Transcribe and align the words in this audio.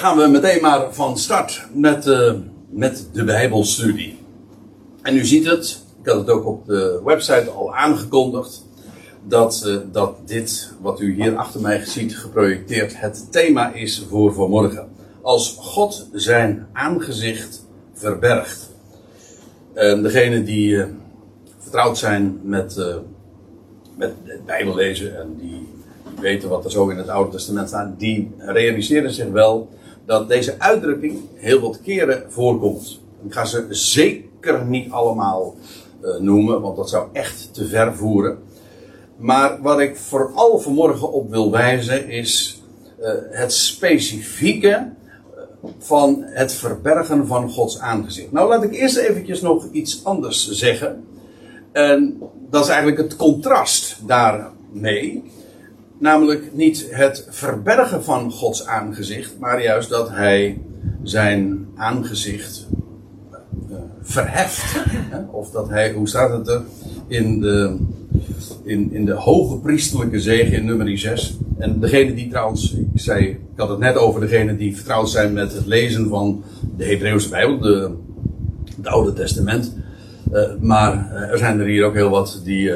gaan 0.00 0.16
we 0.16 0.26
meteen 0.26 0.60
maar 0.60 0.94
van 0.94 1.18
start 1.18 1.66
met, 1.72 2.06
uh, 2.06 2.32
met 2.70 3.08
de 3.12 3.24
Bijbelstudie. 3.24 4.18
En 5.02 5.16
u 5.16 5.24
ziet 5.24 5.46
het, 5.46 5.82
ik 6.02 6.08
had 6.08 6.16
het 6.16 6.30
ook 6.30 6.46
op 6.46 6.66
de 6.66 7.00
website 7.04 7.50
al 7.50 7.74
aangekondigd, 7.74 8.66
dat, 9.26 9.64
uh, 9.66 9.76
dat 9.92 10.16
dit 10.24 10.72
wat 10.80 11.00
u 11.00 11.14
hier 11.14 11.36
achter 11.36 11.60
mij 11.60 11.84
ziet 11.84 12.18
geprojecteerd 12.18 13.00
het 13.00 13.32
thema 13.32 13.72
is 13.72 14.06
voor 14.08 14.34
vanmorgen. 14.34 14.88
Als 15.22 15.56
God 15.58 16.08
zijn 16.12 16.66
aangezicht 16.72 17.66
verbergt. 17.92 18.70
En 19.74 20.02
degene 20.02 20.42
die 20.42 20.68
uh, 20.68 20.84
vertrouwd 21.58 21.98
zijn 21.98 22.40
met, 22.42 22.76
met 23.96 24.12
het 24.24 24.46
Bijbel 24.46 24.74
lezen 24.74 25.20
en 25.20 25.36
die 25.38 25.68
weten 26.20 26.48
wat 26.48 26.64
er 26.64 26.70
zo 26.70 26.88
in 26.88 26.96
het 26.96 27.08
Oude 27.08 27.30
Testament 27.30 27.68
staat, 27.68 27.98
die 27.98 28.34
realiseren 28.38 29.12
zich 29.12 29.28
wel 29.28 29.68
dat 30.10 30.28
deze 30.28 30.54
uitdrukking 30.58 31.18
heel 31.34 31.60
wat 31.60 31.80
keren 31.82 32.24
voorkomt. 32.28 33.00
Ik 33.26 33.32
ga 33.32 33.44
ze 33.44 33.66
zeker 33.70 34.64
niet 34.64 34.90
allemaal 34.90 35.54
uh, 36.02 36.16
noemen, 36.16 36.60
want 36.60 36.76
dat 36.76 36.90
zou 36.90 37.08
echt 37.12 37.54
te 37.54 37.66
ver 37.66 37.94
voeren. 37.94 38.38
Maar 39.16 39.62
wat 39.62 39.80
ik 39.80 39.96
vooral 39.96 40.58
vanmorgen 40.58 41.12
op 41.12 41.30
wil 41.30 41.50
wijzen 41.50 42.08
is 42.08 42.62
uh, 43.00 43.10
het 43.30 43.52
specifieke 43.52 44.68
eh, 44.68 44.90
van 45.78 46.22
het 46.24 46.52
verbergen 46.52 47.26
van 47.26 47.50
Gods 47.50 47.78
aangezicht. 47.78 48.32
Nou, 48.32 48.48
laat 48.48 48.62
ik 48.62 48.74
eerst 48.74 48.96
eventjes 48.96 49.40
nog 49.40 49.68
iets 49.72 50.04
anders 50.04 50.50
zeggen. 50.50 51.04
En 51.72 52.18
dat 52.50 52.64
is 52.64 52.70
eigenlijk 52.70 53.02
het 53.02 53.16
contrast 53.16 53.96
daarmee. 54.06 55.32
Namelijk 56.00 56.50
niet 56.52 56.86
het 56.90 57.26
verbergen 57.30 58.04
van 58.04 58.30
Gods 58.30 58.66
aangezicht, 58.66 59.34
maar 59.38 59.62
juist 59.62 59.88
dat 59.88 60.10
hij 60.10 60.60
zijn 61.02 61.66
aangezicht 61.74 62.66
uh, 63.70 63.76
verheft. 64.02 64.84
Of 65.30 65.50
dat 65.50 65.68
hij, 65.68 65.92
hoe 65.92 66.08
staat 66.08 66.30
het 66.30 66.48
er? 66.48 66.62
In 67.06 67.40
de, 67.40 67.76
in, 68.62 68.92
in 68.92 69.04
de 69.04 69.12
hoge 69.12 69.58
priestelijke 69.58 70.20
zegen 70.20 70.52
in 70.52 70.64
nummer 70.64 70.98
6. 70.98 71.36
En 71.58 71.80
degene 71.80 72.14
die 72.14 72.28
trouwens, 72.28 72.74
ik 72.74 73.00
zei, 73.00 73.26
ik 73.26 73.38
had 73.56 73.68
het 73.68 73.78
net 73.78 73.96
over 73.96 74.20
degene 74.20 74.56
die 74.56 74.76
vertrouwd 74.76 75.10
zijn 75.10 75.32
met 75.32 75.52
het 75.52 75.66
lezen 75.66 76.08
van 76.08 76.42
de 76.76 76.84
Hebreeuwse 76.84 77.28
Bijbel, 77.28 77.58
de, 77.58 77.90
het 78.76 78.86
Oude 78.86 79.12
Testament. 79.12 79.76
Uh, 80.32 80.42
maar 80.60 81.10
uh, 81.12 81.30
er 81.30 81.38
zijn 81.38 81.60
er 81.60 81.66
hier 81.66 81.84
ook 81.84 81.94
heel 81.94 82.10
wat 82.10 82.40
die, 82.44 82.72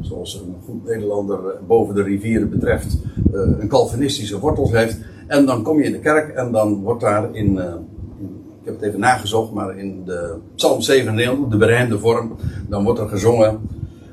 zoals 0.00 0.34
een 0.34 0.54
goed 0.64 0.84
Nederlander 0.84 1.38
boven 1.66 1.94
de 1.94 2.02
rivieren 2.02 2.50
betreft, 2.50 2.96
uh, 3.32 3.40
een 3.58 3.68
Calvinistische 3.68 4.38
wortels 4.38 4.70
heeft. 4.70 4.98
En 5.26 5.46
dan 5.46 5.62
kom 5.62 5.78
je 5.78 5.84
in 5.84 5.92
de 5.92 5.98
kerk 5.98 6.34
en 6.34 6.52
dan 6.52 6.82
wordt 6.82 7.00
daar 7.00 7.34
in, 7.34 7.58
in 7.58 8.40
ik 8.60 8.66
heb 8.66 8.74
het 8.74 8.82
even 8.82 9.00
nagezocht, 9.00 9.52
maar 9.52 9.76
in 9.76 10.04
de 10.04 10.36
Psalm 10.54 10.80
97, 10.80 11.48
de 11.48 11.56
berijmde 11.56 11.98
vorm, 11.98 12.36
dan 12.68 12.84
wordt 12.84 13.00
er 13.00 13.08
gezongen, 13.08 13.60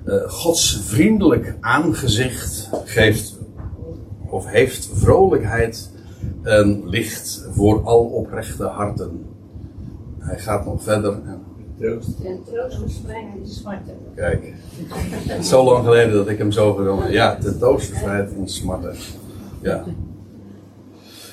uh, 0.06 0.16
Gods 0.28 0.81
vriendelijk 0.84 1.58
aangezicht 1.59 2.69
geeft, 2.86 3.38
of 4.30 4.47
heeft 4.47 4.89
vrolijkheid 4.94 5.91
en 6.41 6.89
licht 6.89 7.47
voor 7.52 7.84
al 7.84 8.03
oprechte 8.03 8.64
harten. 8.64 9.25
Hij 10.19 10.39
gaat 10.39 10.66
nog 10.66 10.84
verder. 10.84 11.19
Troost. 11.80 12.09
En 12.23 12.44
troost 12.44 12.80
in 13.39 13.47
smarten. 13.47 13.97
Kijk, 14.16 14.53
het 14.88 15.39
is 15.39 15.50
zo 15.50 15.64
lang 15.64 15.86
geleden 15.86 16.14
dat 16.14 16.28
ik 16.28 16.38
hem 16.38 16.52
zo 16.52 16.73
gedaan 16.73 17.11
Ja, 17.11 17.36
ten 17.36 17.59
troost 17.59 17.88
verspreidt 17.88 18.31
in 18.31 18.50
smarten. 18.50 18.95
Ja. 19.61 19.84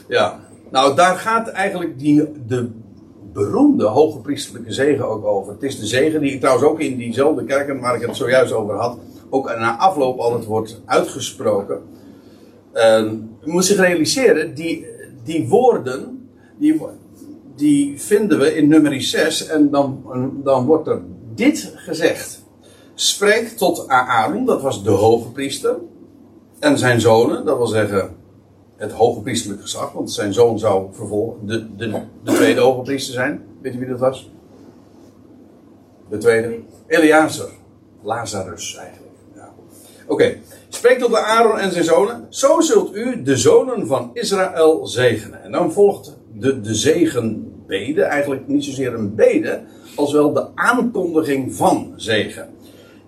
Ja, 0.09 0.41
nou 0.71 0.97
daar 0.97 1.17
gaat 1.17 1.49
eigenlijk 1.49 1.99
die, 1.99 2.33
de 2.47 2.71
beroemde 3.33 3.87
hoge 3.87 4.19
priestelijke 4.19 4.73
zegen 4.73 5.09
ook 5.09 5.25
over. 5.25 5.53
Het 5.53 5.63
is 5.63 5.79
de 5.79 5.87
zegen 5.87 6.21
die 6.21 6.33
ik 6.33 6.41
trouwens 6.41 6.67
ook 6.67 6.81
in 6.81 6.97
diezelfde 6.97 7.45
kerken 7.45 7.81
waar 7.81 7.95
ik 7.95 8.07
het 8.07 8.17
zojuist 8.17 8.53
over 8.53 8.75
had, 8.75 8.99
ook 9.31 9.47
na 9.47 9.79
afloop 9.79 10.19
altijd 10.19 10.45
wordt 10.45 10.81
uitgesproken. 10.85 11.79
Uh, 12.75 12.83
je 13.41 13.51
moet 13.51 13.65
zich 13.65 13.77
realiseren, 13.77 14.55
die, 14.55 14.87
die 15.25 15.49
woorden, 15.49 16.29
die, 16.59 16.81
die 17.57 18.01
vinden 18.01 18.39
we 18.39 18.57
in 18.57 18.69
nummer 18.69 19.03
6 19.03 19.47
en 19.47 19.71
dan, 19.71 20.03
dan 20.45 20.65
wordt 20.65 20.89
er 20.89 21.01
dit 21.35 21.73
gezegd. 21.77 22.43
Spreek 22.95 23.49
tot 23.49 23.89
Aaron, 23.89 24.47
dat 24.47 24.63
was 24.63 24.85
de 24.85 24.91
hoge 24.91 25.29
priester, 25.29 25.77
en 26.59 26.79
zijn 26.79 27.01
zonen, 27.01 27.45
dat 27.45 27.57
wil 27.57 27.67
zeggen 27.67 28.17
het 28.77 28.93
hoge 28.93 29.21
priesterlijk 29.21 29.63
gezag, 29.63 29.93
want 29.93 30.13
zijn 30.13 30.33
zoon 30.33 30.59
zou 30.59 30.89
vervolgen 30.93 31.47
de, 31.47 31.77
de, 31.77 32.03
de 32.25 32.33
tweede 32.33 32.61
hoge 32.61 32.83
priester 32.83 33.15
zijn. 33.15 33.45
Weet 33.61 33.75
u 33.75 33.79
wie 33.79 33.89
dat 33.89 33.99
was? 33.99 34.31
De 36.09 36.19
tweede? 36.19 36.61
Eleazar. 36.87 37.51
Lazarus 38.03 38.77
eigenlijk. 38.77 39.13
Ja. 39.35 39.53
Oké. 40.07 40.37
Spreek 40.69 40.99
tot 40.99 41.11
de 41.11 41.19
Aaron 41.19 41.59
en 41.59 41.73
zijn 41.73 41.85
zonen. 41.85 42.27
Zo 42.29 42.61
zult 42.61 42.95
u 42.95 43.23
de 43.23 43.37
zonen 43.37 43.87
van 43.87 44.11
Israël 44.13 44.87
zegenen. 44.87 45.43
En 45.43 45.53
dan 45.53 45.73
volgt 45.73 46.17
de, 46.39 46.61
de 46.61 46.75
zegenbede. 46.75 48.03
Eigenlijk 48.03 48.49
niet 48.49 48.65
zozeer 48.65 48.95
een 48.95 49.15
bede. 49.15 49.61
Als 49.97 50.13
wel 50.13 50.33
de 50.33 50.47
aankondiging 50.55 51.55
van 51.55 51.93
zegen. 51.97 52.49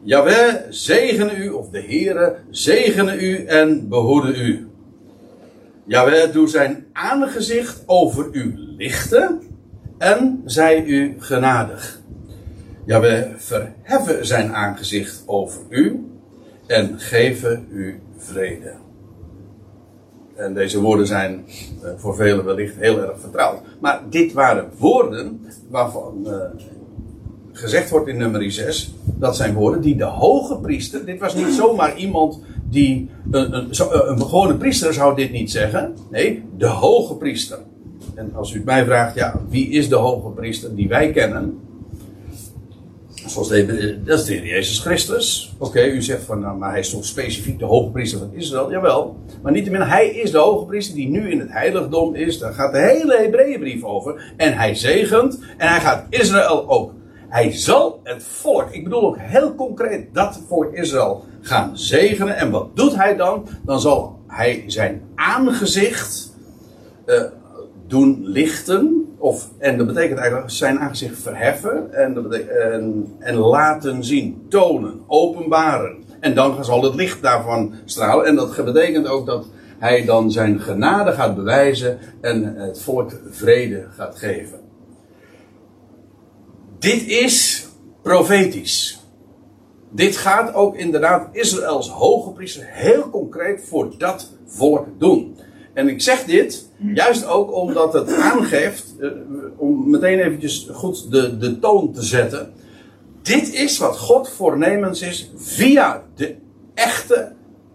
Jawel, 0.03 0.61
zegene 0.71 1.37
u, 1.37 1.49
of 1.49 1.69
de 1.69 1.81
Heere, 1.81 2.37
zegene 2.51 3.21
u 3.21 3.45
en 3.45 3.89
behoede 3.89 4.37
u. 4.37 4.69
Jawel, 5.87 6.33
doe 6.33 6.49
zijn 6.49 6.87
aangezicht 6.93 7.83
over 7.87 8.29
u 8.33 8.55
lichten 8.57 9.41
en 9.99 10.43
zij 10.45 10.85
u 10.85 11.15
genadig. 11.19 12.01
Jawel, 12.85 13.33
verheffen 13.37 14.27
zijn 14.27 14.55
aangezicht 14.55 15.23
over 15.27 15.61
u 15.69 16.05
en 16.67 17.01
geven 17.01 17.67
u 17.71 18.01
vrede. 18.17 18.73
En 20.37 20.55
deze 20.55 20.81
woorden 20.81 21.07
zijn 21.07 21.45
uh, 21.83 21.91
voor 21.97 22.15
velen 22.15 22.45
wellicht 22.45 22.75
heel 22.79 22.99
erg 23.03 23.21
vertrouwd. 23.21 23.61
Maar 23.81 24.03
dit 24.11 24.33
waren 24.33 24.71
woorden 24.79 25.41
waarvan 25.69 26.15
uh, 26.25 26.33
gezegd 27.53 27.91
wordt 27.91 28.09
in 28.09 28.17
nummer 28.17 28.53
6. 28.53 28.95
Dat 29.05 29.37
zijn 29.37 29.55
woorden 29.55 29.81
die 29.81 29.97
de 29.97 30.05
hoge 30.05 30.57
priester. 30.59 31.05
Dit 31.05 31.21
was 31.21 31.35
niet 31.35 31.53
zomaar 31.53 31.97
iemand 31.97 32.41
die. 32.71 33.11
Een, 33.31 33.57
een, 33.57 33.71
een 34.11 34.21
gewone 34.21 34.55
priester 34.55 34.95
zou 34.95 35.17
dit 35.17 35.33
niet 35.33 35.51
zeggen. 35.51 35.95
Nee, 36.11 36.45
de 36.57 36.67
hoge 36.67 37.15
priester. 37.15 37.59
En 38.15 38.33
als 38.35 38.53
u 38.53 38.57
het 38.57 38.65
mij 38.65 38.85
vraagt, 38.85 39.15
ja, 39.15 39.41
wie 39.49 39.69
is 39.69 39.89
de 39.89 39.97
hoge 39.97 40.29
priester 40.29 40.75
die 40.75 40.89
wij 40.89 41.11
kennen? 41.11 41.61
Zoals 43.27 43.49
de, 43.49 44.03
dat 44.05 44.19
is 44.19 44.25
de 44.25 44.33
Heer 44.33 44.47
Jezus 44.47 44.79
Christus. 44.79 45.55
Oké, 45.59 45.85
u 45.85 46.03
zegt 46.03 46.23
van, 46.25 46.41
nou, 46.41 46.59
maar 46.59 46.71
hij 46.71 46.81
is 46.81 46.91
toch 46.91 47.05
specifiek 47.05 47.59
de 47.59 47.65
hoge 47.65 47.91
priester 47.91 48.19
van 48.19 48.33
Israël? 48.33 48.71
Jawel. 48.71 49.17
Maar 49.43 49.53
niettemin, 49.53 49.81
hij 49.81 50.09
is 50.09 50.31
de 50.31 50.39
hoge 50.39 50.65
priester 50.65 50.95
die 50.95 51.09
nu 51.09 51.31
in 51.31 51.41
het 51.41 51.51
heiligdom 51.51 52.15
is. 52.15 52.39
Daar 52.39 52.53
gaat 52.53 52.73
de 52.73 52.79
hele 52.79 53.17
Hebreeënbrief 53.17 53.83
over. 53.83 54.33
En 54.37 54.57
hij 54.57 54.75
zegent. 54.75 55.39
En 55.57 55.69
hij 55.69 55.81
gaat 55.81 56.07
Israël 56.11 56.69
ook. 56.69 56.93
Hij 57.29 57.53
zal 57.53 58.01
het 58.03 58.23
volk, 58.23 58.71
ik 58.71 58.85
bedoel 58.85 59.03
ook 59.03 59.19
heel 59.19 59.55
concreet 59.55 60.15
dat 60.15 60.41
volk 60.49 60.73
Israël 60.73 61.25
gaan 61.41 61.79
zegenen. 61.79 62.37
En 62.37 62.51
wat 62.51 62.77
doet 62.77 62.97
hij 62.97 63.17
dan? 63.17 63.49
Dan 63.65 63.81
zal 63.81 64.19
hij 64.27 64.65
zijn 64.67 65.03
aangezicht 65.15 66.35
uh, 67.07 67.23
doen 67.87 68.21
lichten. 68.23 69.06
Of, 69.19 69.51
en 69.59 69.79
dat 69.79 69.87
betekent 69.87 70.19
eigenlijk 70.19 70.51
zijn 70.51 70.79
aangezicht 70.79 71.19
verheffen 71.19 71.93
en, 71.93 72.33
en, 72.73 73.15
en 73.19 73.35
laten 73.35 74.05
zien, 74.05 74.47
tonen, 74.49 75.01
openbaren. 75.07 76.05
En 76.21 76.35
dan 76.35 76.65
zal 76.65 76.83
het 76.83 76.95
licht 76.95 77.23
daarvan 77.23 77.75
stralen. 77.85 78.27
En 78.27 78.35
dat 78.35 78.65
betekent 78.65 79.07
ook 79.07 79.27
dat 79.27 79.47
hij 79.79 80.05
dan 80.05 80.31
zijn 80.31 80.61
genade 80.61 81.13
gaat 81.13 81.35
bewijzen 81.35 81.99
en 82.21 82.57
het 82.57 82.83
volk 82.83 83.13
vrede 83.31 83.87
gaat 83.97 84.19
geven. 84.19 84.61
Dit 86.79 87.07
is 87.07 87.67
profetisch. 88.03 89.01
Dit 89.91 90.17
gaat 90.17 90.55
ook 90.55 90.77
inderdaad 90.77 91.29
Israëls 91.33 91.89
hoge 91.89 92.33
priester 92.33 92.65
heel 92.67 93.11
concreet 93.11 93.65
voor 93.69 93.95
dat 93.99 94.33
volk 94.47 94.87
doen. 94.99 95.39
En 95.77 95.89
ik 95.89 96.03
zeg 96.03 96.25
dit 96.25 96.69
juist 96.95 97.27
ook 97.27 97.55
omdat 97.55 97.93
het 97.93 98.13
aangeeft, 98.13 98.95
uh, 99.01 99.11
om 99.57 99.91
meteen 99.91 100.19
eventjes 100.19 100.69
goed 100.73 101.11
de, 101.11 101.39
de 101.39 101.59
toon 101.59 101.93
te 101.93 102.03
zetten. 102.03 102.53
Dit 103.23 103.55
is 103.55 103.79
wat 103.79 103.99
God 103.99 104.29
voornemens 104.29 105.03
is 105.03 105.31
via 105.35 106.03
de 106.15 106.35
echte, 106.75 107.33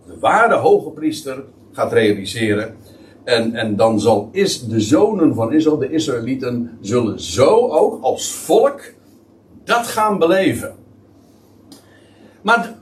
de 0.07 0.19
ware 0.19 0.56
hoge 0.56 0.89
priester 0.89 1.44
gaat 1.71 1.94
realiseren. 1.94 2.75
En, 3.24 3.56
en 3.56 3.75
dan 3.75 4.00
zal 4.00 4.30
is 4.31 4.68
de 4.68 4.80
zonen 4.80 5.36
van 5.36 5.54
Israël, 5.54 5.77
de 5.77 5.92
Israëlieten, 5.92 6.77
zullen 6.81 7.19
zo 7.19 7.68
ook 7.68 8.04
als 8.04 8.31
volk 8.31 8.81
dat 9.63 9.88
gaan 9.88 10.19
beleven. 10.19 10.75
Maar 12.42 12.75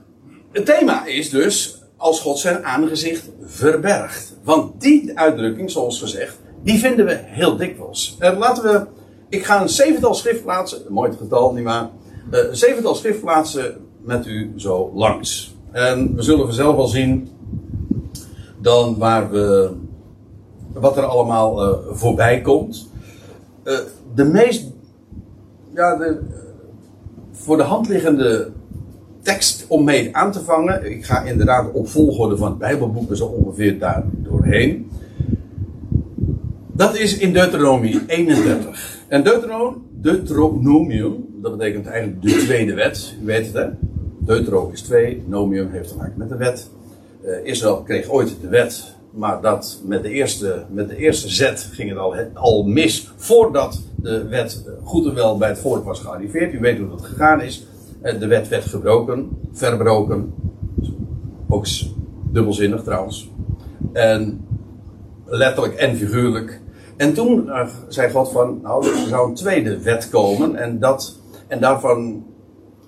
het 0.52 0.66
thema 0.66 1.06
is 1.06 1.30
dus 1.30 1.79
als 2.00 2.20
God 2.20 2.38
zijn 2.38 2.64
aangezicht 2.64 3.30
verbergt. 3.44 4.36
Want 4.42 4.80
die 4.80 5.18
uitdrukking, 5.18 5.70
zoals 5.70 6.00
gezegd, 6.00 6.38
die 6.62 6.78
vinden 6.78 7.06
we 7.06 7.18
heel 7.22 7.56
dikwijls. 7.56 8.16
En 8.18 8.38
laten 8.38 8.62
we, 8.62 8.86
ik 9.28 9.44
ga 9.44 9.62
een 9.62 9.68
zevental 9.68 10.14
schriftplaatsen, 10.14 10.82
mooi 10.88 11.10
het 11.10 11.18
getal, 11.18 11.52
niet 11.52 11.64
maar, 11.64 11.90
uh, 12.30 12.48
een 12.48 12.56
zevental 12.56 12.94
schriftplaatsen 12.94 13.76
met 14.02 14.26
u 14.26 14.52
zo 14.56 14.92
langs. 14.94 15.54
En 15.70 16.14
we 16.16 16.22
zullen 16.22 16.44
vanzelf 16.44 16.76
wel 16.76 16.86
zien 16.86 17.30
dan 18.58 18.98
waar 18.98 19.30
we, 19.30 19.70
wat 20.72 20.96
er 20.96 21.04
allemaal 21.04 21.68
uh, 21.68 21.78
voorbij 21.90 22.40
komt. 22.40 22.88
De 24.14 24.24
meest, 24.24 24.66
ja, 25.74 25.96
de, 25.96 26.20
voor 27.32 27.56
de 27.56 27.62
hand 27.62 27.88
liggende 27.88 28.50
tekst 29.22 29.64
om 29.68 29.84
mee 29.84 30.16
aan 30.16 30.32
te 30.32 30.40
vangen. 30.40 30.90
Ik 30.90 31.04
ga 31.04 31.22
inderdaad 31.22 31.72
op 31.72 31.88
volgorde 31.88 32.36
van 32.36 32.48
het 32.48 32.58
Bijbelboek 32.58 33.16
zo 33.16 33.26
ongeveer 33.26 33.78
daar 33.78 34.04
doorheen. 34.12 34.90
Dat 36.72 36.96
is 36.96 37.18
in 37.18 37.32
Deuteronomie 37.32 38.00
31. 38.06 38.98
En 39.08 39.22
Deuteronomium, 39.22 39.82
Deuteronomium, 39.90 41.26
dat 41.42 41.56
betekent 41.56 41.86
eigenlijk 41.86 42.22
de 42.22 42.36
tweede 42.36 42.74
wet. 42.74 43.14
U 43.22 43.24
weet 43.24 43.46
het 43.46 43.54
hè. 43.54 43.66
Deutero 44.18 44.70
is 44.72 44.82
twee, 44.82 45.22
nomium 45.26 45.70
heeft 45.70 45.88
te 45.88 45.96
maken 45.96 46.14
met 46.16 46.28
de 46.28 46.36
wet. 46.36 46.70
Uh, 47.24 47.44
Israël 47.44 47.82
kreeg 47.82 48.08
ooit 48.08 48.36
de 48.40 48.48
wet, 48.48 48.94
maar 49.10 49.40
dat 49.40 49.80
met 49.84 50.02
de 50.02 50.10
eerste, 50.10 50.64
met 50.70 50.88
de 50.88 50.96
eerste 50.96 51.28
zet 51.28 51.68
ging 51.72 51.88
het 51.88 51.98
al, 51.98 52.14
al 52.34 52.62
mis 52.62 53.12
voordat 53.16 53.80
de 53.96 54.28
wet 54.28 54.64
goed 54.82 55.06
en 55.06 55.14
wel 55.14 55.38
bij 55.38 55.48
het 55.48 55.58
volk 55.58 55.84
was 55.84 56.00
gearriveerd. 56.00 56.54
U 56.54 56.58
weet 56.58 56.78
hoe 56.78 56.88
dat 56.88 57.02
gegaan 57.02 57.42
is. 57.42 57.66
De 58.02 58.26
wet 58.26 58.48
werd 58.48 58.64
gebroken, 58.64 59.28
verbroken. 59.52 60.34
Ook 61.48 61.66
dubbelzinnig 62.32 62.82
trouwens. 62.82 63.30
En 63.92 64.46
letterlijk 65.24 65.74
en 65.74 65.96
figuurlijk. 65.96 66.60
En 66.96 67.14
toen 67.14 67.46
uh, 67.46 67.68
zei 67.88 68.10
God 68.10 68.30
van, 68.32 68.60
nou, 68.62 68.86
er 68.86 69.08
zou 69.08 69.28
een 69.28 69.34
tweede 69.34 69.82
wet 69.82 70.08
komen. 70.08 70.56
En, 70.56 70.78
dat, 70.78 71.18
en 71.46 71.60
daarvan 71.60 72.24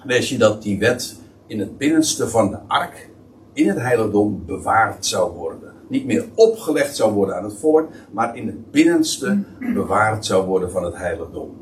lees 0.02 0.28
je 0.28 0.38
dat 0.38 0.62
die 0.62 0.78
wet 0.78 1.16
in 1.46 1.58
het 1.58 1.78
binnenste 1.78 2.28
van 2.28 2.50
de 2.50 2.58
ark, 2.66 3.10
in 3.52 3.68
het 3.68 3.78
heiligdom, 3.78 4.42
bewaard 4.46 5.06
zou 5.06 5.32
worden. 5.32 5.72
Niet 5.88 6.06
meer 6.06 6.24
opgelegd 6.34 6.96
zou 6.96 7.12
worden 7.12 7.36
aan 7.36 7.44
het 7.44 7.58
volk, 7.58 7.88
maar 8.10 8.36
in 8.36 8.46
het 8.46 8.70
binnenste 8.70 9.42
bewaard 9.74 10.26
zou 10.26 10.46
worden 10.46 10.70
van 10.70 10.84
het 10.84 10.96
heiligdom. 10.96 11.61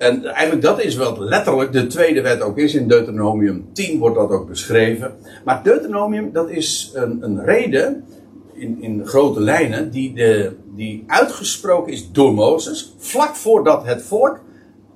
En 0.00 0.24
eigenlijk 0.24 0.62
dat 0.62 0.82
is 0.82 0.96
wat 0.96 1.18
letterlijk 1.18 1.72
de 1.72 1.86
tweede 1.86 2.20
wet 2.20 2.40
ook 2.40 2.58
is. 2.58 2.74
In 2.74 2.88
Deuteronomium 2.88 3.68
10 3.72 3.98
wordt 3.98 4.16
dat 4.16 4.30
ook 4.30 4.48
beschreven. 4.48 5.14
Maar 5.44 5.62
Deuteronomium, 5.62 6.32
dat 6.32 6.50
is 6.50 6.90
een, 6.94 7.18
een 7.20 7.44
reden 7.44 8.04
in, 8.52 8.82
in 8.82 9.06
grote 9.06 9.40
lijnen 9.40 9.90
die, 9.90 10.14
de, 10.14 10.56
die 10.76 11.04
uitgesproken 11.06 11.92
is 11.92 12.12
door 12.12 12.34
Mozes. 12.34 12.94
Vlak 12.98 13.36
voordat 13.36 13.84
het 13.84 14.02
volk 14.02 14.40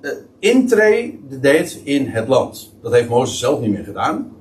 uh, 0.01 0.11
intree 0.39 1.19
deed 1.41 1.81
in 1.83 2.07
het 2.07 2.27
land. 2.27 2.75
Dat 2.81 2.93
heeft 2.93 3.09
Mozes 3.09 3.39
zelf 3.39 3.59
niet 3.59 3.71
meer 3.71 3.83
gedaan. 3.83 4.31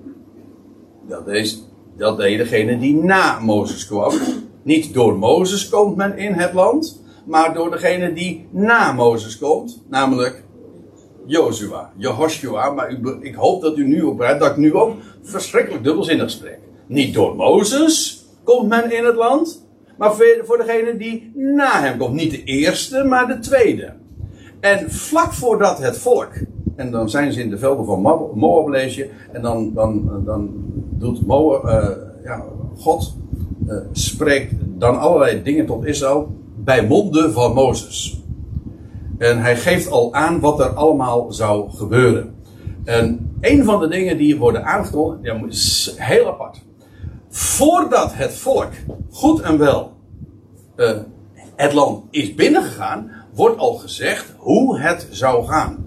Dat, 1.08 1.28
is, 1.28 1.64
dat 1.96 2.16
deed 2.16 2.38
degene 2.38 2.78
die 2.78 2.96
na 2.96 3.38
Mozes 3.38 3.86
kwam. 3.86 4.12
Niet 4.62 4.94
door 4.94 5.18
Mozes 5.18 5.68
komt 5.68 5.96
men 5.96 6.18
in 6.18 6.32
het 6.32 6.52
land, 6.52 7.02
maar 7.26 7.54
door 7.54 7.70
degene 7.70 8.12
die 8.12 8.48
na 8.50 8.92
Mozes 8.92 9.38
komt, 9.38 9.82
namelijk 9.88 10.43
Jozua, 11.26 11.92
Jehoshua. 11.96 12.70
Maar 12.70 12.96
ik 13.20 13.34
hoop 13.34 13.62
dat 13.62 13.76
u 13.76 13.86
nu 13.86 14.02
oprijdt 14.02 14.40
dat 14.40 14.50
ik 14.50 14.56
nu 14.56 14.74
ook 14.74 14.96
verschrikkelijk 15.22 15.84
dubbelzinnig 15.84 16.30
spreek. 16.30 16.58
Niet 16.86 17.14
door 17.14 17.36
Mozes 17.36 18.24
komt 18.44 18.68
men 18.68 18.96
in 18.96 19.04
het 19.04 19.16
land, 19.16 19.66
maar 19.98 20.14
voor 20.44 20.56
degene 20.56 20.96
die 20.96 21.32
na 21.34 21.80
hem 21.80 21.98
komt. 21.98 22.14
Niet 22.14 22.30
de 22.30 22.44
eerste, 22.44 23.04
maar 23.04 23.26
de 23.26 23.38
tweede. 23.38 23.92
En 24.60 24.90
vlak 24.90 25.32
voordat 25.32 25.78
het 25.78 25.98
volk, 25.98 26.32
en 26.76 26.90
dan 26.90 27.10
zijn 27.10 27.32
ze 27.32 27.40
in 27.40 27.50
de 27.50 27.58
velden 27.58 27.84
van 27.84 28.00
Moab 28.34 28.68
lees 28.68 28.94
je, 28.94 29.10
en 29.32 29.42
dan, 29.42 29.74
dan, 29.74 30.22
dan 30.24 30.50
doet 30.90 31.26
Moab, 31.26 31.64
uh, 31.64 31.88
ja, 32.24 32.44
God 32.76 33.14
uh, 33.66 33.76
spreekt 33.92 34.54
dan 34.60 34.98
allerlei 34.98 35.42
dingen 35.42 35.66
tot 35.66 35.84
Israël 35.84 36.34
bij 36.56 36.86
monden 36.86 37.32
van 37.32 37.54
Mozes. 37.54 38.23
En 39.18 39.42
hij 39.42 39.56
geeft 39.56 39.90
al 39.90 40.14
aan 40.14 40.40
wat 40.40 40.60
er 40.60 40.68
allemaal 40.68 41.32
zou 41.32 41.70
gebeuren. 41.70 42.34
En 42.84 43.36
een 43.40 43.64
van 43.64 43.80
de 43.80 43.88
dingen 43.88 44.16
die 44.16 44.38
worden 44.38 44.64
aangekondigd, 44.64 45.24
ja, 45.24 45.40
is 45.48 45.94
heel 45.96 46.26
apart. 46.26 46.62
Voordat 47.28 48.14
het 48.14 48.34
volk 48.34 48.70
goed 49.10 49.40
en 49.40 49.58
wel 49.58 49.92
uh, 50.76 50.90
het 51.56 51.72
land 51.72 52.04
is 52.10 52.34
binnengegaan, 52.34 53.10
wordt 53.34 53.58
al 53.58 53.74
gezegd 53.74 54.34
hoe 54.38 54.78
het 54.78 55.08
zou 55.10 55.46
gaan. 55.46 55.86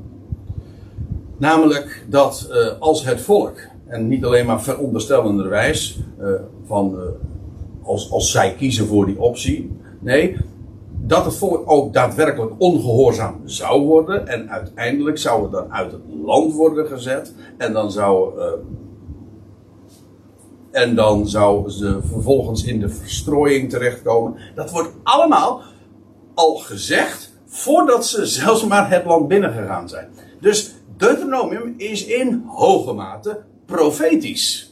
Namelijk 1.38 2.06
dat 2.10 2.50
uh, 2.52 2.80
als 2.80 3.06
het 3.06 3.22
volk, 3.22 3.60
en 3.88 4.08
niet 4.08 4.26
alleen 4.26 4.46
maar 4.46 4.62
veronderstellenderwijs, 4.62 6.00
uh, 6.20 6.30
van 6.66 6.98
als, 7.84 8.12
als 8.12 8.32
zij 8.32 8.56
kiezen 8.58 8.88
voor 8.88 9.06
die 9.06 9.20
optie. 9.20 9.78
Nee, 10.00 10.38
dat 11.08 11.26
het 11.26 11.36
volk 11.36 11.72
ook 11.72 11.94
daadwerkelijk 11.94 12.52
ongehoorzaam 12.58 13.42
zou 13.46 13.82
worden. 13.82 14.28
En 14.28 14.50
uiteindelijk 14.50 15.18
zou 15.18 15.44
het 15.44 15.52
dan 15.52 15.74
uit 15.74 15.92
het 15.92 16.02
land 16.24 16.54
worden 16.54 16.88
gezet. 16.88 17.34
En 17.58 17.74
dan 17.74 17.92
zou. 17.92 18.42
en 20.72 20.96
dan 20.96 21.28
zou 21.28 21.70
ze 21.70 22.00
vervolgens 22.02 22.64
in 22.64 22.80
de 22.80 22.90
verstrooiing 22.90 23.70
terechtkomen. 23.70 24.36
Dat 24.56 24.72
wordt 24.72 24.92
allemaal 25.04 25.62
al 26.34 26.56
gezegd 26.56 27.34
voordat 27.46 28.06
ze 28.06 28.26
zelfs 28.26 28.66
maar 28.66 28.90
het 28.90 29.06
land 29.06 29.28
binnengegaan 29.28 29.90
zijn. 29.90 30.10
Dus 30.40 30.76
Deuteronomium 30.98 31.74
is 31.78 32.06
in 32.06 32.44
hoge 32.48 32.94
mate 32.94 33.44
profetisch. 33.66 34.67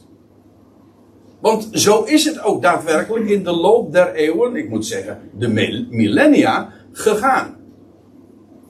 Want 1.46 1.68
zo 1.72 2.02
is 2.02 2.24
het 2.24 2.42
ook 2.42 2.62
daadwerkelijk 2.62 3.28
in 3.28 3.44
de 3.44 3.52
loop 3.52 3.92
der 3.92 4.14
eeuwen, 4.14 4.56
ik 4.56 4.68
moet 4.68 4.86
zeggen, 4.86 5.20
de 5.38 5.48
millennia, 5.90 6.72
gegaan. 6.92 7.56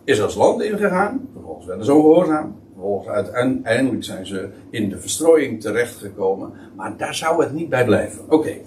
Is 0.04 0.22
als 0.22 0.34
land 0.34 0.62
ingegaan, 0.62 1.28
vervolgens 1.32 1.66
werden 1.66 1.84
ze 1.84 1.92
ongehoorzaam. 1.92 2.56
Vervolgens 2.72 3.08
uiteindelijk 3.08 4.04
zijn 4.04 4.26
ze 4.26 4.48
in 4.70 4.88
de 4.88 4.98
verstrooiing 4.98 5.60
terechtgekomen. 5.60 6.52
Maar 6.74 6.96
daar 6.96 7.14
zou 7.14 7.42
het 7.42 7.52
niet 7.52 7.68
bij 7.68 7.84
blijven. 7.84 8.24
Oké, 8.24 8.34
okay. 8.34 8.62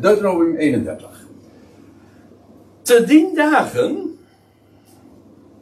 Deuteronomium 0.00 0.56
31. 0.56 1.26
Te 2.82 3.04
dien 3.06 3.34
dagen 3.34 4.18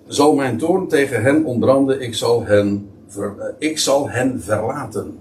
zal 0.07 0.35
mijn 0.35 0.59
toorn 0.59 0.89
tegen 0.89 1.23
hen 1.23 1.45
ontbranden, 1.45 2.01
ik 2.01 2.15
zal 2.15 2.45
hen, 2.45 2.91
uh, 3.19 3.31
ik 3.59 3.79
zal 3.79 4.11
hen 4.11 4.41
verlaten. 4.41 5.19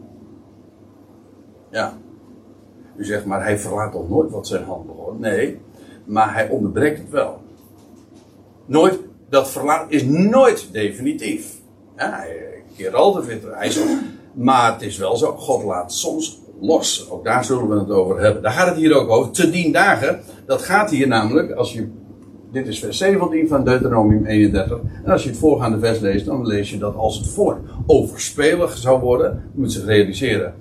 Ja. 1.70 2.02
U 2.96 3.06
zegt, 3.06 3.26
maar 3.26 3.44
hij 3.44 3.60
verlaat 3.60 3.92
toch 3.92 4.10
nooit 4.10 4.32
wat 4.32 4.48
zijn 4.48 4.64
hand 4.64 4.86
begon? 4.88 5.20
Nee, 5.20 5.60
maar 6.06 6.34
hij 6.34 6.50
onderbreekt 6.50 6.98
het 6.98 7.10
wel. 7.10 7.42
Nooit, 8.66 9.00
dat 9.30 9.50
verlaat 9.50 9.92
is 9.92 10.04
nooit 10.06 10.68
definitief. 10.72 11.62
Ja, 11.98 12.10
hij 12.10 12.64
keert 12.78 12.94
altijd 12.94 13.26
weer 13.26 13.40
Maar 14.34 14.74
het 14.74 14.82
is 14.82 14.98
wel 14.98 15.18
zo, 15.18 15.32
God 15.38 15.64
laat 15.64 15.94
soms 15.94 16.42
los. 16.60 17.10
Ook 17.10 17.24
daar 17.24 17.46
zullen 17.46 17.70
we 17.70 17.80
het 17.80 17.90
over 17.90 18.20
hebben. 18.20 18.42
Daar 18.42 18.52
gaat 18.52 18.68
het 18.68 18.78
hier 18.78 18.96
ook 18.96 19.10
over. 19.10 19.32
Te 19.32 19.50
dien 19.50 19.72
dagen, 19.72 20.20
dat 20.46 20.62
gaat 20.62 20.90
hier 20.90 21.08
namelijk, 21.08 21.52
als 21.52 21.74
je 21.74 21.88
dit 22.52 22.68
is 22.68 22.80
vers 22.80 22.98
17 22.98 23.48
van 23.48 23.64
Deuteronomium 23.64 24.26
31. 24.26 24.80
En 25.04 25.12
als 25.12 25.24
je 25.24 25.30
het 25.30 25.38
voorgaande 25.38 25.80
vers 25.80 26.00
leest, 26.00 26.26
dan 26.26 26.48
lees 26.48 26.70
je 26.70 26.78
dat 26.78 26.96
als 26.96 27.18
het 27.18 27.28
volk 27.28 27.58
overspelig 27.88 28.78
zou 28.78 29.02
worden, 29.02 29.44
moet 29.54 29.72
zich 29.72 29.86
realiseren. 29.86 30.54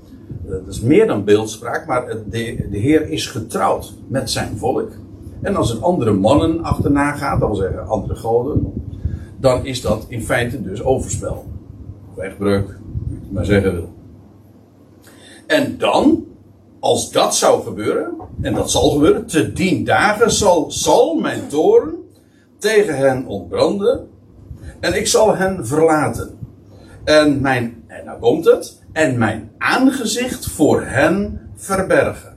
Dat 0.53 0.67
is 0.75 0.81
meer 0.81 1.07
dan 1.07 1.25
beeldspraak, 1.25 1.87
maar 1.87 2.07
de, 2.07 2.67
de 2.71 2.79
Heer 2.79 3.09
is 3.09 3.27
getrouwd 3.27 3.95
met 4.07 4.31
zijn 4.31 4.59
volk. 4.59 4.91
En 5.41 5.57
als 5.57 5.71
het 5.71 5.83
andere 5.83 6.13
mannen 6.13 6.63
achterna 6.63 7.13
gaat, 7.13 7.41
dat 7.41 7.49
wil 7.49 7.59
zeggen 7.59 7.87
andere 7.87 8.15
goden, 8.15 8.73
dan 9.41 9.67
is 9.67 9.81
dat 9.81 10.05
in 10.09 10.23
feite 10.23 10.63
dus 10.63 10.83
overspel. 10.83 11.45
Of 12.11 12.23
echtbreuk, 12.23 12.79
maar 13.31 13.45
zeggen 13.45 13.73
wil. 13.73 13.93
En 15.47 15.79
dan 15.79 16.25
als 16.79 17.13
dat 17.13 17.35
zou 17.35 17.63
gebeuren, 17.63 18.15
en 18.41 18.55
dat 18.55 18.71
zal 18.71 18.91
gebeuren, 18.91 19.27
te 19.27 19.53
dien 19.53 19.85
dagen 19.85 20.33
zal, 20.33 20.71
zal 20.71 21.15
mijn 21.15 21.49
toren 21.49 21.95
tegen 22.59 22.97
hen 22.97 23.27
ontbranden. 23.27 24.09
En 24.81 24.95
ik 24.95 25.07
zal 25.07 25.37
hen 25.37 25.67
verlaten. 25.67 26.39
En 27.05 27.41
mijn, 27.41 27.85
en 27.87 28.05
nou 28.05 28.21
komt 28.21 28.45
het, 28.45 28.82
en 28.93 29.19
mijn 29.19 29.51
aangezicht 29.59 30.47
voor 30.47 30.83
hen 30.83 31.41
verbergen. 31.55 32.37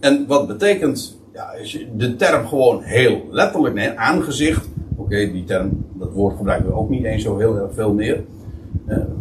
En 0.00 0.26
wat 0.26 0.46
betekent, 0.46 1.18
ja, 1.32 1.50
de 1.96 2.16
term 2.16 2.46
gewoon 2.46 2.82
heel 2.82 3.22
letterlijk 3.30 3.74
neemt, 3.74 3.96
aangezicht. 3.96 4.68
Oké, 4.96 5.30
die 5.32 5.44
term, 5.44 5.86
dat 5.94 6.12
woord 6.12 6.36
gebruiken 6.36 6.68
we 6.68 6.76
ook 6.76 6.90
niet 6.90 7.04
eens 7.04 7.22
zo 7.22 7.38
heel 7.38 7.70
veel 7.74 7.94
meer. 7.94 8.24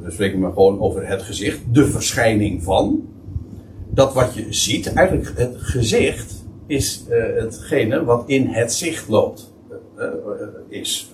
we 0.02 0.12
spreken 0.12 0.40
maar 0.40 0.52
gewoon 0.54 0.80
over 0.80 1.08
het 1.08 1.22
gezicht, 1.22 1.60
de 1.72 1.86
verschijning 1.86 2.64
van 2.64 3.08
dat 3.98 4.14
wat 4.14 4.34
je 4.34 4.46
ziet, 4.50 4.94
eigenlijk 4.94 5.32
het 5.38 5.56
gezicht, 5.58 6.46
is 6.68 7.06
uh, 7.10 7.24
hetgene 7.36 8.04
wat 8.04 8.24
in 8.26 8.48
het 8.48 8.74
zicht 8.74 9.08
loopt. 9.08 9.54
Uh, 9.98 10.06
is. 10.68 11.12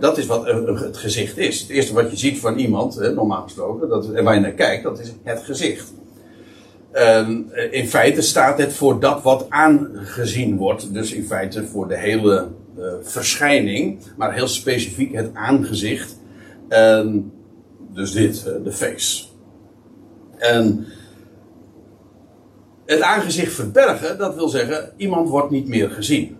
Dat 0.00 0.18
is 0.18 0.26
wat 0.26 0.46
het 0.80 0.96
gezicht 0.96 1.38
is. 1.38 1.60
Het 1.60 1.70
eerste 1.70 1.94
wat 1.94 2.10
je 2.10 2.16
ziet 2.16 2.38
van 2.38 2.58
iemand, 2.58 3.14
normaal 3.14 3.42
gesproken, 3.42 3.88
dat, 3.88 4.12
en 4.12 4.24
waar 4.24 4.34
je 4.34 4.40
naar 4.40 4.52
kijkt, 4.52 4.82
dat 4.82 5.00
is 5.00 5.12
het 5.22 5.42
gezicht. 5.42 5.92
in 7.70 7.88
feite 7.88 8.20
staat 8.20 8.58
het 8.58 8.72
voor 8.72 9.00
dat 9.00 9.22
wat 9.22 9.46
aangezien 9.48 10.56
wordt. 10.56 10.94
Dus 10.94 11.12
in 11.12 11.24
feite 11.24 11.66
voor 11.66 11.88
de 11.88 11.98
hele 11.98 12.46
verschijning, 13.02 13.98
maar 14.16 14.34
heel 14.34 14.48
specifiek 14.48 15.14
het 15.14 15.30
aangezicht. 15.34 16.16
dus 17.94 18.12
dit, 18.12 18.44
de 18.64 18.72
face. 18.72 19.24
En 20.38 20.86
het 22.86 23.00
aangezicht 23.00 23.52
verbergen, 23.52 24.18
dat 24.18 24.34
wil 24.34 24.48
zeggen, 24.48 24.92
iemand 24.96 25.28
wordt 25.28 25.50
niet 25.50 25.68
meer 25.68 25.90
gezien. 25.90 26.36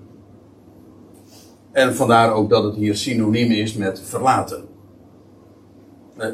En 1.72 1.94
vandaar 1.94 2.32
ook 2.32 2.50
dat 2.50 2.64
het 2.64 2.74
hier 2.74 2.96
synoniem 2.96 3.50
is 3.50 3.74
met 3.74 4.02
verlaten. 4.04 4.64
Uh, 6.18 6.26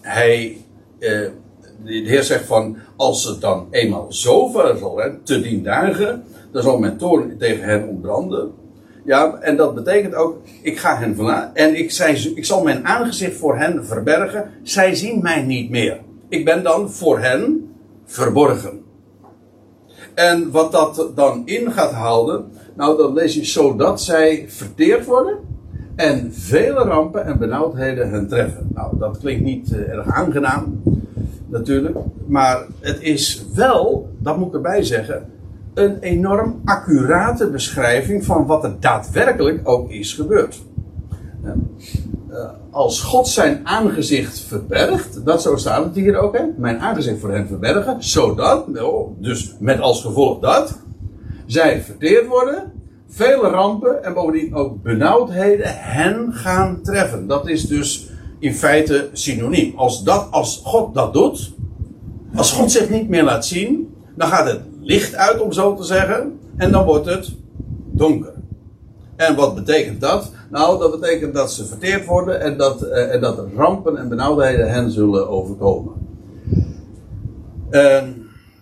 hij, 0.00 0.56
uh, 0.98 1.28
de 1.84 1.92
Heer 1.92 2.22
zegt 2.22 2.44
van, 2.44 2.76
als 2.96 3.24
het 3.24 3.40
dan 3.40 3.66
eenmaal 3.70 4.06
zover 4.08 4.78
zal 4.78 4.94
zijn, 4.96 5.20
te 5.22 5.40
dien 5.40 5.62
dagen, 5.62 6.24
dan 6.52 6.62
zal 6.62 6.78
mijn 6.78 6.96
toorn 6.96 7.38
tegen 7.38 7.64
hen 7.64 7.88
ontbranden. 7.88 8.52
Ja, 9.04 9.38
en 9.40 9.56
dat 9.56 9.74
betekent 9.74 10.14
ook, 10.14 10.36
ik 10.62 10.78
ga 10.78 10.98
hen 10.98 11.14
verlaten 11.14 11.54
en 11.54 11.78
ik, 11.78 11.90
zij, 11.90 12.32
ik 12.34 12.44
zal 12.44 12.62
mijn 12.62 12.86
aangezicht 12.86 13.36
voor 13.36 13.58
hen 13.58 13.86
verbergen. 13.86 14.50
Zij 14.62 14.94
zien 14.94 15.22
mij 15.22 15.42
niet 15.42 15.70
meer. 15.70 16.00
Ik 16.28 16.44
ben 16.44 16.62
dan 16.62 16.90
voor 16.90 17.20
hen 17.20 17.72
verborgen. 18.04 18.82
En 20.14 20.50
wat 20.50 20.72
dat 20.72 21.10
dan 21.14 21.42
in 21.44 21.72
gaat 21.72 21.92
houden, 21.92 22.44
nou 22.74 22.96
dan 22.96 23.12
lees 23.12 23.34
je 23.34 23.44
zodat 23.44 24.00
zij 24.00 24.44
verteerd 24.48 25.04
worden 25.04 25.38
en 25.96 26.32
vele 26.32 26.82
rampen 26.82 27.24
en 27.24 27.38
benauwdheden 27.38 28.10
hen 28.10 28.28
treffen. 28.28 28.70
Nou, 28.74 28.98
dat 28.98 29.18
klinkt 29.18 29.44
niet 29.44 29.70
uh, 29.70 29.88
erg 29.88 30.06
aangenaam, 30.06 30.82
natuurlijk, 31.46 31.96
maar 32.26 32.66
het 32.80 33.00
is 33.00 33.46
wel, 33.54 34.08
dat 34.18 34.36
moet 34.36 34.48
ik 34.48 34.54
erbij 34.54 34.82
zeggen, 34.82 35.26
een 35.74 35.98
enorm 35.98 36.60
accurate 36.64 37.50
beschrijving 37.50 38.24
van 38.24 38.46
wat 38.46 38.64
er 38.64 38.76
daadwerkelijk 38.80 39.60
ook 39.68 39.90
is 39.90 40.12
gebeurd. 40.12 40.62
Uh, 42.30 42.48
als 42.74 43.00
God 43.00 43.28
zijn 43.28 43.60
aangezicht 43.64 44.40
verbergt, 44.40 45.24
dat 45.24 45.42
zo 45.42 45.56
staat 45.56 45.84
het 45.84 45.94
hier 45.94 46.16
ook, 46.16 46.36
hè? 46.36 46.44
mijn 46.56 46.80
aangezicht 46.80 47.20
voor 47.20 47.32
hen 47.32 47.46
verbergen, 47.46 47.96
zodat, 47.98 48.64
dus 49.18 49.54
met 49.58 49.80
als 49.80 50.02
gevolg 50.02 50.40
dat, 50.40 50.78
zij 51.46 51.82
verteerd 51.82 52.26
worden, 52.26 52.72
vele 53.08 53.48
rampen 53.48 54.04
en 54.04 54.14
bovendien 54.14 54.54
ook 54.54 54.82
benauwdheden 54.82 55.66
hen 55.68 56.32
gaan 56.32 56.80
treffen. 56.82 57.26
Dat 57.26 57.48
is 57.48 57.66
dus 57.66 58.10
in 58.38 58.54
feite 58.54 59.08
synoniem. 59.12 59.72
Als, 59.76 60.02
dat, 60.02 60.28
als 60.30 60.60
God 60.64 60.94
dat 60.94 61.12
doet, 61.12 61.52
als 62.34 62.52
God 62.52 62.70
zich 62.70 62.90
niet 62.90 63.08
meer 63.08 63.22
laat 63.22 63.46
zien, 63.46 63.94
dan 64.16 64.28
gaat 64.28 64.46
het 64.46 64.60
licht 64.80 65.14
uit, 65.14 65.40
om 65.40 65.52
zo 65.52 65.74
te 65.74 65.84
zeggen, 65.84 66.38
en 66.56 66.72
dan 66.72 66.84
wordt 66.84 67.06
het 67.06 67.32
donker. 67.90 68.33
En 69.16 69.36
wat 69.36 69.54
betekent 69.54 70.00
dat? 70.00 70.32
Nou, 70.50 70.78
dat 70.78 71.00
betekent 71.00 71.34
dat 71.34 71.52
ze 71.52 71.64
verteerd 71.64 72.06
worden 72.06 72.40
en 72.40 72.56
dat, 72.56 72.82
uh, 72.82 73.14
en 73.14 73.20
dat 73.20 73.38
rampen 73.56 73.96
en 73.96 74.08
benauwdheden 74.08 74.70
hen 74.70 74.90
zullen 74.90 75.28
overkomen. 75.28 75.92
Uh, 77.70 78.02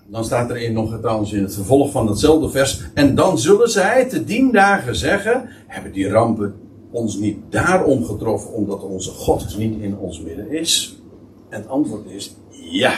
dan 0.06 0.24
staat 0.24 0.50
er 0.50 0.56
in 0.56 0.72
nog 0.72 0.98
trouwens 1.00 1.32
in 1.32 1.42
het 1.42 1.54
vervolg 1.54 1.90
van 1.90 2.08
hetzelfde 2.08 2.50
vers. 2.50 2.82
En 2.94 3.14
dan 3.14 3.38
zullen 3.38 3.70
zij 3.70 4.08
te 4.08 4.24
dien 4.24 4.52
dagen 4.52 4.96
zeggen: 4.96 5.48
Hebben 5.66 5.92
die 5.92 6.08
rampen 6.08 6.54
ons 6.90 7.16
niet 7.16 7.38
daarom 7.50 8.04
getroffen, 8.04 8.52
omdat 8.52 8.82
onze 8.82 9.10
God 9.10 9.58
niet 9.58 9.80
in 9.80 9.96
ons 9.96 10.20
midden 10.20 10.50
is? 10.50 11.00
En 11.48 11.60
het 11.60 11.68
antwoord 11.68 12.10
is 12.10 12.36
ja, 12.50 12.94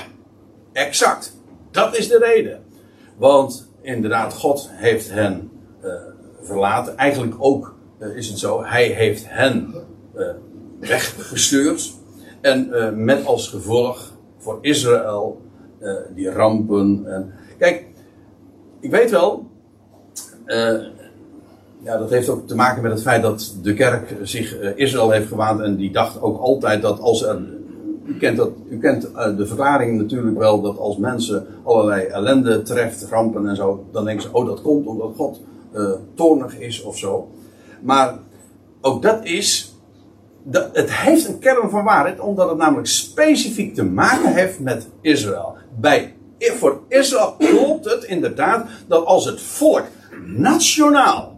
exact. 0.73 1.37
Dat 1.71 1.97
is 1.97 2.09
de 2.09 2.19
reden. 2.19 2.61
Want 3.17 3.69
inderdaad, 3.83 4.33
God 4.33 4.71
heeft 4.73 5.11
hen 5.11 5.51
uh, 5.85 5.91
verlaten. 6.45 6.97
Eigenlijk 6.97 7.35
ook 7.39 7.75
uh, 7.99 8.17
is 8.17 8.29
het 8.29 8.39
zo, 8.39 8.65
hij 8.65 8.87
heeft 8.87 9.25
hen 9.29 9.75
uh, 10.17 10.27
weggestuurd. 10.81 11.93
En 12.41 12.69
uh, 12.73 12.91
met 12.91 13.27
als 13.27 13.49
gevolg 13.49 14.13
voor 14.39 14.59
Israël 14.61 15.43
die 16.15 16.31
rampen. 16.31 17.03
En, 17.07 17.33
kijk, 17.59 17.87
ik 18.81 18.91
weet 18.91 19.11
wel, 19.11 19.47
ja, 21.83 21.99
dat 21.99 22.11
heeft 22.11 22.29
ook 22.29 22.47
te 22.47 22.55
maken 22.55 22.83
met 22.83 22.93
het 22.93 23.03
feit 23.03 23.23
dat 23.23 23.57
de 23.63 23.75
kerk 23.75 24.17
zich 24.23 24.61
Israël 24.77 25.11
heeft 25.11 25.29
gewaand 25.29 25.61
en 25.61 25.77
die 25.77 25.93
dacht 25.93 26.21
ook 26.21 26.41
altijd 26.41 26.83
dat 26.83 27.01
als 27.01 27.23
er 27.23 27.43
u 28.05 28.17
kent, 28.19 28.37
dat, 28.37 28.51
u 28.69 28.79
kent 28.79 29.03
de 29.37 29.47
verklaring 29.47 29.99
natuurlijk 29.99 30.39
wel 30.39 30.61
dat 30.61 30.79
als 30.79 30.97
mensen 30.97 31.47
allerlei 31.63 32.05
ellende 32.05 32.63
treft, 32.63 33.07
rampen 33.11 33.49
en 33.49 33.57
zo, 33.57 33.85
dan 33.93 34.05
denken 34.05 34.23
ze, 34.23 34.29
oh 34.33 34.47
dat 34.47 34.63
komt 34.63 34.87
omdat 34.87 35.13
God 35.17 35.41
uh, 35.75 35.91
toornig 36.15 36.59
is 36.59 36.83
of 36.83 36.99
zo. 36.99 37.31
Maar 37.81 38.19
ook 38.81 39.03
dat 39.03 39.25
is, 39.25 39.75
het 40.73 40.93
heeft 40.93 41.29
een 41.29 41.39
kern 41.39 41.71
van 41.71 41.85
waarheid, 41.85 42.21
omdat 42.21 42.49
het 42.49 42.59
namelijk 42.59 42.89
specifiek 42.89 43.75
te 43.75 43.85
maken 43.85 44.35
heeft 44.35 44.61
met 44.61 44.89
Israël. 45.01 45.55
Bij, 45.81 46.15
voor 46.39 46.81
Israël 46.89 47.35
klopt 47.39 47.85
het 47.85 48.05
inderdaad 48.05 48.67
dat 48.87 49.05
als 49.05 49.25
het 49.25 49.43
volk 49.43 49.85
nationaal 50.27 51.35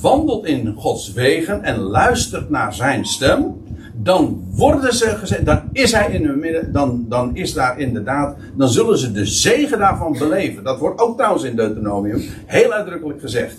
wandelt 0.00 0.46
in 0.46 0.74
Gods 0.76 1.12
wegen 1.12 1.62
en 1.62 1.78
luistert 1.78 2.50
naar 2.50 2.74
zijn 2.74 3.04
stem, 3.04 3.62
dan 3.96 4.44
worden 4.50 4.94
ze 4.94 5.06
gezet, 5.06 5.46
dan 5.46 5.62
is 5.72 5.92
hij 5.92 6.12
in 6.12 6.24
hun 6.24 6.38
midden, 6.38 6.72
dan, 6.72 7.06
dan 7.08 7.36
is 7.36 7.52
daar 7.52 7.78
inderdaad, 7.78 8.36
dan 8.56 8.68
zullen 8.68 8.98
ze 8.98 9.12
de 9.12 9.26
zegen 9.26 9.78
daarvan 9.78 10.16
beleven. 10.18 10.64
Dat 10.64 10.78
wordt 10.78 11.00
ook 11.00 11.16
trouwens 11.16 11.44
in 11.44 11.56
Deuteronomium 11.56 12.22
heel 12.46 12.72
uitdrukkelijk 12.72 13.20
gezegd. 13.20 13.56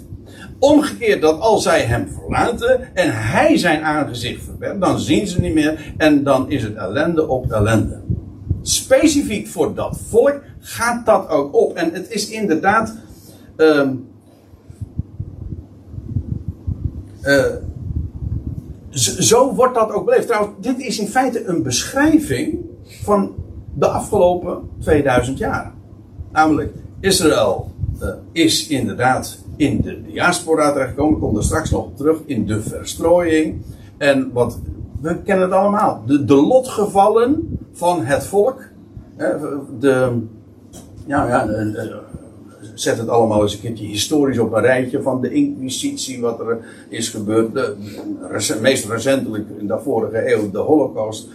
Omgekeerd 0.60 1.22
dat 1.22 1.40
als 1.40 1.64
zij 1.64 1.82
hem 1.82 2.08
verlaten 2.08 2.96
en 2.96 3.10
hij 3.14 3.58
zijn 3.58 3.84
aangezicht 3.84 4.44
verbergt, 4.44 4.82
dan 4.82 5.00
zien 5.00 5.28
ze 5.28 5.42
niet 5.42 5.54
meer 5.54 5.94
en 5.98 6.24
dan 6.24 6.50
is 6.50 6.64
het 6.64 6.76
ellende 6.76 7.28
op 7.28 7.52
ellende. 7.52 8.02
Specifiek 8.62 9.48
voor 9.48 9.76
dat 9.76 10.00
volk 10.10 10.42
gaat 10.60 11.06
dat 11.06 11.30
ook 11.30 11.56
op. 11.56 11.76
En 11.76 11.94
het 11.94 12.12
is 12.12 12.30
inderdaad. 12.30 12.96
Uh, 13.58 13.90
uh, 17.24 17.46
zo 19.02 19.54
wordt 19.54 19.76
dat 19.76 19.92
ook 19.92 20.06
beleefd. 20.06 20.28
Trouwens, 20.28 20.54
dit 20.62 20.80
is 20.80 21.00
in 21.00 21.08
feite 21.08 21.46
een 21.46 21.64
beschrijving 21.64 22.60
van 22.84 23.36
de 23.74 23.88
afgelopen 23.88 24.70
2000 24.80 25.38
jaar. 25.38 25.74
Namelijk, 26.32 26.74
Israël 27.00 27.72
uh, 28.02 28.10
is 28.32 28.68
inderdaad 28.68 29.38
in 29.56 29.82
de 29.82 30.02
diaspora 30.02 30.72
terechtgekomen. 30.72 31.14
Ik 31.14 31.20
kom 31.20 31.34
daar 31.34 31.44
straks 31.44 31.72
nog 31.72 31.88
terug. 31.96 32.18
In 32.26 32.46
de 32.46 32.62
verstrooiing. 32.62 33.62
En 33.98 34.30
wat, 34.34 34.60
we 35.02 35.22
kennen 35.22 35.46
het 35.46 35.58
allemaal. 35.58 36.04
De, 36.06 36.26
de 36.26 36.36
lotgevallen 36.36 37.60
van 37.72 38.06
het 38.06 38.26
volk. 38.26 38.62
De, 39.80 40.22
ja, 41.06 41.28
ja, 41.28 41.46
zet 42.76 42.98
het 42.98 43.10
allemaal 43.10 43.42
eens 43.42 43.54
een 43.54 43.60
keertje 43.60 43.86
historisch 43.86 44.40
op 44.40 44.54
een 44.54 44.62
rijtje 44.62 45.02
van 45.02 45.22
de 45.22 45.32
inquisitie, 45.34 46.22
wat 46.22 46.40
er 46.40 46.58
is 46.90 47.10
gebeurd. 47.10 47.54
De, 47.54 47.76
meest 48.62 48.86
recentelijk 48.86 49.46
in 49.60 49.68
de 49.68 49.80
vorige 49.80 50.32
eeuw 50.34 50.52
de 50.52 50.58
holocaust. 50.58 51.28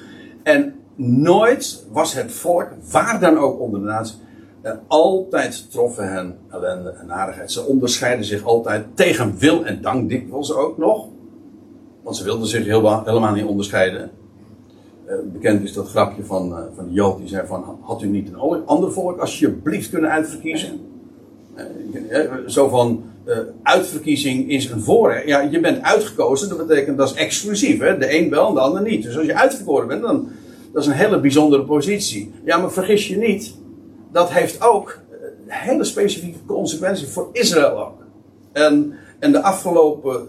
En 0.43 0.75
nooit 0.97 1.87
was 1.93 2.15
het 2.15 2.33
volk, 2.33 2.69
waar 2.91 3.21
dan 3.21 3.39
ook 3.39 3.61
onder 3.61 3.81
de 3.81 4.11
eh, 4.63 4.73
altijd 4.87 5.71
troffen 5.71 6.13
hen 6.13 6.37
ellende 6.51 6.91
en 6.91 7.07
narigheid. 7.07 7.53
Ze 7.53 7.65
onderscheiden 7.65 8.25
zich 8.25 8.45
altijd 8.45 8.87
tegen 8.95 9.39
wil 9.39 9.65
en 9.65 9.83
dank 9.83 10.09
dikwijls 10.09 10.55
ook 10.55 10.79
nog. 10.79 11.09
Want 12.03 12.17
ze 12.17 12.25
wilden 12.25 12.49
zich 12.49 12.65
heel, 12.65 13.05
helemaal 13.05 13.35
niet 13.35 13.45
onderscheiden. 13.45 14.11
Uh, 15.09 15.15
bekend 15.33 15.63
is 15.63 15.73
dat 15.73 15.89
grapje 15.89 16.25
van, 16.25 16.51
uh, 16.51 16.59
van 16.75 16.85
de 16.85 16.93
Jood 16.93 17.19
die 17.19 17.29
zei 17.29 17.47
van... 17.47 17.79
Had 17.81 18.03
u 18.03 18.07
niet 18.07 18.29
een 18.33 18.67
ander 18.67 18.93
volk 18.93 19.19
alsjeblieft 19.19 19.91
kunnen 19.91 20.11
uitverkiezen? 20.11 20.90
Uh, 22.11 22.31
zo 22.47 22.69
van... 22.69 23.05
uitverkiezing 23.63 24.51
is 24.51 24.71
een 24.71 24.81
voorrecht. 24.81 25.27
Ja, 25.27 25.41
je 25.41 25.61
bent 25.61 25.83
uitgekozen, 25.83 26.49
dat 26.49 26.67
betekent 26.67 26.99
dat 26.99 27.11
is 27.11 27.17
exclusief. 27.17 27.81
Hè? 27.81 27.99
De 27.99 28.19
een 28.19 28.31
wel 28.31 28.49
en 28.49 28.55
de 28.55 28.61
ander 28.61 28.83
niet. 28.83 29.03
Dus 29.03 29.17
als 29.17 29.27
je 29.27 29.35
uitverkoren 29.37 29.89
bent, 29.89 30.03
dan... 30.03 30.29
Dat 30.73 30.83
is 30.83 30.89
een 30.89 30.95
hele 30.95 31.21
bijzondere 31.21 31.65
positie. 31.65 32.33
Ja, 32.45 32.59
maar 32.59 32.73
vergis 32.73 33.09
je 33.09 33.17
niet 33.17 33.55
dat 34.13 34.31
heeft 34.31 34.63
ook 34.63 34.99
hele 35.47 35.85
specifieke 35.85 36.39
consequenties 36.47 37.09
voor 37.09 37.29
Israël 37.33 37.87
ook. 37.87 38.03
En, 38.53 38.95
en 39.19 39.33
de 39.33 39.43
afgelopen 39.43 40.29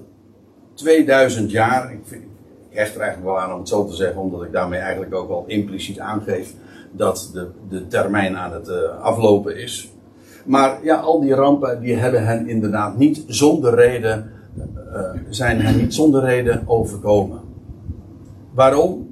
2000 0.74 1.52
jaar, 1.52 1.92
ik, 1.92 2.00
vind, 2.04 2.24
hecht 2.70 2.96
er 2.96 3.02
eigenlijk 3.02 3.32
wel 3.32 3.40
aan 3.40 3.54
om 3.54 3.60
het 3.60 3.70
zo 3.70 3.86
te 3.86 3.96
zeggen, 3.96 4.22
omdat 4.22 4.44
ik 4.44 4.52
daarmee 4.52 4.80
eigenlijk 4.80 5.14
ook 5.14 5.28
wel 5.28 5.44
impliciet 5.48 6.00
aangeef 6.00 6.54
dat 6.92 7.30
de, 7.34 7.48
de 7.70 7.88
termijn 7.88 8.38
aan 8.38 8.54
het 8.54 8.70
aflopen 9.02 9.58
is. 9.58 9.92
Maar 10.46 10.80
ja, 10.84 10.96
al 10.96 11.20
die 11.20 11.34
rampen 11.34 11.82
die 11.82 11.96
hebben 11.96 12.26
hen 12.26 12.48
inderdaad 12.48 12.98
niet 12.98 13.24
zonder 13.28 13.76
reden, 13.76 14.32
uh, 14.94 15.02
zijn 15.30 15.62
hen 15.62 15.78
niet 15.78 15.94
zonder 15.94 16.24
reden 16.24 16.64
overkomen. 16.66 17.40
Waarom? 18.54 19.10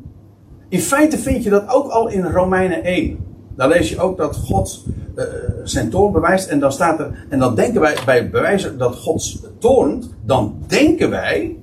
In 0.70 0.80
feite 0.80 1.18
vind 1.18 1.44
je 1.44 1.50
dat 1.50 1.70
ook 1.70 1.90
al 1.90 2.10
in 2.10 2.24
Romeinen 2.24 2.84
1. 2.84 3.18
Daar 3.56 3.68
lees 3.68 3.90
je 3.90 4.00
ook 4.00 4.18
dat 4.18 4.36
God 4.36 4.84
uh, 5.16 5.24
zijn 5.64 5.90
toorn 5.90 6.12
bewijst. 6.12 6.50
En 6.50 6.60
dan 6.60 6.72
staat 6.72 7.00
er. 7.00 7.26
En 7.30 7.40
dan 7.40 7.56
denken 7.56 7.82
wij 7.82 7.98
bij 8.06 8.30
bewijzen 8.30 8.78
dat 8.78 8.96
God 8.96 9.40
toornt. 9.58 10.10
Dan 10.26 10.56
denken 10.68 11.10
wij. 11.10 11.58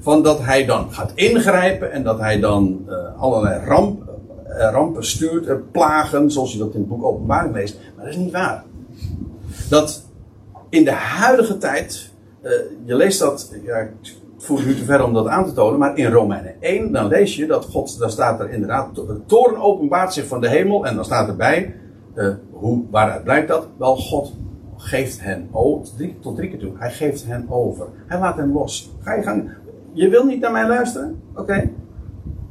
Van 0.00 0.22
dat 0.22 0.40
hij 0.44 0.64
dan 0.64 0.92
gaat 0.92 1.12
ingrijpen. 1.14 1.92
En 1.92 2.02
dat 2.02 2.18
hij 2.18 2.40
dan 2.40 2.84
uh, 2.88 2.94
allerlei 3.18 3.64
ramp, 3.66 4.02
rampen 4.46 5.06
stuurt. 5.06 5.72
plagen. 5.72 6.30
Zoals 6.30 6.52
je 6.52 6.58
dat 6.58 6.74
in 6.74 6.80
het 6.80 6.88
boek 6.88 7.04
Openbaring 7.04 7.54
leest. 7.54 7.78
Maar 7.96 8.04
dat 8.04 8.14
is 8.14 8.20
niet 8.20 8.32
waar. 8.32 8.64
Dat 9.68 10.06
in 10.68 10.84
de 10.84 10.92
huidige 10.92 11.58
tijd. 11.58 12.12
je 12.84 12.94
leest 12.94 13.18
dat. 13.18 13.54
Ja, 13.64 13.88
voert 14.38 14.66
nu 14.66 14.74
te 14.74 14.84
ver 14.84 15.04
om 15.04 15.14
dat 15.14 15.26
aan 15.26 15.44
te 15.44 15.52
tonen, 15.52 15.78
maar 15.78 15.96
in 15.96 16.10
Romeinen 16.10 16.54
1, 16.60 16.92
dan 16.92 17.08
lees 17.08 17.36
je 17.36 17.46
dat 17.46 17.64
God, 17.64 17.98
daar 17.98 18.10
staat 18.10 18.40
er 18.40 18.50
inderdaad, 18.50 18.94
de 18.94 19.20
toren 19.26 19.60
openbaart 19.60 20.12
zich 20.12 20.26
van 20.26 20.40
de 20.40 20.48
hemel, 20.48 20.86
en 20.86 20.94
dan 20.94 21.04
staat 21.04 21.28
erbij, 21.28 21.74
uh, 22.14 22.34
hoe, 22.50 22.84
waaruit 22.90 23.24
blijkt 23.24 23.48
dat? 23.48 23.68
Wel, 23.78 23.96
God 23.96 24.32
geeft 24.76 25.20
hen 25.20 25.48
over, 25.52 25.88
tot 26.20 26.36
drie 26.36 26.48
keer 26.48 26.58
toe, 26.58 26.72
hij 26.76 26.90
geeft 26.90 27.26
hen 27.26 27.46
over. 27.48 27.86
Hij 28.06 28.18
laat 28.18 28.36
hen 28.36 28.52
los. 28.52 28.94
Ga 29.00 29.14
je 29.14 29.22
gang. 29.22 29.50
Je 29.92 30.08
wil 30.08 30.24
niet 30.24 30.40
naar 30.40 30.52
mij 30.52 30.68
luisteren? 30.68 31.20
Oké. 31.34 31.70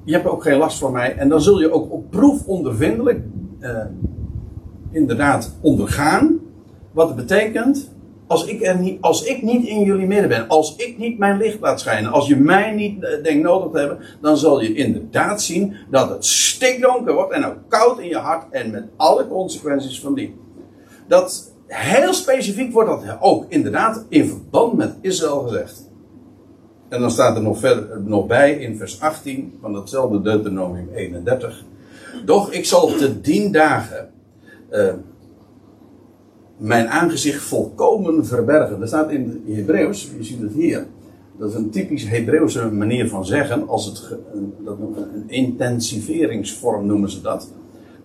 Je 0.03 0.13
hebt 0.13 0.27
ook 0.27 0.43
geen 0.43 0.57
last 0.57 0.79
van 0.79 0.91
mij, 0.91 1.15
en 1.15 1.29
dan 1.29 1.41
zul 1.41 1.59
je 1.59 1.71
ook 1.71 1.91
op 1.91 2.11
proef 2.11 2.45
ondervindelijk, 2.45 3.19
uh, 3.59 3.77
inderdaad, 4.97 5.55
ondergaan. 5.61 6.39
Wat 6.91 7.15
betekent 7.15 7.89
als 8.27 8.45
ik, 8.45 8.61
er 8.61 8.79
niet, 8.79 9.01
als 9.01 9.23
ik 9.23 9.41
niet 9.41 9.67
in 9.67 9.81
jullie 9.81 10.07
midden 10.07 10.29
ben, 10.29 10.47
als 10.47 10.75
ik 10.75 10.97
niet 10.97 11.17
mijn 11.17 11.37
licht 11.37 11.59
laat 11.59 11.79
schijnen, 11.79 12.11
als 12.11 12.27
je 12.27 12.35
mij 12.35 12.71
niet 12.71 13.03
uh, 13.03 13.23
denkt 13.23 13.43
nodig 13.43 13.71
te 13.71 13.79
hebben, 13.79 13.99
dan 14.21 14.37
zal 14.37 14.61
je 14.61 14.73
inderdaad 14.73 15.41
zien 15.41 15.75
dat 15.89 16.09
het 16.09 16.25
stikdonker 16.25 17.13
wordt 17.13 17.33
en 17.33 17.45
ook 17.45 17.57
koud 17.67 17.99
in 17.99 18.07
je 18.07 18.17
hart 18.17 18.45
en 18.51 18.71
met 18.71 18.83
alle 18.97 19.27
consequenties 19.27 19.99
van 19.99 20.13
die. 20.13 20.35
Dat 21.07 21.53
heel 21.67 22.13
specifiek 22.13 22.73
wordt 22.73 22.89
dat 22.89 23.17
ook 23.19 23.45
inderdaad 23.49 24.05
in 24.09 24.27
verband 24.27 24.73
met 24.73 24.95
Israël 25.01 25.39
gezegd. 25.39 25.89
En 26.89 27.01
dan 27.01 27.11
staat 27.11 27.35
er 27.35 27.41
nog, 27.41 27.59
verder, 27.59 28.01
nog 28.01 28.27
bij 28.27 28.53
in 28.53 28.77
vers 28.77 29.01
18 29.01 29.57
van 29.61 29.73
datzelfde 29.73 30.21
Deuteronomium 30.21 30.89
31. 30.93 31.63
Doch 32.25 32.51
ik 32.51 32.65
zal 32.65 32.87
te 32.87 33.21
dien 33.21 33.51
dagen. 33.51 34.09
Uh, 34.71 34.93
mijn 36.57 36.87
aangezicht 36.87 37.43
volkomen 37.43 38.25
verbergen. 38.25 38.79
Dat 38.79 38.87
staat 38.87 39.11
in 39.11 39.43
het 39.45 39.57
Hebreeuws, 39.57 40.11
je 40.17 40.23
ziet 40.23 40.41
het 40.41 40.53
hier. 40.53 40.85
Dat 41.37 41.49
is 41.49 41.55
een 41.55 41.69
typisch 41.69 42.09
Hebreeuwse 42.09 42.71
manier 42.71 43.09
van 43.09 43.25
zeggen. 43.25 43.67
Als 43.67 43.85
het, 43.85 44.17
dat 44.65 44.77
een 44.79 45.29
intensiveringsvorm 45.29 46.85
noemen 46.85 47.09
ze 47.09 47.21
dat. 47.21 47.51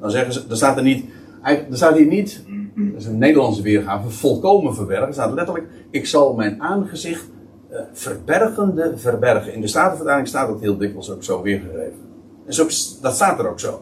Dan 0.01 0.11
zeggen 0.11 0.33
ze, 0.33 0.43
er 0.49 0.57
staat 0.57 0.77
er 0.77 0.83
niet, 0.83 1.05
er 1.43 1.67
staat 1.71 1.97
hier 1.97 2.07
niet, 2.07 2.45
dat 2.75 3.01
is 3.01 3.07
een 3.07 3.19
Nederlandse 3.19 3.63
weergave, 3.63 4.11
volkomen 4.11 4.75
verbergen. 4.75 5.07
Er 5.07 5.13
staat 5.13 5.33
letterlijk, 5.33 5.67
ik 5.91 6.07
zal 6.07 6.35
mijn 6.35 6.63
aangezicht 6.63 7.25
uh, 7.71 7.79
verbergende 7.93 8.93
verbergen. 8.97 9.55
In 9.55 9.61
de 9.61 9.67
Statenvertaling 9.67 10.29
staat 10.29 10.49
dat 10.49 10.61
heel 10.61 10.77
dikwijls 10.77 11.11
ook 11.11 11.25
zo 11.25 11.43
weergegeven. 11.43 12.01
En 12.47 12.55
zo, 12.55 12.65
dat 13.01 13.15
staat 13.15 13.39
er 13.39 13.49
ook 13.49 13.61
zo 13.61 13.81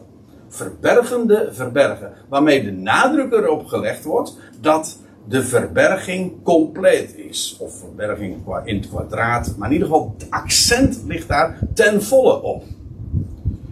verbergende 0.51 1.49
verbergen. 1.51 2.11
Waarmee 2.29 2.63
de 2.63 2.71
nadruk 2.71 3.31
erop 3.31 3.65
gelegd 3.65 4.03
wordt 4.03 4.37
dat 4.59 4.99
de 5.27 5.43
verberging 5.43 6.43
compleet 6.43 7.17
is. 7.17 7.57
Of 7.59 7.79
verberging 7.79 8.37
in 8.63 8.75
het 8.75 8.89
kwadraat. 8.89 9.55
Maar 9.57 9.67
in 9.67 9.73
ieder 9.73 9.87
geval, 9.87 10.15
het 10.17 10.27
accent 10.29 11.03
ligt 11.07 11.27
daar 11.27 11.59
ten 11.73 12.03
volle 12.03 12.41
op. 12.41 12.63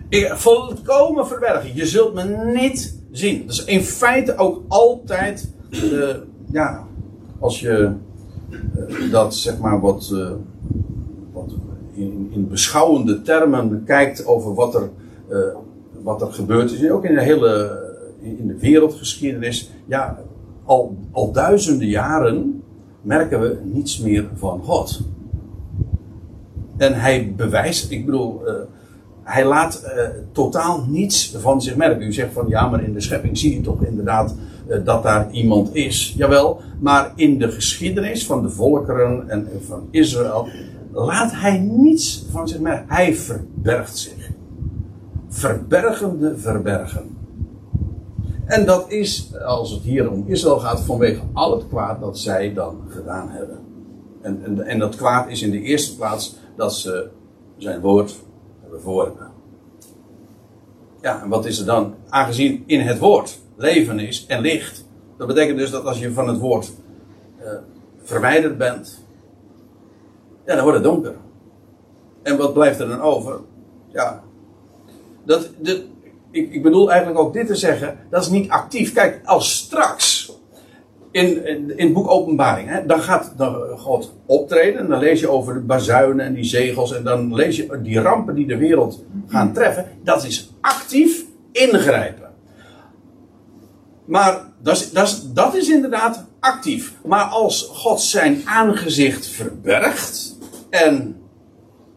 Ik, 0.09 0.33
volkomen 0.33 1.27
verbergen. 1.27 1.75
Je 1.75 1.85
zult 1.85 2.13
me 2.13 2.23
niet 2.53 2.99
zien. 3.11 3.47
Dus 3.47 3.63
in 3.63 3.83
feite 3.83 4.37
ook 4.37 4.63
altijd, 4.67 5.53
ja, 6.51 6.83
als 7.39 7.59
je 7.59 7.91
uh, 8.89 9.11
dat 9.11 9.35
zeg 9.35 9.57
maar 9.57 9.79
wat, 9.79 10.09
uh, 10.13 10.31
wat 11.31 11.51
in, 11.93 12.29
in, 12.31 12.47
beschouwende 12.47 13.21
termen 13.21 13.83
kijkt 13.85 14.25
over 14.25 14.53
wat 14.53 14.75
er 14.75 14.89
wat 16.03 16.21
er 16.21 16.33
gebeurd 16.33 16.71
is, 16.71 16.89
ook 16.89 17.05
in 17.05 17.15
de 17.15 17.21
hele 17.21 17.87
in 18.21 18.47
de 18.47 18.57
wereldgeschiedenis, 18.59 19.71
ja, 19.85 20.19
al, 20.63 20.97
al 21.11 21.31
duizenden 21.31 21.87
jaren 21.87 22.63
merken 23.01 23.41
we 23.41 23.59
niets 23.63 23.99
meer 23.99 24.29
van 24.33 24.61
God. 24.63 25.01
En 26.77 26.93
hij 26.93 27.33
bewijst, 27.35 27.91
ik 27.91 28.05
bedoel, 28.05 28.41
uh, 28.47 28.53
hij 29.23 29.45
laat 29.45 29.83
uh, 29.83 30.01
totaal 30.31 30.85
niets 30.87 31.35
van 31.37 31.61
zich 31.61 31.75
merken. 31.75 32.07
U 32.07 32.13
zegt 32.13 32.33
van 32.33 32.45
ja, 32.47 32.69
maar 32.69 32.83
in 32.83 32.93
de 32.93 33.01
schepping 33.01 33.37
zie 33.37 33.53
je 33.53 33.61
toch 33.61 33.83
inderdaad 33.83 34.35
dat 34.83 35.03
daar 35.03 35.31
iemand 35.31 35.75
is. 35.75 36.13
Jawel, 36.17 36.61
maar 36.79 37.11
in 37.15 37.39
de 37.39 37.51
geschiedenis 37.51 38.25
van 38.25 38.41
de 38.41 38.49
volkeren 38.49 39.29
en 39.29 39.47
van 39.65 39.87
Israël 39.91 40.47
laat 40.91 41.31
hij 41.31 41.57
niets 41.57 42.25
van 42.31 42.47
zich 42.47 42.59
merken. 42.59 42.95
Hij 42.95 43.15
verbergt 43.15 43.97
zich 43.97 44.31
verbergende 45.39 46.37
verbergen. 46.37 47.17
En 48.45 48.65
dat 48.65 48.91
is, 48.91 49.35
als 49.45 49.71
het 49.71 49.81
hier 49.81 50.11
om 50.11 50.23
Israël 50.27 50.59
gaat, 50.59 50.81
vanwege 50.81 51.21
al 51.33 51.51
het 51.51 51.67
kwaad 51.67 51.99
dat 51.99 52.19
zij 52.19 52.53
dan 52.53 52.81
gedaan 52.89 53.29
hebben. 53.29 53.59
En, 54.21 54.43
en, 54.43 54.61
en 54.61 54.79
dat 54.79 54.95
kwaad 54.95 55.29
is 55.29 55.41
in 55.41 55.51
de 55.51 55.61
eerste 55.61 55.95
plaats 55.95 56.35
dat 56.55 56.73
ze 56.73 57.09
zijn 57.57 57.81
woord 57.81 58.15
hebben 58.61 58.81
verworpen. 58.81 59.27
Ja, 61.01 61.21
en 61.23 61.29
wat 61.29 61.45
is 61.45 61.59
er 61.59 61.65
dan? 61.65 61.95
Aangezien 62.09 62.63
in 62.65 62.79
het 62.79 62.99
woord 62.99 63.39
leven 63.55 63.99
is 63.99 64.25
en 64.25 64.41
licht. 64.41 64.85
Dat 65.17 65.27
betekent 65.27 65.57
dus 65.57 65.71
dat 65.71 65.85
als 65.85 65.99
je 65.99 66.13
van 66.13 66.27
het 66.27 66.39
woord 66.39 66.71
uh, 67.41 67.47
verwijderd 68.03 68.57
bent, 68.57 69.03
ja, 70.45 70.55
dan 70.55 70.63
wordt 70.63 70.77
het 70.77 70.87
donker. 70.87 71.15
En 72.23 72.37
wat 72.37 72.53
blijft 72.53 72.79
er 72.79 72.87
dan 72.87 73.01
over? 73.01 73.39
Ja, 73.87 74.23
dat, 75.25 75.49
de, 75.61 75.85
ik, 76.31 76.53
ik 76.53 76.63
bedoel 76.63 76.91
eigenlijk 76.91 77.19
ook 77.19 77.33
dit 77.33 77.47
te 77.47 77.55
zeggen, 77.55 77.97
dat 78.09 78.21
is 78.21 78.29
niet 78.29 78.49
actief. 78.49 78.93
Kijk, 78.93 79.21
als 79.25 79.57
straks 79.57 80.31
in, 81.11 81.45
in, 81.45 81.77
in 81.77 81.85
het 81.85 81.93
boek 81.93 82.09
Openbaring, 82.09 82.69
hè, 82.69 82.85
dan 82.85 83.01
gaat 83.01 83.33
God 83.77 84.13
optreden. 84.25 84.79
En 84.79 84.87
dan 84.87 84.99
lees 84.99 85.19
je 85.19 85.29
over 85.29 85.53
de 85.53 85.59
bazuinen 85.59 86.25
en 86.25 86.33
die 86.33 86.43
zegels. 86.43 86.95
En 86.95 87.03
dan 87.03 87.35
lees 87.35 87.55
je 87.55 87.79
die 87.81 87.99
rampen 87.99 88.35
die 88.35 88.47
de 88.47 88.57
wereld 88.57 89.03
gaan 89.27 89.53
treffen. 89.53 89.85
Dat 90.03 90.23
is 90.25 90.53
actief 90.61 91.25
ingrijpen. 91.51 92.29
Maar 94.05 94.49
dat 94.61 94.75
is, 94.75 94.91
dat, 94.91 95.07
is, 95.07 95.21
dat 95.33 95.55
is 95.55 95.69
inderdaad 95.69 96.25
actief. 96.39 96.93
Maar 97.05 97.23
als 97.23 97.69
God 97.73 98.01
zijn 98.01 98.41
aangezicht 98.45 99.27
verbergt 99.27 100.37
en 100.69 101.21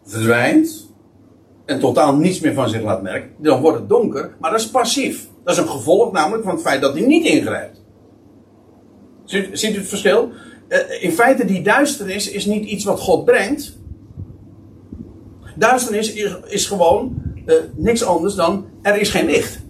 verdwijnt 0.05 0.82
en 1.73 1.81
totaal 1.81 2.17
niets 2.17 2.41
meer 2.41 2.55
van 2.55 2.69
zich 2.69 2.83
laat 2.83 3.03
merken, 3.03 3.31
dan 3.39 3.61
wordt 3.61 3.79
het 3.79 3.89
donker, 3.89 4.37
maar 4.41 4.51
dat 4.51 4.61
is 4.61 4.71
passief. 4.71 5.29
Dat 5.45 5.55
is 5.55 5.63
een 5.63 5.69
gevolg 5.69 6.13
namelijk 6.13 6.45
van 6.45 6.53
het 6.53 6.63
feit 6.63 6.81
dat 6.81 6.93
hij 6.93 7.07
niet 7.07 7.25
ingrijpt. 7.25 7.83
Ziet, 9.25 9.75
u 9.75 9.79
het 9.79 9.89
verschil? 9.89 10.31
Uh, 10.69 11.03
in 11.03 11.13
feite, 11.13 11.45
die 11.45 11.63
duisternis 11.63 12.31
is 12.31 12.45
niet 12.45 12.65
iets 12.65 12.85
wat 12.85 13.01
God 13.01 13.25
brengt. 13.25 13.79
Duisternis 15.57 16.13
is, 16.13 16.37
is 16.47 16.67
gewoon 16.67 17.23
uh, 17.47 17.55
niks 17.75 18.05
anders 18.05 18.35
dan 18.35 18.67
er 18.83 19.01
is 19.01 19.11
geen 19.11 19.27
licht. 19.27 19.61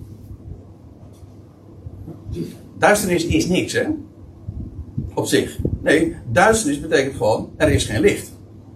Duisternis 2.78 3.26
is 3.26 3.46
niks, 3.46 3.72
hè? 3.72 3.86
Op 5.14 5.26
zich. 5.26 5.58
Nee, 5.82 6.16
duisternis 6.32 6.80
betekent 6.80 7.16
gewoon 7.16 7.50
er 7.56 7.68
is 7.68 7.84
geen 7.84 8.00
licht. 8.00 8.32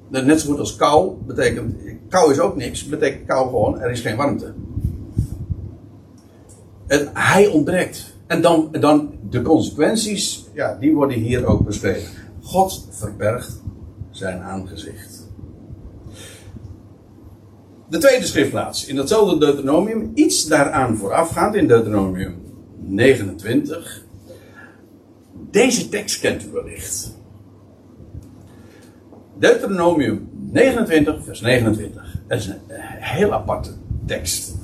Net 0.09 0.41
zo 0.41 0.51
goed 0.51 0.59
als 0.59 0.77
kou 0.77 1.17
betekent. 1.27 1.75
Kou 2.09 2.31
is 2.31 2.39
ook 2.39 2.57
niks, 2.57 2.87
betekent 2.87 3.27
kou 3.27 3.49
gewoon 3.49 3.81
er 3.81 3.91
is 3.91 4.01
geen 4.01 4.17
warmte. 4.17 4.53
En 6.87 7.11
hij 7.13 7.47
ontbreekt. 7.47 8.15
En 8.27 8.43
dan, 8.43 8.69
dan 8.81 9.15
de 9.31 9.43
consequenties, 9.43 10.47
ja, 10.53 10.77
die 10.81 10.95
worden 10.95 11.19
hier 11.19 11.47
ook 11.47 11.65
beschreven. 11.65 12.11
God 12.43 12.87
verbergt 12.91 13.61
zijn 14.11 14.41
aangezicht. 14.41 15.29
De 17.89 17.99
tweede 17.99 18.27
schriftplaats, 18.27 18.87
in 18.87 18.97
datzelfde 18.97 19.39
Deuteronomium, 19.39 20.11
iets 20.15 20.47
daaraan 20.47 20.97
voorafgaand, 20.97 21.55
in 21.55 21.67
Deuteronomium 21.67 22.35
29. 22.79 24.05
Deze 25.51 25.89
tekst 25.89 26.21
kent 26.21 26.45
u 26.45 26.51
wellicht. 26.53 27.16
Deuteronomium 29.39 30.29
29, 30.51 31.25
vers 31.25 31.41
29. 31.41 32.17
Dat 32.27 32.39
is 32.39 32.47
een 32.47 32.61
heel 32.99 33.33
aparte 33.33 33.71
tekst. 34.07 34.55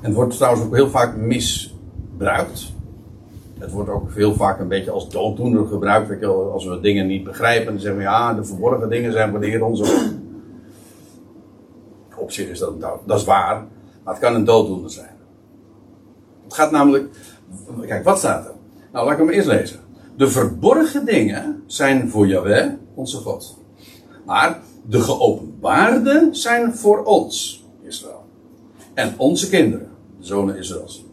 En 0.00 0.06
het 0.06 0.14
wordt 0.14 0.36
trouwens 0.36 0.64
ook 0.64 0.74
heel 0.74 0.90
vaak 0.90 1.16
misbruikt. 1.16 2.72
Het 3.58 3.70
wordt 3.70 3.90
ook 3.90 4.14
heel 4.14 4.34
vaak 4.34 4.60
een 4.60 4.68
beetje 4.68 4.90
als 4.90 5.08
dooddoener 5.08 5.66
gebruikt. 5.66 6.24
Als 6.24 6.66
we 6.66 6.80
dingen 6.80 7.06
niet 7.06 7.24
begrijpen, 7.24 7.72
dan 7.72 7.80
zeggen 7.80 7.98
we 7.98 8.04
ja, 8.04 8.34
de 8.34 8.44
verborgen 8.44 8.88
dingen 8.88 9.12
zijn 9.12 9.30
van 9.30 9.40
de 9.40 9.46
Heer 9.46 9.64
onze. 9.64 10.12
Op 12.16 12.30
zich 12.32 12.48
is 12.48 12.58
dat, 12.58 12.80
dat 13.06 13.18
is 13.18 13.24
waar, 13.24 13.64
maar 14.04 14.14
het 14.14 14.22
kan 14.22 14.34
een 14.34 14.44
dooddoener 14.44 14.90
zijn. 14.90 15.16
Het 16.44 16.54
gaat 16.54 16.70
namelijk. 16.70 17.08
Kijk, 17.86 18.04
wat 18.04 18.18
staat 18.18 18.46
er? 18.46 18.52
Nou, 18.92 19.04
laat 19.04 19.12
ik 19.12 19.18
hem 19.18 19.30
eerst 19.30 19.48
lezen. 19.48 19.80
De 20.16 20.28
verborgen 20.28 21.04
dingen 21.04 21.62
zijn 21.66 22.10
voor 22.10 22.26
Yahweh, 22.26 22.70
onze 22.94 23.16
God. 23.16 23.58
Maar 24.26 24.60
de 24.86 25.00
geopenbaarde 25.00 26.28
zijn 26.32 26.74
voor 26.74 27.04
ons, 27.04 27.64
Israël. 27.82 28.24
En 28.94 29.14
onze 29.16 29.48
kinderen, 29.48 29.88
de 30.18 30.26
zonen 30.26 30.56
Israëls. 30.56 31.04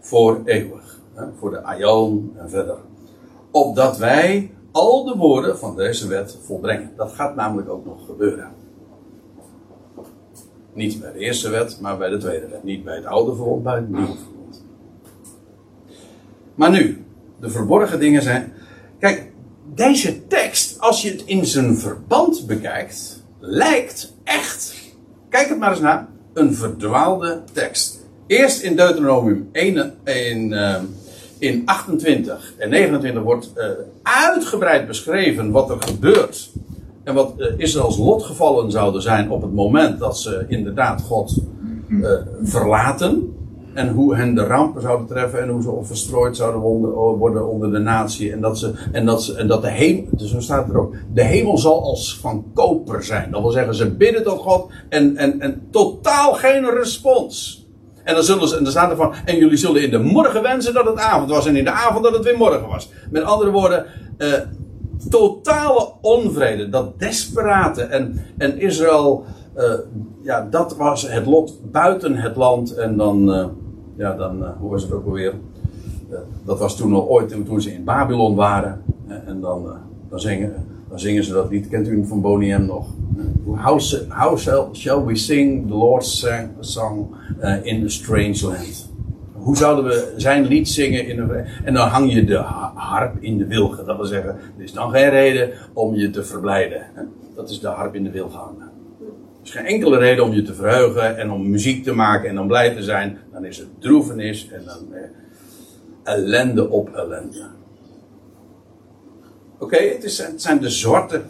Voor 0.00 0.40
eeuwig. 0.44 1.00
Hè, 1.14 1.24
voor 1.38 1.50
de 1.50 1.62
Aion 1.62 2.32
en 2.36 2.50
verder. 2.50 2.78
Opdat 3.50 3.96
wij 3.96 4.50
al 4.72 5.04
de 5.04 5.16
woorden 5.16 5.58
van 5.58 5.76
deze 5.76 6.08
wet 6.08 6.38
volbrengen. 6.42 6.90
Dat 6.96 7.12
gaat 7.12 7.34
namelijk 7.34 7.68
ook 7.68 7.84
nog 7.84 8.06
gebeuren. 8.06 8.50
Niet 10.72 11.00
bij 11.00 11.12
de 11.12 11.18
eerste 11.18 11.50
wet, 11.50 11.80
maar 11.80 11.98
bij 11.98 12.08
de 12.08 12.16
tweede 12.16 12.48
wet. 12.48 12.64
Niet 12.64 12.84
bij 12.84 12.96
het 12.96 13.04
oude 13.04 13.34
verbond, 13.34 13.62
bij 13.62 13.74
het 13.74 13.88
nieuwe 13.88 14.06
verbond. 14.06 14.64
Maar 16.54 16.70
nu, 16.70 17.04
de 17.40 17.50
verborgen 17.50 18.00
dingen 18.00 18.22
zijn. 18.22 18.52
Deze 19.76 20.26
tekst, 20.26 20.80
als 20.80 21.02
je 21.02 21.10
het 21.10 21.22
in 21.24 21.46
zijn 21.46 21.76
verband 21.76 22.46
bekijkt, 22.46 23.22
lijkt 23.38 24.12
echt. 24.24 24.74
Kijk 25.28 25.48
het 25.48 25.58
maar 25.58 25.70
eens 25.70 25.80
naar. 25.80 26.08
Een 26.32 26.54
verdwaalde 26.54 27.42
tekst. 27.52 27.98
Eerst 28.26 28.62
in 28.62 28.76
Deuteronomium 28.76 29.48
1, 29.52 29.94
in, 30.04 30.52
uh, 30.52 30.76
in 31.38 31.62
28 31.64 32.52
en 32.58 32.70
29 32.70 33.22
wordt 33.22 33.52
uh, 33.56 33.64
uitgebreid 34.02 34.86
beschreven 34.86 35.50
wat 35.50 35.70
er 35.70 35.82
gebeurt. 35.82 36.50
En 37.04 37.14
wat 37.14 37.34
uh, 37.38 37.46
Israëls 37.56 37.98
lotgevallen 37.98 38.70
zouden 38.70 39.02
zijn 39.02 39.30
op 39.30 39.42
het 39.42 39.52
moment 39.52 39.98
dat 39.98 40.18
ze 40.18 40.44
inderdaad 40.48 41.02
God 41.02 41.34
verlaten. 42.42 43.36
En 43.76 43.88
hoe 43.88 44.16
hen 44.16 44.34
de 44.34 44.44
rampen 44.44 44.82
zouden 44.82 45.06
treffen 45.06 45.42
en 45.42 45.48
hoe 45.48 45.62
ze 45.62 45.78
verstrooid 45.82 46.36
zouden 46.36 46.60
worden 47.18 47.48
onder 47.48 47.72
de 47.72 47.78
natie. 47.78 48.32
En 48.32 48.40
dat, 48.40 48.58
ze, 48.58 48.72
en 48.92 49.06
dat, 49.06 49.22
ze, 49.22 49.34
en 49.34 49.46
dat 49.48 49.62
de 49.62 49.70
hemel, 49.70 50.04
dus 50.10 50.30
zo 50.30 50.40
staat 50.40 50.68
er 50.68 50.80
ook, 50.80 50.94
de 51.12 51.22
hemel 51.22 51.58
zal 51.58 51.82
als 51.82 52.18
van 52.20 52.44
koper 52.54 53.04
zijn. 53.04 53.30
Dat 53.30 53.40
wil 53.40 53.50
zeggen, 53.50 53.74
ze 53.74 53.90
bidden 53.90 54.22
tot 54.22 54.38
God 54.38 54.70
en, 54.88 55.16
en, 55.16 55.40
en 55.40 55.68
totaal 55.70 56.32
geen 56.32 56.70
respons. 56.70 57.64
En 58.04 58.14
dan, 58.14 58.24
zullen 58.24 58.48
ze, 58.48 58.56
en 58.56 58.62
dan 58.62 58.72
staat 58.72 58.90
er 58.90 58.96
van, 58.96 59.14
en 59.24 59.36
jullie 59.36 59.56
zullen 59.56 59.82
in 59.82 59.90
de 59.90 59.98
morgen 59.98 60.42
wensen 60.42 60.74
dat 60.74 60.86
het 60.86 60.98
avond 60.98 61.30
was 61.30 61.46
en 61.46 61.56
in 61.56 61.64
de 61.64 61.70
avond 61.70 62.04
dat 62.04 62.14
het 62.14 62.24
weer 62.24 62.36
morgen 62.36 62.68
was. 62.68 62.90
Met 63.10 63.22
andere 63.22 63.50
woorden, 63.50 63.86
eh, 64.18 64.32
totale 65.10 65.92
onvrede, 66.00 66.68
dat 66.68 66.98
desperate. 66.98 67.82
En, 67.82 68.24
en 68.38 68.58
Israël, 68.58 69.24
uh, 69.56 69.72
ja, 70.22 70.46
dat 70.50 70.76
was 70.76 71.08
het 71.08 71.26
lot 71.26 71.70
buiten 71.70 72.16
het 72.16 72.36
land. 72.36 72.74
En 72.74 72.96
dan, 72.96 73.34
uh, 73.34 73.46
ja, 73.96 74.12
dan, 74.12 74.42
uh, 74.42 74.48
hoe 74.58 74.70
was 74.70 74.82
het 74.82 74.92
ook 74.92 75.06
alweer? 75.06 75.34
dat 76.44 76.58
was 76.58 76.76
toen 76.76 76.94
al 76.94 77.08
ooit, 77.08 77.28
toen 77.46 77.60
ze 77.60 77.72
in 77.72 77.84
Babylon 77.84 78.34
waren. 78.34 78.82
en 79.06 79.40
dan, 79.40 79.68
dan, 80.08 80.20
zingen, 80.20 80.54
dan 80.88 80.98
zingen 80.98 81.24
ze 81.24 81.32
dat 81.32 81.50
lied, 81.50 81.68
kent 81.68 81.88
u 81.88 82.06
van 82.06 82.20
Boney 82.20 82.58
M 82.58 82.66
nog? 82.66 82.88
How, 83.56 84.38
shall, 84.72 85.04
we 85.04 85.16
sing 85.16 85.68
the 85.68 85.74
Lord's 85.74 86.26
song 86.60 87.14
in 87.62 87.84
a 87.84 87.88
strange 87.88 88.42
land? 88.42 88.90
Hoe 89.32 89.56
zouden 89.56 89.84
we 89.84 90.12
zijn 90.16 90.46
lied 90.46 90.68
zingen 90.68 91.06
in. 91.06 91.30
En 91.64 91.74
dan 91.74 91.88
hang 91.88 92.12
je 92.12 92.24
de 92.24 92.36
harp 92.74 93.16
in 93.20 93.38
de 93.38 93.46
wilgen. 93.46 93.86
Dat 93.86 93.96
wil 93.96 94.06
zeggen, 94.06 94.30
er 94.30 94.64
is 94.64 94.72
dan 94.72 94.90
geen 94.90 95.08
reden 95.08 95.50
om 95.72 95.94
je 95.94 96.10
te 96.10 96.24
verblijden. 96.24 96.82
Dat 97.34 97.50
is 97.50 97.60
de 97.60 97.68
harp 97.68 97.94
in 97.94 98.04
de 98.04 98.10
wilgen. 98.10 98.40
Is 99.46 99.52
geen 99.52 99.64
enkele 99.64 99.98
reden 99.98 100.24
om 100.24 100.32
je 100.32 100.42
te 100.42 100.54
verheugen 100.54 101.18
en 101.18 101.30
om 101.30 101.50
muziek 101.50 101.84
te 101.84 101.92
maken 101.92 102.28
en 102.28 102.38
om 102.38 102.46
blij 102.46 102.74
te 102.74 102.82
zijn. 102.82 103.18
Dan 103.32 103.44
is 103.44 103.58
het 103.58 103.68
droevenis 103.78 104.48
en 104.52 104.64
dan 104.64 104.94
eh, 104.94 106.14
ellende 106.14 106.70
op 106.70 106.94
ellende. 106.94 107.46
Oké, 109.58 109.76
het 109.76 110.32
zijn 110.36 110.60
de 110.60 110.70
zwarte, 110.70 111.22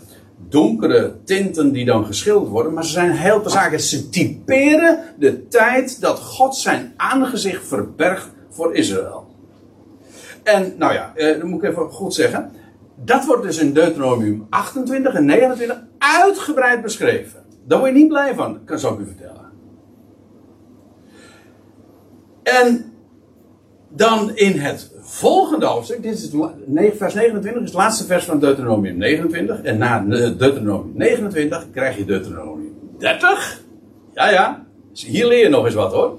donkere 0.48 1.14
tinten 1.24 1.72
die 1.72 1.84
dan 1.84 2.06
geschilderd 2.06 2.50
worden, 2.50 2.72
maar 2.72 2.84
ze 2.84 2.92
zijn 2.92 3.10
heel 3.10 3.42
te 3.42 3.50
zaken. 3.50 3.80
Ze 3.80 4.08
typeren 4.08 4.98
de 5.18 5.48
tijd 5.48 6.00
dat 6.00 6.18
God 6.18 6.56
zijn 6.56 6.92
aangezicht 6.96 7.66
verbergt 7.66 8.30
voor 8.50 8.74
Israël. 8.74 9.26
En 10.42 10.74
nou 10.78 10.92
ja, 10.92 11.12
eh, 11.14 11.38
dat 11.38 11.48
moet 11.48 11.62
ik 11.62 11.70
even 11.70 11.90
goed 11.90 12.14
zeggen. 12.14 12.50
Dat 13.04 13.24
wordt 13.24 13.42
dus 13.42 13.58
in 13.58 13.72
Deuteronomium 13.72 14.46
28 14.50 15.14
en 15.14 15.24
29 15.24 15.82
uitgebreid 15.98 16.82
beschreven. 16.82 17.45
Daar 17.66 17.78
word 17.78 17.90
je 17.90 17.98
niet 17.98 18.08
blij 18.08 18.34
van, 18.34 18.64
kan 18.64 18.78
zou 18.78 18.94
ik 18.94 19.00
u 19.00 19.06
vertellen. 19.06 19.44
En 22.42 22.92
dan 23.88 24.36
in 24.36 24.58
het 24.58 24.92
volgende 25.00 25.66
hoofdstuk, 25.66 26.02
dit 26.02 26.14
is 26.14 26.30
vers 26.96 27.14
29, 27.14 27.62
is 27.62 27.68
het 27.68 27.78
laatste 27.78 28.04
vers 28.04 28.24
van 28.24 28.40
Deuteronomium 28.40 28.96
29. 28.96 29.62
En 29.62 29.78
na 29.78 30.00
Deuteronomium 30.00 30.92
29 30.96 31.66
krijg 31.72 31.96
je 31.96 32.04
Deuteronomium 32.04 32.74
30. 32.98 33.62
Ja, 34.14 34.30
ja. 34.30 34.66
Dus 34.90 35.04
hier 35.04 35.26
leer 35.26 35.42
je 35.42 35.48
nog 35.48 35.64
eens 35.64 35.74
wat 35.74 35.92
hoor. 35.92 36.18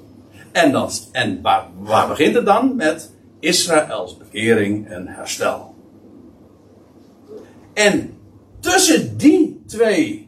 En, 0.52 0.72
dan, 0.72 0.90
en 1.12 1.42
waar, 1.42 1.68
waar 1.80 2.08
begint 2.08 2.36
het 2.36 2.46
dan? 2.46 2.76
Met 2.76 3.14
Israëls 3.40 4.18
bekering 4.18 4.90
en 4.90 5.08
herstel. 5.08 5.76
En 7.74 8.14
tussen 8.60 9.18
die 9.18 9.62
twee 9.66 10.27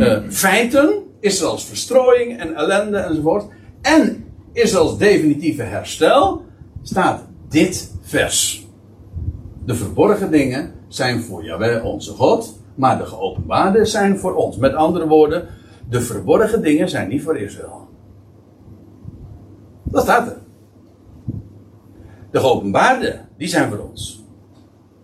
uh, 0.00 0.18
feiten, 0.28 1.02
Israëls 1.20 1.64
verstrooiing 1.64 2.38
en 2.38 2.54
ellende 2.54 2.98
enzovoort, 2.98 3.46
en 3.82 4.24
Israëls 4.52 4.98
definitieve 4.98 5.62
herstel, 5.62 6.42
staat 6.82 7.26
dit 7.48 7.94
vers. 8.00 8.66
De 9.64 9.74
verborgen 9.74 10.30
dingen 10.30 10.72
zijn 10.88 11.22
voor 11.22 11.44
Jahweh 11.44 11.84
onze 11.84 12.12
God, 12.12 12.58
maar 12.74 12.98
de 12.98 13.06
geopenbaarde 13.06 13.84
zijn 13.84 14.18
voor 14.18 14.34
ons. 14.34 14.56
Met 14.56 14.74
andere 14.74 15.06
woorden, 15.06 15.46
de 15.88 16.00
verborgen 16.00 16.62
dingen 16.62 16.88
zijn 16.88 17.08
niet 17.08 17.22
voor 17.22 17.36
Israël. 17.36 17.88
Dat 19.84 20.02
staat 20.02 20.26
er. 20.26 20.38
De 22.30 22.40
geopenbaarde, 22.40 23.20
die 23.36 23.48
zijn 23.48 23.68
voor 23.68 23.78
ons. 23.78 24.19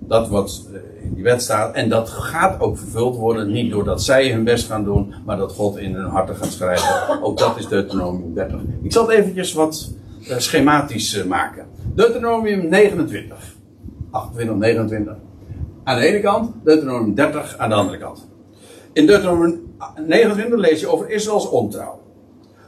Dat 0.08 0.28
wat 0.28 0.68
in 1.02 1.14
die 1.14 1.22
wet 1.22 1.42
staat. 1.42 1.74
En 1.74 1.88
dat 1.88 2.08
gaat 2.08 2.60
ook 2.60 2.78
vervuld 2.78 3.16
worden. 3.16 3.52
Niet 3.52 3.70
doordat 3.70 4.02
zij 4.02 4.32
hun 4.32 4.44
best 4.44 4.66
gaan 4.66 4.84
doen. 4.84 5.14
Maar 5.24 5.36
dat 5.36 5.52
God 5.52 5.76
in 5.76 5.94
hun 5.94 6.06
harten 6.06 6.36
gaat 6.36 6.52
schrijven. 6.52 7.22
Ook 7.22 7.38
dat 7.38 7.58
is 7.58 7.68
Deuteronomium 7.68 8.34
30. 8.34 8.60
Ik 8.82 8.92
zal 8.92 9.08
het 9.08 9.18
eventjes 9.18 9.52
wat 9.52 9.90
schematisch 10.20 11.24
maken. 11.24 11.66
Deuteronomium 11.94 12.68
29. 12.68 13.54
28, 14.10 14.56
29. 14.56 15.14
Aan 15.84 15.98
de 15.98 16.06
ene 16.06 16.20
kant. 16.20 16.50
Deuteronomium 16.64 17.14
30 17.14 17.58
aan 17.58 17.68
de 17.68 17.74
andere 17.74 17.98
kant. 17.98 18.28
In 18.92 19.06
Deuteronomium 19.06 19.60
29 20.06 20.58
lees 20.58 20.80
je 20.80 20.88
over 20.88 21.10
Israëls 21.10 21.48
ontrouw 21.48 22.04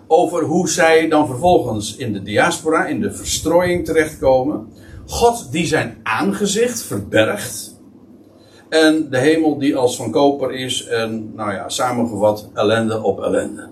over 0.09 0.45
hoe 0.45 0.69
zij 0.69 1.09
dan 1.09 1.27
vervolgens 1.27 1.97
in 1.97 2.13
de 2.13 2.23
diaspora, 2.23 2.87
in 2.87 3.01
de 3.01 3.13
verstrooiing 3.13 3.85
terechtkomen. 3.85 4.69
God 5.09 5.53
die 5.53 5.67
zijn 5.67 6.01
aangezicht 6.03 6.83
verbergt. 6.83 7.77
En 8.69 9.11
de 9.11 9.19
hemel 9.19 9.59
die 9.59 9.77
als 9.77 9.97
van 9.97 10.11
koper 10.11 10.53
is 10.53 10.87
en, 10.87 11.33
nou 11.35 11.53
ja, 11.53 11.69
samengevat, 11.69 12.51
ellende 12.55 13.03
op 13.03 13.23
ellende. 13.23 13.71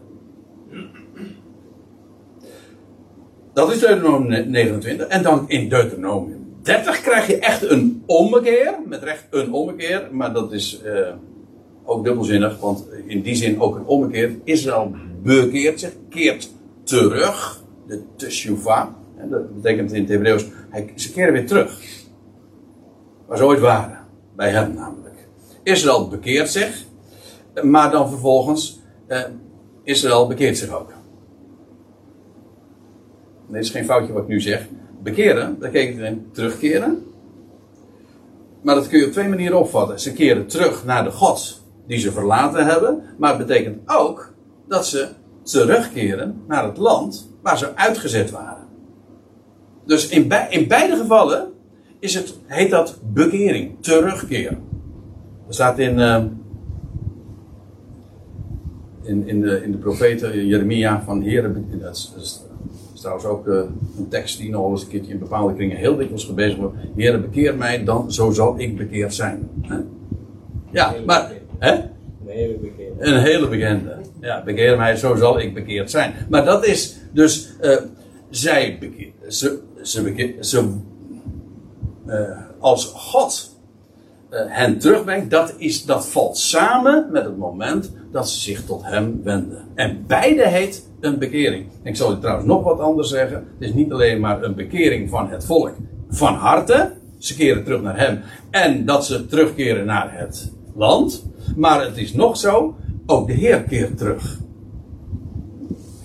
Dat 3.53 3.73
is 3.73 3.79
Deuteronomium 3.79 4.51
29. 4.51 5.07
En 5.07 5.23
dan 5.23 5.45
in 5.49 5.69
Deuteronomium 5.69 6.47
30 6.63 7.01
krijg 7.01 7.27
je 7.27 7.39
echt 7.39 7.71
een 7.71 8.03
ommekeer. 8.07 8.75
Met 8.87 9.03
recht 9.03 9.27
een 9.31 9.53
ommekeer. 9.53 10.09
Maar 10.11 10.33
dat 10.33 10.53
is 10.53 10.81
uh, 10.85 11.09
ook 11.85 12.05
dubbelzinnig. 12.05 12.59
Want 12.61 12.87
in 13.07 13.23
die 13.23 13.35
zin 13.35 13.61
ook 13.61 13.77
een 13.77 13.87
ommekeer. 13.87 14.37
Israël 14.45 14.95
bekeert 15.23 15.81
zich, 15.81 15.93
keert 16.09 16.51
terug. 16.85 17.65
De 17.87 18.03
teshuva. 19.17 19.37
Dat 19.37 19.55
betekent 19.55 19.93
in 19.93 20.01
het 20.01 20.11
Hebreeuws, 20.11 20.47
ze 20.95 21.13
keren 21.13 21.33
weer 21.33 21.47
terug. 21.47 21.81
Waar 23.27 23.39
ze 23.39 23.45
ooit 23.45 23.61
waren. 23.61 23.99
Bij 24.37 24.51
hem 24.51 24.75
namelijk. 24.75 25.29
Israël 25.63 26.09
bekeert 26.09 26.51
zich. 26.51 26.85
Maar 27.63 27.91
dan 27.91 28.09
vervolgens, 28.09 28.81
eh, 29.07 29.23
Israël 29.83 30.27
bekeert 30.27 30.59
zich 30.59 30.71
ook. 30.71 30.93
Dit 33.49 33.63
is 33.63 33.71
geen 33.71 33.85
foutje 33.85 34.13
wat 34.13 34.23
ik 34.23 34.29
nu 34.29 34.41
zeg. 34.41 34.69
Bekeren, 35.03 35.57
dat 35.61 35.71
betekent 35.71 36.35
terugkeren. 36.35 37.05
Maar 38.63 38.75
dat 38.75 38.89
kun 38.89 38.99
je 38.99 39.07
op 39.07 39.13
twee 39.13 39.29
manieren 39.29 39.59
opvatten. 39.59 40.01
Ze 40.01 40.13
keren 40.13 40.47
terug 40.47 40.85
naar 40.85 41.05
de 41.05 41.11
God 41.11 41.63
die 41.87 41.99
ze 41.99 42.13
verlaten 42.13 42.67
hebben. 42.67 43.03
Maar 43.19 43.39
het 43.39 43.47
betekent 43.47 43.81
ook 43.87 44.35
dat 44.69 44.87
ze 44.87 45.09
terugkeren 45.43 46.43
naar 46.47 46.65
het 46.65 46.77
land 46.77 47.31
waar 47.43 47.59
ze 47.59 47.77
uitgezet 47.77 48.31
waren. 48.31 48.66
Dus 49.87 50.09
in, 50.09 50.33
in 50.51 50.69
beide 50.69 50.97
gevallen 50.97 51.53
is 51.99 52.15
het, 52.15 52.35
heet 52.47 52.71
dat 52.71 52.99
bekering, 53.13 53.77
terugkeer. 53.81 54.51
Er 55.49 55.55
staat 55.55 55.79
in, 55.79 55.99
uh, 55.99 56.25
in, 59.03 59.29
in, 59.29 59.41
de, 59.41 59.63
in 59.65 59.71
de 59.71 59.79
profeten 59.79 60.47
Jeremia 60.47 61.03
van 61.03 61.23
Heren, 61.23 61.67
dat 61.81 61.97
is, 61.97 62.13
dat 62.15 62.23
is 62.23 62.45
trouwens 63.01 63.27
ook 63.27 63.47
uh, 63.47 63.63
een 63.99 64.09
tekst 64.09 64.39
die 64.39 64.51
nog 64.51 64.71
eens 64.71 64.83
een 64.83 64.89
keertje 64.89 65.13
in 65.13 65.19
bepaalde 65.19 65.55
kringen 65.55 65.77
heel 65.77 65.97
dikwijls 65.97 66.25
gebezigd 66.25 66.59
wordt. 66.59 66.77
Heren, 66.97 67.21
bekeer 67.21 67.57
mij, 67.57 67.85
dan 67.85 68.13
zo 68.13 68.31
zal 68.31 68.55
ik 68.61 68.77
bekeerd 68.77 69.15
zijn. 69.15 69.49
Hè? 69.61 69.77
Ja, 70.71 70.95
maar... 71.07 71.33
Hè? 71.59 71.73
Een 71.73 71.89
hele 72.27 72.55
bekende. 72.55 73.05
Een 73.05 73.19
hele 73.19 73.49
bekende. 73.49 73.97
Ja, 74.21 74.43
bekeer 74.45 74.77
mij, 74.77 74.97
zo 74.97 75.15
zal 75.15 75.41
ik 75.41 75.55
bekeerd 75.55 75.91
zijn. 75.91 76.15
Maar 76.29 76.45
dat 76.45 76.67
is 76.67 76.97
dus, 77.13 77.53
uh, 77.63 77.77
zij 78.31 78.77
bekeer, 78.81 79.13
ze, 79.29 79.61
ze, 79.89 80.75
uh, 82.07 82.39
als 82.59 82.85
God 82.85 83.57
uh, 84.31 84.41
hen 84.47 84.79
terugbrengt, 84.79 85.31
dat, 85.31 85.55
is, 85.57 85.85
dat 85.85 86.09
valt 86.09 86.39
samen 86.39 87.09
met 87.13 87.25
het 87.25 87.37
moment 87.37 87.93
dat 88.13 88.31
ze 88.31 88.41
zich 88.41 88.65
tot 88.65 88.83
hem 88.85 89.21
wenden. 89.23 89.65
En 89.75 90.05
beide 90.07 90.49
heet 90.49 90.89
een 91.01 91.19
bekering. 91.19 91.67
Ik 91.83 91.97
zal 91.97 92.13
u 92.13 92.19
trouwens 92.19 92.47
nog 92.47 92.65
wat 92.65 92.81
anders 92.81 93.09
zeggen. 93.09 93.37
Het 93.37 93.69
is 93.69 93.75
niet 93.75 93.93
alleen 93.93 94.21
maar 94.21 94.43
een 94.43 94.55
bekering 94.55 95.11
van 95.11 95.31
het 95.31 95.45
volk 95.45 95.75
van 96.09 96.35
harte. 96.35 96.93
Ze 97.19 97.37
keren 97.37 97.65
terug 97.65 97.83
naar 97.83 97.99
hem. 97.99 98.21
En 98.51 98.85
dat 98.85 99.07
ze 99.07 99.27
terugkeren 99.27 99.87
naar 99.87 100.19
het 100.19 100.53
land. 100.75 101.25
Maar 101.57 101.85
het 101.85 101.97
is 101.97 102.13
nog 102.13 102.37
zo, 102.37 102.77
ook 103.07 103.27
de 103.27 103.33
Heer 103.33 103.63
keert 103.63 103.99
terug. 103.99 104.39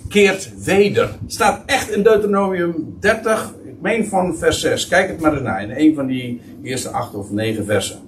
Keert 0.08 0.64
weder. 0.64 1.18
Staat 1.26 1.62
echt 1.66 1.90
in 1.90 2.02
Deuteronomium 2.02 2.96
30, 3.00 3.54
ik 3.61 3.61
meen 3.82 4.06
van 4.06 4.36
vers 4.36 4.60
6. 4.60 4.88
Kijk 4.88 5.08
het 5.08 5.20
maar 5.20 5.32
eens 5.32 5.42
naar, 5.42 5.62
in 5.62 5.70
een 5.76 5.94
van 5.94 6.06
die 6.06 6.40
eerste 6.62 6.88
acht 6.88 7.14
of 7.14 7.30
negen 7.30 7.64
versen. 7.64 8.00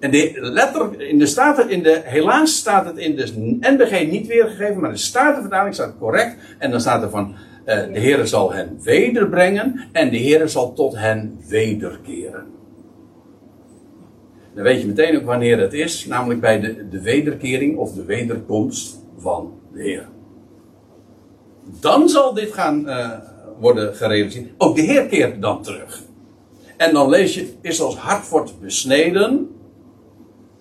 En 0.00 0.10
de 0.10 0.38
letter, 0.40 1.00
in 1.00 1.18
de 1.18 1.26
staten, 1.26 1.68
in 1.68 1.82
de, 1.82 2.00
helaas 2.04 2.56
staat 2.56 2.86
het 2.86 2.96
in 2.96 3.16
de 3.16 3.56
NBG 3.60 4.10
niet 4.10 4.26
weergegeven, 4.26 4.80
maar 4.80 4.90
de 4.90 4.96
Statenvertaling 4.96 5.74
staat 5.74 5.94
correct. 5.98 6.36
En 6.58 6.70
dan 6.70 6.80
staat 6.80 7.02
er 7.02 7.10
van, 7.10 7.34
uh, 7.66 7.92
de 7.92 7.98
Heer 7.98 8.26
zal 8.26 8.52
hen 8.52 8.78
wederbrengen 8.82 9.80
en 9.92 10.10
de 10.10 10.16
Heer 10.16 10.48
zal 10.48 10.72
tot 10.72 10.96
hen 10.96 11.38
wederkeren. 11.48 12.46
Dan 14.54 14.64
weet 14.64 14.80
je 14.80 14.86
meteen 14.86 15.16
ook 15.16 15.24
wanneer 15.24 15.58
het 15.58 15.72
is, 15.72 16.06
namelijk 16.06 16.40
bij 16.40 16.60
de, 16.60 16.88
de 16.88 17.00
wederkering 17.00 17.76
of 17.76 17.92
de 17.92 18.04
wederkomst 18.04 18.98
van 19.18 19.60
de 19.72 19.82
Heer. 19.82 20.08
Dan 21.80 22.08
zal 22.08 22.34
dit 22.34 22.52
gaan 22.52 22.88
uh, 22.88 23.10
worden 23.60 23.94
gerealiseerd. 23.94 24.50
Ook 24.58 24.76
de 24.76 24.82
Heer 24.82 25.06
keert 25.06 25.42
dan 25.42 25.62
terug. 25.62 26.02
En 26.76 26.92
dan 26.92 27.08
lees 27.08 27.34
je, 27.34 27.52
is 27.60 27.80
als 27.80 27.96
hart 27.96 28.28
wordt 28.28 28.60
besneden. 28.60 29.48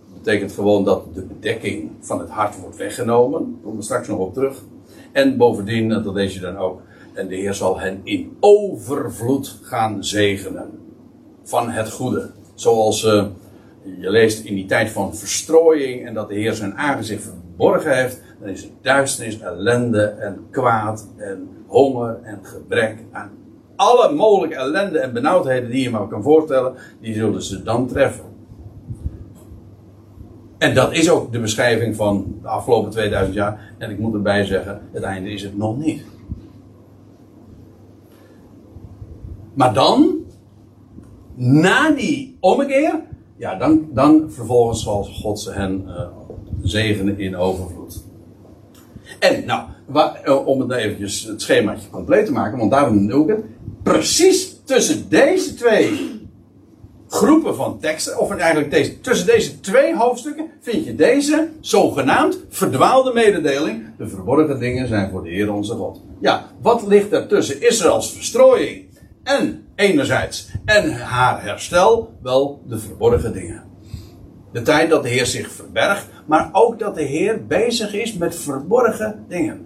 Dat 0.10 0.24
betekent 0.24 0.52
gewoon 0.52 0.84
dat 0.84 1.16
de 1.16 1.22
bedekking 1.22 1.92
van 2.00 2.20
het 2.20 2.30
hart 2.30 2.60
wordt 2.60 2.78
weggenomen. 2.78 3.60
Daar 3.64 3.76
we 3.76 3.82
straks 3.82 4.08
nog 4.08 4.20
op 4.20 4.34
terug. 4.34 4.64
En 5.12 5.38
bovendien, 5.38 5.90
dat 5.90 6.14
lees 6.14 6.34
je 6.34 6.40
dan 6.40 6.58
ook, 6.58 6.82
en 7.14 7.28
de 7.28 7.36
Heer 7.36 7.54
zal 7.54 7.80
hen 7.80 8.02
in 8.04 8.38
overvloed 8.40 9.60
gaan 9.62 10.04
zegenen. 10.04 10.70
Van 11.44 11.70
het 11.70 11.92
goede. 11.92 12.30
Zoals 12.56 13.04
uh, 13.04 13.26
je 14.00 14.10
leest 14.10 14.46
in 14.46 14.56
die 14.56 14.66
tijd 14.66 14.90
van 14.90 15.16
verstrooiing 15.16 16.06
en 16.06 16.14
dat 16.14 16.28
de 16.28 16.36
Heer 16.36 16.54
zijn 16.54 16.78
aangezicht 16.78 17.34
verborgen 17.56 17.96
heeft, 17.96 18.22
dan 18.40 18.50
is 18.50 18.62
het 18.62 18.72
duisternis, 18.82 19.40
ellende 19.40 20.04
en 20.04 20.48
kwaad 20.52 21.08
en 21.18 21.50
honger 21.68 22.20
en 22.24 22.40
gebrek 22.44 22.98
aan 23.12 23.30
alle 23.76 24.14
mogelijke 24.14 24.56
ellende 24.56 25.00
en 25.00 25.14
benauwdheden 25.14 25.70
die 25.70 25.84
je 25.84 25.90
maar 25.90 26.08
kan 26.08 26.24
voorstellen, 26.24 26.74
die 27.00 27.14
zullen 27.14 27.44
ze 27.44 27.64
dan 27.64 27.88
treffen. 27.88 28.26
En 30.58 30.74
dat 30.74 30.94
is 30.94 31.10
ook 31.10 31.32
de 31.32 31.40
beschrijving 31.40 31.96
van 31.96 32.36
de 32.42 32.48
afgelopen 32.48 32.92
2000 32.92 33.36
jaar. 33.36 33.74
En 33.78 33.92
ik 33.92 34.00
moet 34.00 34.14
erbij 34.14 34.46
zeggen, 34.46 34.82
het 34.92 35.04
einde 35.04 35.30
is 35.30 35.42
het 35.42 35.58
nog 35.58 35.78
niet. 35.78 36.04
Maar 39.54 39.74
dan, 39.74 40.16
na 41.36 41.92
die 41.92 42.38
ommekeer, 42.40 43.02
ja, 43.38 43.56
dan, 43.56 43.88
dan 43.94 44.32
vervolgens 44.32 44.84
zal 44.84 45.04
God 45.04 45.40
ze 45.40 45.52
hen 45.52 45.84
uh, 45.88 46.08
zegenen 46.64 47.20
in 47.20 47.36
overvloed. 47.36 48.04
En 49.20 49.46
nou, 49.46 49.68
waar, 49.86 50.36
om 50.46 50.60
het 50.60 50.72
eventjes 50.72 51.24
het 51.24 51.42
schemaatje 51.42 51.90
compleet 51.90 52.26
te 52.26 52.32
maken, 52.32 52.58
want 52.58 52.72
daarom 52.72 53.08
doe 53.08 53.24
ik 53.24 53.36
het. 53.36 53.46
Precies 53.84 54.56
tussen 54.64 55.10
deze 55.10 55.54
twee 55.54 56.22
groepen 57.08 57.56
van 57.56 57.80
teksten, 57.80 58.20
of 58.20 58.32
eigenlijk 58.32 58.72
deze, 58.72 59.00
tussen 59.02 59.28
deze 59.28 59.60
twee 59.60 59.96
hoofdstukken, 59.96 60.50
vind 60.62 60.86
je 60.86 60.96
deze 60.96 61.50
zogenaamd 61.60 62.40
verdwaalde 62.50 63.14
mededeling. 63.14 63.84
De 63.98 64.08
verborgen 64.08 64.60
dingen 64.60 64.88
zijn 64.88 65.10
voor 65.10 65.24
de 65.24 65.30
Heer 65.30 65.54
onze 65.54 65.74
God. 65.74 66.02
Ja, 66.20 66.52
wat 66.62 66.88
ligt 66.88 67.12
er 67.12 67.28
tussen 67.28 67.62
Israëls 67.62 68.12
verstrooiing 68.12 68.86
en 69.24 69.66
enerzijds 69.76 70.50
en 70.66 70.92
haar 70.94 71.44
herstel? 71.44 72.14
Wel 72.22 72.64
de 72.68 72.78
verborgen 72.78 73.34
dingen. 73.34 73.64
De 74.54 74.62
tijd 74.62 74.90
dat 74.90 75.04
de 75.04 75.10
Heer 75.10 75.26
zich 75.26 75.52
verbergt, 75.52 76.08
maar 76.26 76.50
ook 76.52 76.80
dat 76.80 76.96
de 76.96 77.04
Heer 77.04 77.46
bezig 77.46 77.94
is 77.94 78.14
met 78.14 78.36
verborgen 78.36 79.26
dingen. 79.28 79.66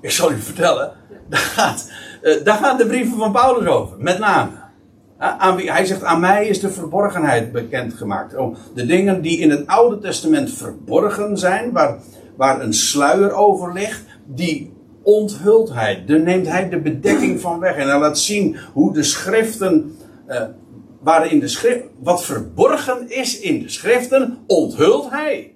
Ik 0.00 0.10
zal 0.10 0.32
u 0.32 0.38
vertellen, 0.38 0.92
daar, 1.28 1.40
gaat, 1.40 1.90
uh, 2.22 2.44
daar 2.44 2.56
gaan 2.56 2.76
de 2.76 2.86
brieven 2.86 3.18
van 3.18 3.32
Paulus 3.32 3.68
over, 3.68 3.96
met 3.98 4.18
name. 4.18 4.50
Aan 5.18 5.56
wie, 5.56 5.72
hij 5.72 5.84
zegt, 5.84 6.04
aan 6.04 6.20
mij 6.20 6.46
is 6.46 6.60
de 6.60 6.70
verborgenheid 6.70 7.52
bekendgemaakt. 7.52 8.36
Oh, 8.36 8.56
de 8.74 8.86
dingen 8.86 9.22
die 9.22 9.38
in 9.38 9.50
het 9.50 9.66
Oude 9.66 9.98
Testament 9.98 10.50
verborgen 10.50 11.38
zijn, 11.38 11.72
waar, 11.72 11.98
waar 12.36 12.60
een 12.60 12.74
sluier 12.74 13.32
over 13.32 13.72
ligt, 13.72 14.02
die 14.26 14.72
onthult 15.02 15.72
hij. 15.72 16.04
Dan 16.06 16.22
neemt 16.22 16.48
hij 16.48 16.68
de 16.68 16.80
bedekking 16.80 17.40
van 17.40 17.60
weg. 17.60 17.76
En 17.76 17.88
hij 17.88 17.98
laat 17.98 18.18
zien 18.18 18.56
hoe 18.72 18.92
de 18.92 19.02
schriften, 19.02 19.96
uh, 20.28 20.42
de 21.04 21.84
wat 21.98 22.24
verborgen 22.24 23.10
is 23.10 23.40
in 23.40 23.62
de 23.62 23.68
schriften, 23.68 24.38
onthult 24.46 25.10
hij. 25.10 25.54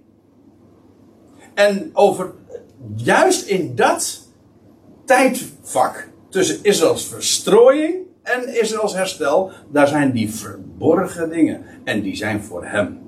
En 1.55 1.91
over, 1.93 2.33
juist 2.97 3.47
in 3.47 3.75
dat 3.75 4.29
tijdvak 5.05 6.09
tussen 6.29 6.59
Israëls 6.63 7.07
verstrooiing 7.07 7.95
en 8.23 8.61
Israëls 8.61 8.95
herstel, 8.95 9.51
daar 9.73 9.89
zijn 9.89 10.13
die 10.13 10.35
verborgen 10.35 11.31
dingen. 11.31 11.63
En 11.85 12.03
die 12.03 12.17
zijn 12.17 12.43
voor 12.43 12.65
hem. 12.65 12.99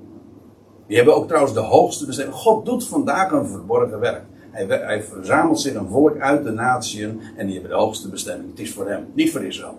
Die 0.87 0.97
hebben 0.97 1.15
ook 1.15 1.27
trouwens 1.27 1.53
de 1.53 1.59
hoogste 1.59 2.05
bestemming. 2.05 2.37
God 2.37 2.65
doet 2.65 2.87
vandaag 2.87 3.31
een 3.31 3.47
verborgen 3.47 3.99
werk. 3.99 4.23
Hij, 4.51 4.65
hij, 4.65 5.03
verzamelt 5.03 5.59
zich 5.59 5.73
een 5.73 5.89
volk 5.89 6.19
uit 6.19 6.43
de 6.43 6.51
natieën 6.51 7.21
en 7.35 7.45
die 7.45 7.53
hebben 7.53 7.71
de 7.71 7.83
hoogste 7.83 8.09
bestemming. 8.09 8.49
Het 8.49 8.59
is 8.59 8.73
voor 8.73 8.89
hem, 8.89 9.07
niet 9.13 9.31
voor 9.31 9.43
Israël. 9.43 9.77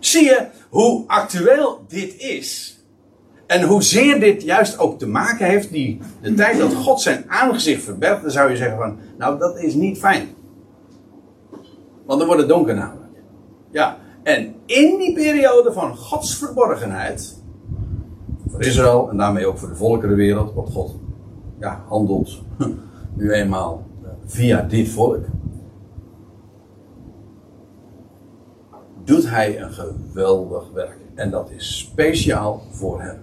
Zie 0.00 0.24
je 0.24 0.46
hoe 0.70 1.04
actueel 1.06 1.84
dit 1.88 2.16
is? 2.16 2.78
En 3.46 3.62
hoezeer 3.62 4.20
dit 4.20 4.42
juist 4.42 4.78
ook 4.78 4.98
te 4.98 5.06
maken 5.06 5.46
heeft, 5.46 5.70
die, 5.70 6.00
de 6.20 6.34
tijd 6.34 6.58
dat 6.58 6.74
God 6.74 7.00
zijn 7.00 7.24
aangezicht 7.28 7.82
verbergt, 7.82 8.22
dan 8.22 8.30
zou 8.30 8.50
je 8.50 8.56
zeggen 8.56 8.78
van, 8.78 8.98
nou 9.18 9.38
dat 9.38 9.58
is 9.58 9.74
niet 9.74 9.98
fijn. 9.98 10.28
Want 12.06 12.18
dan 12.18 12.26
wordt 12.26 12.40
het 12.40 12.50
donker 12.50 12.74
namelijk. 12.74 13.12
Ja, 13.70 13.96
en 14.22 14.54
in 14.66 14.98
die 14.98 15.14
periode 15.14 15.72
van 15.72 15.96
Gods 15.96 16.36
verborgenheid, 16.36 17.42
voor 18.50 18.60
Israël 18.60 19.10
en 19.10 19.16
daarmee 19.16 19.46
ook 19.46 19.58
voor 19.58 19.68
de 19.68 19.76
volkerenwereld, 19.76 20.54
wat 20.54 20.70
God 20.72 20.96
ja, 21.60 21.84
handelt 21.88 22.42
nu 23.16 23.32
eenmaal 23.32 23.86
via 24.26 24.62
dit 24.62 24.88
volk, 24.88 25.24
doet 29.08 29.30
hij 29.30 29.60
een 29.60 29.72
geweldig 29.72 30.64
werk. 30.74 30.96
En 31.14 31.30
dat 31.30 31.50
is 31.56 31.78
speciaal 31.78 32.62
voor 32.70 33.02
hem. 33.02 33.18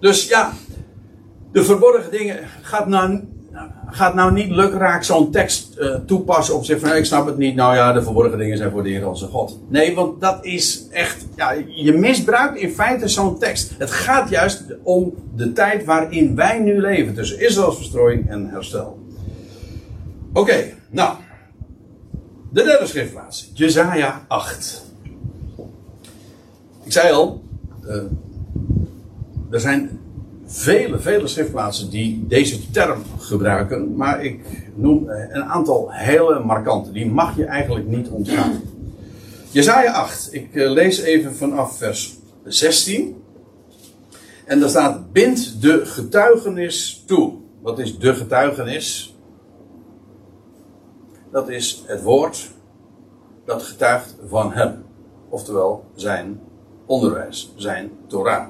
Dus 0.00 0.28
ja, 0.28 0.52
de 1.52 1.64
verborgen 1.64 2.10
dingen 2.10 2.38
gaat 2.62 2.86
nou, 2.86 3.20
gaat 3.86 4.14
nou 4.14 4.32
niet 4.32 4.50
lukraak 4.50 5.04
zo'n 5.04 5.30
tekst 5.30 5.78
uh, 5.78 5.94
toepassen 5.94 6.54
op 6.54 6.64
zich 6.64 6.80
van 6.80 6.96
ik 6.96 7.04
snap 7.04 7.26
het 7.26 7.38
niet. 7.38 7.54
Nou 7.54 7.74
ja, 7.74 7.92
de 7.92 8.02
verborgen 8.02 8.38
dingen 8.38 8.56
zijn 8.56 8.70
voor 8.70 8.82
de 8.82 8.88
Heer 8.88 9.08
onze 9.08 9.26
God. 9.26 9.60
Nee, 9.68 9.94
want 9.94 10.20
dat 10.20 10.44
is 10.44 10.88
echt, 10.90 11.26
ja, 11.36 11.54
je 11.68 11.92
misbruikt 11.92 12.58
in 12.58 12.70
feite 12.70 13.08
zo'n 13.08 13.38
tekst. 13.38 13.74
Het 13.78 13.90
gaat 13.90 14.28
juist 14.28 14.64
om 14.82 15.14
de 15.36 15.52
tijd 15.52 15.84
waarin 15.84 16.34
wij 16.34 16.58
nu 16.58 16.80
leven. 16.80 17.14
Tussen 17.14 17.40
Israëls 17.40 17.76
verstrooiing 17.76 18.30
en 18.30 18.48
herstel. 18.48 18.98
Oké, 20.32 20.64
nou. 20.90 21.16
De 22.54 22.62
derde 22.64 22.86
schriftplaats. 22.86 23.50
Jezaja 23.54 24.24
8. 24.28 24.84
Ik 26.84 26.92
zei 26.92 27.12
al, 27.12 27.42
uh, 27.86 28.02
er 29.50 29.60
zijn 29.60 30.00
vele, 30.46 30.98
vele 30.98 31.26
schriftplaatsen 31.26 31.90
die 31.90 32.26
deze 32.26 32.70
term 32.70 33.02
gebruiken. 33.18 33.96
Maar 33.96 34.24
ik 34.24 34.40
noem 34.74 35.08
een 35.08 35.44
aantal 35.44 35.92
hele 35.92 36.40
markante. 36.44 36.92
Die 36.92 37.06
mag 37.06 37.36
je 37.36 37.44
eigenlijk 37.44 37.86
niet 37.86 38.08
ontgaan. 38.08 38.62
Jezaja 39.50 39.92
8. 39.92 40.28
Ik 40.34 40.54
eh, 40.54 40.70
lees 40.70 41.00
even 41.00 41.34
vanaf 41.34 41.78
vers 41.78 42.16
16. 42.44 43.22
En 44.44 44.60
daar 44.60 44.68
staat: 44.68 45.12
Bind 45.12 45.62
de 45.62 45.86
getuigenis 45.86 47.02
toe. 47.06 47.32
Wat 47.62 47.78
is 47.78 47.98
de 47.98 48.14
getuigenis? 48.14 49.13
Dat 51.34 51.48
is 51.48 51.82
het 51.86 52.02
woord 52.02 52.50
dat 53.44 53.62
getuigt 53.62 54.16
van 54.26 54.52
hem. 54.52 54.84
Oftewel 55.28 55.84
zijn 55.94 56.40
onderwijs, 56.86 57.52
zijn 57.56 57.90
Torah. 58.06 58.46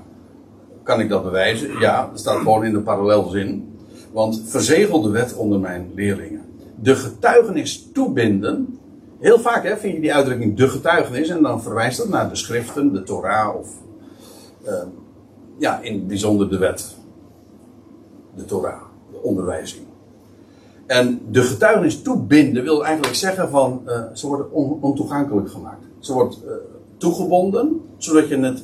Kan 0.83 1.01
ik 1.01 1.09
dat 1.09 1.23
bewijzen? 1.23 1.79
Ja, 1.79 2.07
dat 2.11 2.21
staat 2.21 2.37
gewoon 2.37 2.65
in 2.65 2.73
de 2.73 2.81
parallelzin. 2.81 3.77
Want 4.13 4.43
verzegel 4.47 5.03
de 5.03 5.11
wet 5.11 5.35
onder 5.35 5.61
mijn 5.61 5.91
leerlingen. 5.95 6.43
De 6.81 6.95
getuigenis 6.97 7.89
toebinden. 7.93 8.79
Heel 9.19 9.39
vaak 9.39 9.65
hè, 9.65 9.77
vind 9.77 9.95
je 9.95 10.01
die 10.01 10.15
uitdrukking 10.15 10.57
de 10.57 10.69
getuigenis. 10.69 11.29
En 11.29 11.43
dan 11.43 11.63
verwijst 11.63 11.99
dat 11.99 12.09
naar 12.09 12.29
de 12.29 12.37
schriften, 12.37 12.93
de 12.93 13.03
Torah 13.03 13.57
of. 13.57 13.69
Uh, 14.67 14.83
ja, 15.59 15.81
in 15.81 15.93
het 15.93 16.07
bijzonder 16.07 16.51
de 16.51 16.59
wet. 16.59 16.97
De 18.35 18.45
Torah, 18.45 18.83
de 19.11 19.23
onderwijzing. 19.23 19.87
En 20.87 21.21
de 21.31 21.43
getuigenis 21.43 22.03
toebinden 22.03 22.63
wil 22.63 22.85
eigenlijk 22.85 23.15
zeggen 23.15 23.51
van. 23.51 23.83
Uh, 23.87 24.03
ze 24.13 24.27
worden 24.27 24.53
on, 24.53 24.79
ontoegankelijk 24.81 25.51
gemaakt. 25.51 25.85
Ze 25.99 26.13
wordt 26.13 26.39
uh, 26.45 26.53
toegebonden, 26.97 27.81
zodat 27.97 28.29
je 28.29 28.37
het 28.39 28.63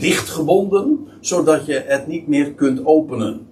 dichtgebonden, 0.00 0.98
zodat 1.20 1.66
je 1.66 1.84
het 1.86 2.06
niet 2.06 2.28
meer 2.28 2.52
kunt 2.52 2.86
openen. 2.86 3.46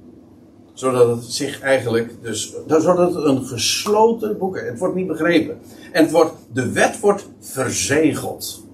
Zodat 0.73 1.09
het 1.17 1.25
zich 1.25 1.61
eigenlijk, 1.61 2.15
dus, 2.23 2.55
zodat 2.67 3.15
het 3.15 3.25
een 3.25 3.45
gesloten 3.45 4.39
boek 4.39 4.57
is. 4.57 4.69
Het 4.69 4.79
wordt 4.79 4.95
niet 4.95 5.07
begrepen. 5.07 5.59
En 5.93 6.03
het 6.03 6.13
wordt, 6.13 6.33
de 6.53 6.73
wet 6.73 7.01
wordt 7.01 7.29
verzegeld. 7.39 8.65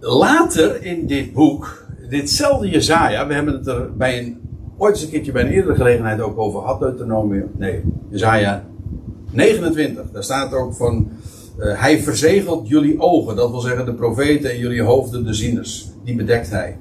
Later 0.00 0.82
in 0.82 1.06
dit 1.06 1.32
boek, 1.32 1.86
ditzelfde 2.08 2.68
Jezaja, 2.68 3.26
we 3.26 3.34
hebben 3.34 3.54
het 3.54 3.66
er 3.66 3.96
bij 3.96 4.18
een, 4.18 4.47
ooit 4.78 4.94
eens 4.94 5.04
een 5.04 5.10
keertje 5.10 5.32
bij 5.32 5.42
een 5.42 5.52
eerdere 5.52 5.74
gelegenheid 5.74 6.20
ook 6.20 6.38
over 6.38 6.60
gehad, 6.60 6.80
Deuteronomium, 6.80 7.50
nee, 7.56 7.82
Jezaja 8.08 8.64
29, 9.30 10.10
daar 10.12 10.24
staat 10.24 10.52
ook 10.52 10.74
van, 10.74 11.10
uh, 11.58 11.80
hij 11.80 12.02
verzegelt 12.02 12.68
jullie 12.68 13.00
ogen, 13.00 13.36
dat 13.36 13.50
wil 13.50 13.60
zeggen 13.60 13.84
de 13.84 13.94
profeten 13.94 14.50
en 14.50 14.58
jullie 14.58 14.82
hoofden, 14.82 15.24
de 15.24 15.34
zieners. 15.34 15.90
Die 16.04 16.16
bedekt 16.16 16.50
hij. 16.50 16.78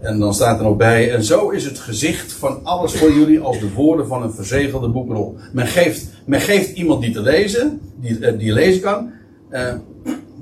En 0.00 0.18
dan 0.18 0.34
staat 0.34 0.58
er 0.58 0.64
nog 0.64 0.76
bij, 0.76 1.12
en 1.12 1.24
zo 1.24 1.48
is 1.48 1.64
het 1.64 1.78
gezicht 1.78 2.32
van 2.32 2.64
alles 2.64 2.92
voor 2.92 3.12
jullie 3.12 3.40
als 3.40 3.60
de 3.60 3.72
woorden 3.72 4.06
van 4.06 4.22
een 4.22 4.32
verzegelde 4.32 4.88
boekrol. 4.88 5.36
Men 5.52 5.66
geeft, 5.66 6.06
men 6.26 6.40
geeft 6.40 6.76
iemand 6.76 7.02
die 7.02 7.12
te 7.12 7.20
lezen, 7.20 7.80
die, 8.00 8.18
uh, 8.18 8.38
die 8.38 8.52
lezen 8.52 8.80
kan, 8.80 9.10
uh, 9.50 9.74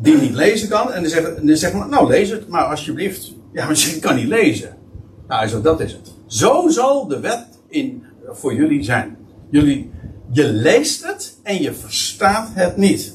die 0.01 0.17
niet 0.17 0.35
lezen 0.35 0.69
kan, 0.69 0.93
en 0.93 1.03
dan 1.03 1.11
zegt, 1.11 1.47
dan 1.47 1.57
zegt 1.57 1.75
men, 1.75 1.91
nou 1.91 2.09
lees 2.09 2.31
het, 2.31 2.49
maar 2.49 2.65
alsjeblieft. 2.65 3.33
Ja, 3.53 3.69
misschien 3.69 4.01
kan 4.01 4.17
niet 4.17 4.29
lezen. 4.29 4.77
Nou, 5.29 5.47
zo, 5.47 5.61
dat 5.61 5.81
is 5.81 5.93
het. 5.93 6.14
Zo 6.35 6.69
zal 6.69 7.07
de 7.07 7.21
wet 7.21 7.47
in, 7.69 8.05
voor 8.27 8.55
jullie 8.55 8.83
zijn. 8.83 9.17
Jullie 9.51 9.91
je 10.31 10.45
leest 10.45 11.07
het 11.07 11.39
en 11.43 11.63
je 11.63 11.73
verstaat 11.73 12.49
het 12.53 12.77
niet. 12.77 13.15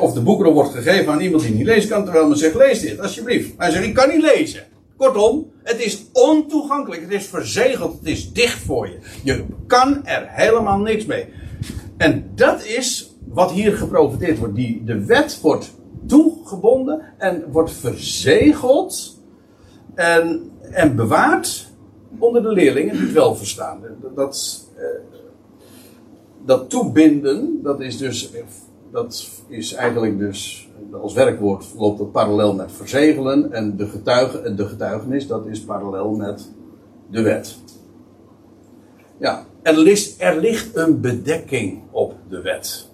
of 0.00 0.12
de 0.12 0.20
boekrol 0.20 0.52
wordt 0.52 0.70
gegeven 0.70 1.12
aan 1.12 1.20
iemand 1.20 1.42
die 1.42 1.54
niet 1.54 1.66
lezen 1.66 1.90
kan, 1.90 2.04
terwijl 2.04 2.28
men 2.28 2.38
zegt: 2.38 2.54
lees 2.54 2.80
dit, 2.80 3.00
alsjeblieft. 3.00 3.52
Hij 3.56 3.70
zegt: 3.70 3.84
ik 3.84 3.94
kan 3.94 4.08
niet 4.08 4.22
lezen. 4.22 4.62
Kortom, 4.96 5.50
het 5.62 5.84
is 5.84 6.04
ontoegankelijk, 6.12 7.02
het 7.02 7.12
is 7.12 7.26
verzegeld, 7.26 7.98
het 7.98 8.08
is 8.08 8.32
dicht 8.32 8.62
voor 8.62 8.88
je. 8.88 8.98
Je 9.24 9.44
kan 9.66 10.06
er 10.06 10.26
helemaal 10.28 10.78
niks 10.78 11.06
mee. 11.06 11.26
En 11.96 12.30
dat 12.34 12.64
is 12.64 13.16
wat 13.28 13.50
hier 13.50 13.76
geprofiteerd 13.76 14.38
wordt. 14.38 14.54
Die, 14.54 14.84
de 14.84 15.04
wet 15.04 15.40
wordt 15.40 15.70
toegebonden 16.06 17.02
en 17.18 17.44
wordt 17.50 17.72
verzegeld 17.72 19.18
en, 19.94 20.50
en 20.70 20.96
bewaard 20.96 21.70
onder 22.18 22.42
de 22.42 22.52
leerlingen 22.52 22.98
het 22.98 23.12
wel 23.12 23.34
verstaan. 23.34 23.80
Dat, 24.14 24.66
eh, 24.76 24.84
dat 26.44 26.70
toebinden, 26.70 27.60
dat 27.62 27.80
is 27.80 27.98
dus, 27.98 28.32
dat 28.92 29.30
is 29.48 29.72
eigenlijk 29.72 30.18
dus, 30.18 30.70
als 30.92 31.14
werkwoord 31.14 31.64
loopt 31.76 31.98
dat 31.98 32.12
parallel 32.12 32.54
met 32.54 32.72
verzegelen. 32.72 33.52
En 33.52 33.76
de, 33.76 33.86
getuige, 33.86 34.54
de 34.54 34.66
getuigenis, 34.66 35.26
dat 35.26 35.46
is 35.46 35.60
parallel 35.60 36.10
met 36.10 36.50
de 37.10 37.22
wet. 37.22 37.56
Ja, 39.18 39.44
er 39.62 39.78
ligt, 39.78 40.22
er 40.22 40.40
ligt 40.40 40.76
een 40.76 41.00
bedekking 41.00 41.80
op 41.90 42.14
de 42.28 42.40
wet. 42.40 42.90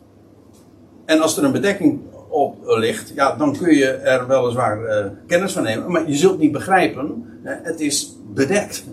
En 1.05 1.21
als 1.21 1.37
er 1.37 1.45
een 1.45 1.53
bedekking 1.53 2.01
op 2.29 2.57
ligt, 2.65 3.13
ja, 3.15 3.37
dan 3.37 3.57
kun 3.57 3.75
je 3.75 3.87
er 3.87 4.27
weliswaar 4.27 4.83
uh, 4.83 5.11
kennis 5.27 5.53
van 5.53 5.63
nemen. 5.63 5.91
Maar 5.91 6.09
je 6.09 6.17
zult 6.17 6.39
niet 6.39 6.53
begrijpen, 6.53 7.25
hè, 7.43 7.55
het 7.63 7.81
is 7.81 8.17
bedekt. 8.35 8.85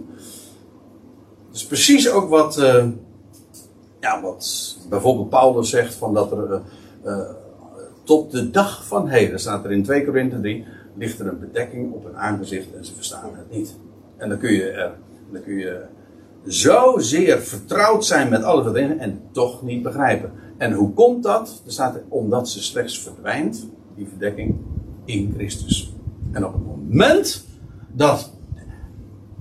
Dat 1.56 1.64
is 1.64 1.70
precies 1.70 2.10
ook 2.10 2.30
wat. 2.30 2.58
Uh, 2.58 2.86
ja, 4.00 4.22
wat 4.22 4.78
bijvoorbeeld 4.90 5.30
Paulus 5.30 5.70
zegt 5.70 5.94
van 5.94 6.14
dat 6.14 6.32
er 6.32 6.50
uh, 6.52 6.60
uh, 7.06 7.20
tot 8.04 8.32
de 8.32 8.50
dag 8.50 8.88
van 8.88 9.08
heden, 9.08 9.40
staat 9.40 9.66
er 9.66 9.72
in 9.72 9.84
2 9.84 10.06
Korinthe 10.06 10.40
3, 10.40 10.66
ligt 10.96 11.20
er 11.20 11.28
een 11.28 11.40
bedekking 11.40 11.94
op 11.94 12.04
hun 12.04 12.18
aangezicht 12.18 12.76
en 12.76 12.86
ze 12.86 12.96
verstaan 12.96 13.30
het 13.36 13.58
niet. 13.58 13.76
En 14.18 14.30
dan 14.30 14.38
kun 14.38 14.54
je 14.54 14.70
er, 14.70 14.94
dan 15.32 15.44
kun 15.44 15.58
je 15.58 15.82
zozeer 16.46 17.42
vertrouwd 17.42 18.06
zijn 18.06 18.30
met 18.30 18.44
alle 18.44 18.72
dingen 18.72 19.00
en 19.00 19.22
toch 19.32 19.64
niet 19.64 19.84
begrijpen. 19.84 20.32
En 20.58 20.74
hoe 20.74 20.94
komt 20.94 21.24
dat? 21.24 21.62
Er 21.66 21.72
staat 21.72 21.96
er, 21.96 22.04
omdat 22.10 22.50
ze 22.50 22.64
slechts 22.64 23.00
verdwijnt, 23.00 23.68
die 23.96 24.08
verdekking, 24.08 24.56
in 25.06 25.34
Christus. 25.36 25.94
En 26.32 26.46
op 26.46 26.54
het 26.54 26.66
moment 26.66 27.46
dat 27.92 28.35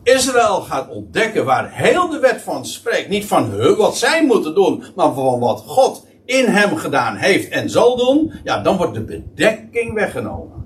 Israël 0.04 0.60
gaat 0.60 0.88
ontdekken 0.88 1.44
waar 1.44 1.70
heel 1.72 2.08
de 2.08 2.18
wet 2.18 2.42
van 2.42 2.66
spreekt. 2.66 3.08
Niet 3.08 3.26
van 3.26 3.76
wat 3.76 3.96
zij 3.96 4.26
moeten 4.26 4.54
doen, 4.54 4.82
maar 4.96 5.12
van 5.12 5.38
wat 5.38 5.60
God 5.66 6.06
in 6.24 6.44
hem 6.44 6.76
gedaan 6.76 7.16
heeft 7.16 7.48
en 7.48 7.70
zal 7.70 7.96
doen. 7.96 8.32
Ja, 8.44 8.62
dan 8.62 8.76
wordt 8.76 8.94
de 8.94 9.04
bedekking 9.04 9.94
weggenomen. 9.94 10.64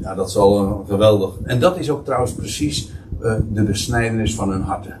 Ja, 0.00 0.14
dat 0.14 0.28
is 0.28 0.36
al 0.36 0.64
uh, 0.64 0.88
geweldig. 0.88 1.34
En 1.44 1.60
dat 1.60 1.78
is 1.78 1.90
ook 1.90 2.04
trouwens 2.04 2.32
precies 2.32 2.90
uh, 3.20 3.34
de 3.52 3.62
besnijdenis 3.62 4.34
van 4.34 4.50
hun 4.50 4.62
harten. 4.62 5.00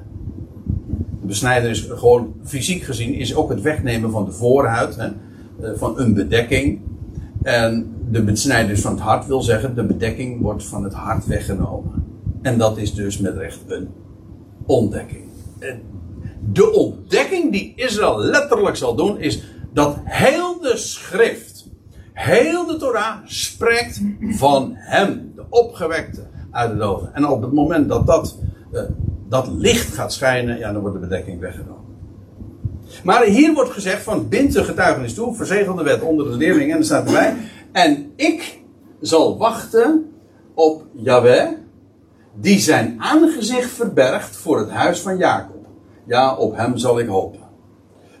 De 1.20 1.26
besnijdenis, 1.26 1.88
gewoon 1.90 2.34
fysiek 2.44 2.82
gezien, 2.82 3.14
is 3.14 3.34
ook 3.34 3.48
het 3.48 3.60
wegnemen 3.60 4.10
van 4.10 4.24
de 4.24 4.32
voorhuid, 4.32 5.10
van 5.76 5.98
een 5.98 6.14
bedekking. 6.14 6.80
En 7.42 7.94
de 8.10 8.22
besnijdenis 8.22 8.80
van 8.80 8.92
het 8.92 9.00
hart 9.00 9.26
wil 9.26 9.42
zeggen, 9.42 9.74
de 9.74 9.84
bedekking 9.84 10.40
wordt 10.40 10.64
van 10.64 10.84
het 10.84 10.92
hart 10.92 11.26
weggenomen. 11.26 12.05
En 12.46 12.58
dat 12.58 12.78
is 12.78 12.94
dus 12.94 13.18
met 13.18 13.36
recht 13.36 13.60
een 13.66 13.88
ontdekking. 14.66 15.24
De 16.52 16.72
ontdekking 16.72 17.52
die 17.52 17.72
Israël 17.76 18.18
letterlijk 18.18 18.76
zal 18.76 18.94
doen, 18.94 19.18
is 19.18 19.42
dat 19.72 19.96
heel 20.04 20.60
de 20.60 20.76
schrift, 20.76 21.68
heel 22.12 22.66
de 22.66 22.76
Torah 22.76 23.16
spreekt 23.24 24.00
van 24.20 24.72
hem, 24.74 25.32
de 25.34 25.44
opgewekte 25.48 26.26
uit 26.50 26.70
de 26.70 26.76
doden. 26.76 27.14
En 27.14 27.26
op 27.26 27.42
het 27.42 27.52
moment 27.52 27.88
dat 27.88 28.06
dat, 28.06 28.38
uh, 28.72 28.80
dat 29.28 29.48
licht 29.48 29.94
gaat 29.94 30.12
schijnen, 30.12 30.58
ja, 30.58 30.72
dan 30.72 30.80
wordt 30.80 31.00
de 31.00 31.06
bedekking 31.06 31.40
weggenomen. 31.40 31.84
Maar 33.04 33.24
hier 33.24 33.54
wordt 33.54 33.70
gezegd 33.70 34.02
van 34.02 34.28
bind 34.28 34.52
de 34.52 34.64
getuigenis 34.64 35.14
toe, 35.14 35.34
verzegel 35.34 35.74
de 35.74 35.82
wet 35.82 36.02
onder 36.02 36.30
de 36.30 36.36
leerlingen 36.36 36.72
en 36.72 36.78
er 36.78 36.84
staat 36.84 37.06
erbij. 37.06 37.36
En 37.72 38.12
ik 38.16 38.60
zal 39.00 39.38
wachten 39.38 40.12
op 40.54 40.84
Yahweh, 40.92 41.64
die 42.40 42.58
zijn 42.58 42.94
aangezicht 42.98 43.70
verbergt 43.70 44.36
voor 44.36 44.58
het 44.58 44.70
huis 44.70 45.00
van 45.00 45.18
Jacob. 45.18 45.66
Ja, 46.06 46.36
op 46.36 46.56
hem 46.56 46.78
zal 46.78 46.98
ik 46.98 47.08
hopen. 47.08 47.40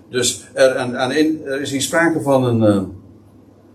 Dus 0.08 0.46
er, 0.52 0.76
er 0.76 1.60
is 1.60 1.70
hier 1.70 1.82
sprake 1.82 2.20
van 2.20 2.44
een, 2.44 2.74
uh, 2.76 2.82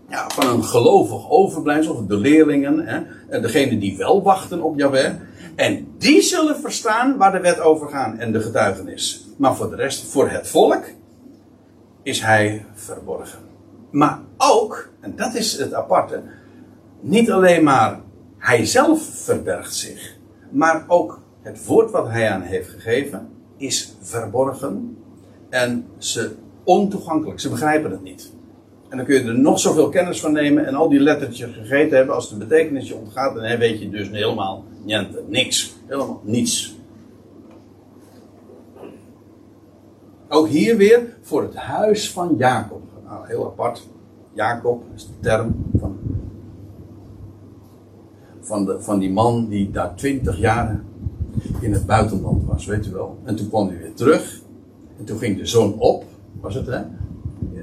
ja, 0.08 0.28
van 0.28 0.46
een 0.46 0.64
gelovig 0.64 1.30
overblijfsel, 1.30 2.06
de 2.06 2.16
leerlingen, 2.16 2.86
hè, 2.86 3.00
en 3.28 3.42
degene 3.42 3.78
die 3.78 3.96
wel 3.96 4.22
wachten 4.22 4.62
op 4.62 4.78
Jahweh. 4.78 5.12
En 5.54 5.86
die 5.98 6.22
zullen 6.22 6.56
verstaan 6.56 7.16
waar 7.16 7.32
de 7.32 7.40
wet 7.40 7.60
over 7.60 7.88
gaat 7.88 8.18
en 8.18 8.32
de 8.32 8.40
getuigenis. 8.40 9.26
Maar 9.36 9.56
voor 9.56 9.70
de 9.70 9.76
rest, 9.76 10.10
voor 10.10 10.28
het 10.28 10.48
volk, 10.48 10.84
is 12.02 12.20
hij 12.20 12.64
verborgen. 12.74 13.38
Maar 13.90 14.20
ook, 14.36 14.88
en 15.00 15.16
dat 15.16 15.34
is 15.34 15.58
het 15.58 15.74
aparte, 15.74 16.22
niet 17.00 17.30
alleen 17.30 17.62
maar 17.62 18.00
hij 18.38 18.64
zelf 18.64 19.02
verbergt 19.12 19.74
zich 19.74 20.11
maar 20.52 20.84
ook 20.88 21.20
het 21.40 21.66
woord 21.66 21.90
wat 21.90 22.08
hij 22.08 22.30
aan 22.30 22.42
heeft 22.42 22.68
gegeven 22.68 23.28
is 23.56 23.96
verborgen 24.00 24.96
en 25.48 25.86
ze 25.98 26.34
ontoegankelijk. 26.64 27.40
Ze 27.40 27.48
begrijpen 27.48 27.90
het 27.90 28.02
niet. 28.02 28.32
En 28.88 28.96
dan 28.96 29.06
kun 29.06 29.14
je 29.14 29.28
er 29.28 29.38
nog 29.38 29.58
zoveel 29.60 29.88
kennis 29.88 30.20
van 30.20 30.32
nemen 30.32 30.66
en 30.66 30.74
al 30.74 30.88
die 30.88 31.00
lettertjes 31.00 31.52
gegeten 31.52 31.96
hebben. 31.96 32.14
Als 32.14 32.28
de 32.28 32.36
betekenis 32.36 32.88
je 32.88 32.96
ontgaat, 32.96 33.34
dan 33.34 33.58
weet 33.58 33.80
je 33.80 33.90
dus 33.90 34.10
helemaal 34.10 34.64
niente, 34.84 35.22
niks. 35.28 35.76
Helemaal 35.86 36.20
niets. 36.24 36.76
Ook 40.28 40.48
hier 40.48 40.76
weer 40.76 41.16
voor 41.20 41.42
het 41.42 41.54
huis 41.54 42.10
van 42.10 42.34
Jacob. 42.38 42.82
Nou, 43.04 43.26
heel 43.26 43.46
apart. 43.46 43.88
Jacob 44.32 44.84
is 44.94 45.06
de 45.06 45.20
term 45.20 45.54
van, 45.78 45.98
van, 48.52 48.64
de, 48.64 48.76
van 48.80 48.98
die 48.98 49.10
man 49.10 49.48
die 49.48 49.70
daar 49.70 49.94
twintig 49.94 50.38
jaar 50.38 50.80
in 51.60 51.72
het 51.72 51.86
buitenland 51.86 52.44
was, 52.46 52.66
weet 52.66 52.86
u 52.86 52.90
wel. 52.90 53.18
En 53.24 53.36
toen 53.36 53.48
kwam 53.48 53.68
hij 53.68 53.78
weer 53.78 53.94
terug. 53.94 54.40
En 54.98 55.04
toen 55.04 55.18
ging 55.18 55.38
de 55.38 55.46
zon 55.46 55.78
op, 55.78 56.04
was 56.40 56.54
het 56.54 56.66
hè? 56.66 56.80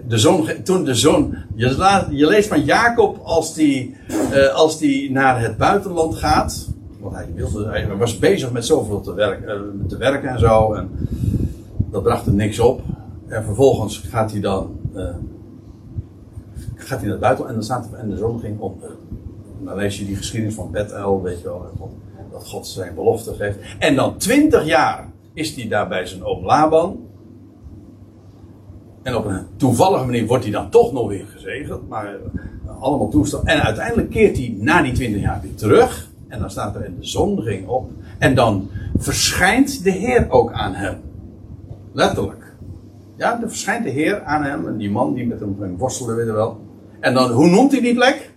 De 0.08 0.18
zon, 0.18 0.48
toen 0.64 0.84
de 0.84 0.96
zon, 0.96 1.36
je, 1.56 2.06
je 2.12 2.28
leest 2.28 2.48
van 2.48 2.64
Jacob 2.64 3.20
als 3.24 3.54
die, 3.54 3.96
uh, 4.34 4.54
als 4.54 4.78
die 4.78 5.12
naar 5.12 5.42
het 5.42 5.58
buitenland 5.58 6.16
gaat. 6.16 6.68
Want 7.00 7.16
hij, 7.16 7.28
wilde, 7.36 7.68
hij 7.68 7.98
was 7.98 8.20
bezig 8.20 8.52
met 8.52 8.66
zoveel 8.66 9.02
te, 9.02 9.14
werk, 9.14 9.42
uh, 9.46 9.88
te 9.88 9.98
werken 9.98 10.30
en 10.30 10.40
zo. 10.40 10.74
En 10.74 10.90
dat 11.92 12.04
bracht 12.04 12.26
er 12.26 12.34
niks 12.34 12.60
op. 12.60 12.82
En 13.28 13.44
vervolgens 13.44 13.98
gaat 13.98 14.32
hij 14.32 14.42
dan 14.42 14.80
uh, 14.96 15.04
gaat 16.76 17.00
hij 17.00 17.10
naar 17.10 17.18
het 17.18 17.20
buitenland 17.20 17.50
en 17.50 17.56
dan 17.56 17.64
staat 17.64 17.94
en 17.94 18.10
de 18.10 18.18
zon 18.18 18.40
ging 18.40 18.60
onder. 18.60 18.90
Dan 19.70 19.78
lees 19.78 19.98
je 20.00 20.06
die 20.06 20.16
geschiedenis 20.16 20.56
van 20.56 20.72
Bethel, 20.72 21.22
weet 21.22 21.42
je 21.42 21.44
wel, 21.44 21.66
dat 22.32 22.48
God 22.48 22.68
zijn 22.68 22.96
belofte 22.96 23.34
geeft. 23.34 23.58
En 23.80 23.96
dan 23.96 24.18
twintig 24.18 24.66
jaar 24.66 25.08
is 25.34 25.56
hij 25.56 25.68
daar 25.68 25.88
bij 25.88 26.06
zijn 26.06 26.24
oom 26.24 26.46
Laban. 26.46 27.00
En 29.04 29.16
op 29.16 29.26
een 29.26 29.46
toevallige 29.56 30.06
manier 30.06 30.28
wordt 30.28 30.44
hij 30.44 30.54
dan 30.54 30.70
toch 30.70 30.94
nog 30.94 31.08
weer 31.08 31.26
gezegend. 31.26 31.90
Maar 31.90 32.16
allemaal 32.80 33.10
toestand. 33.10 33.48
En 33.48 33.62
uiteindelijk 33.62 34.10
keert 34.10 34.38
hij 34.38 34.56
na 34.58 34.82
die 34.82 34.94
twintig 34.94 35.22
jaar 35.22 35.42
weer 35.42 35.56
terug. 35.56 36.10
En 36.28 36.40
dan 36.40 36.50
staat 36.50 36.76
er 36.76 36.82
en 36.82 36.98
de 37.00 37.64
op. 37.68 37.90
En 38.18 38.36
dan 38.36 38.70
verschijnt 38.98 39.84
de 39.84 39.92
Heer 39.92 40.26
ook 40.30 40.52
aan 40.52 40.74
hem. 40.74 40.98
Letterlijk. 41.92 42.56
Ja, 43.16 43.36
dan 43.36 43.50
verschijnt 43.50 43.84
de 43.84 43.92
Heer 43.92 44.24
aan 44.24 44.44
hem. 44.44 44.68
En 44.68 44.78
die 44.78 44.92
man 44.92 45.14
die 45.14 45.28
met 45.28 45.40
hem 45.40 45.78
worstelde, 45.78 46.14
weet 46.14 46.26
je 46.26 46.32
wel. 46.32 46.60
En 47.00 47.14
dan, 47.14 47.32
hoe 47.32 47.50
noemt 47.50 47.72
hij 47.72 47.82
die 47.82 47.94
plek? 47.94 48.29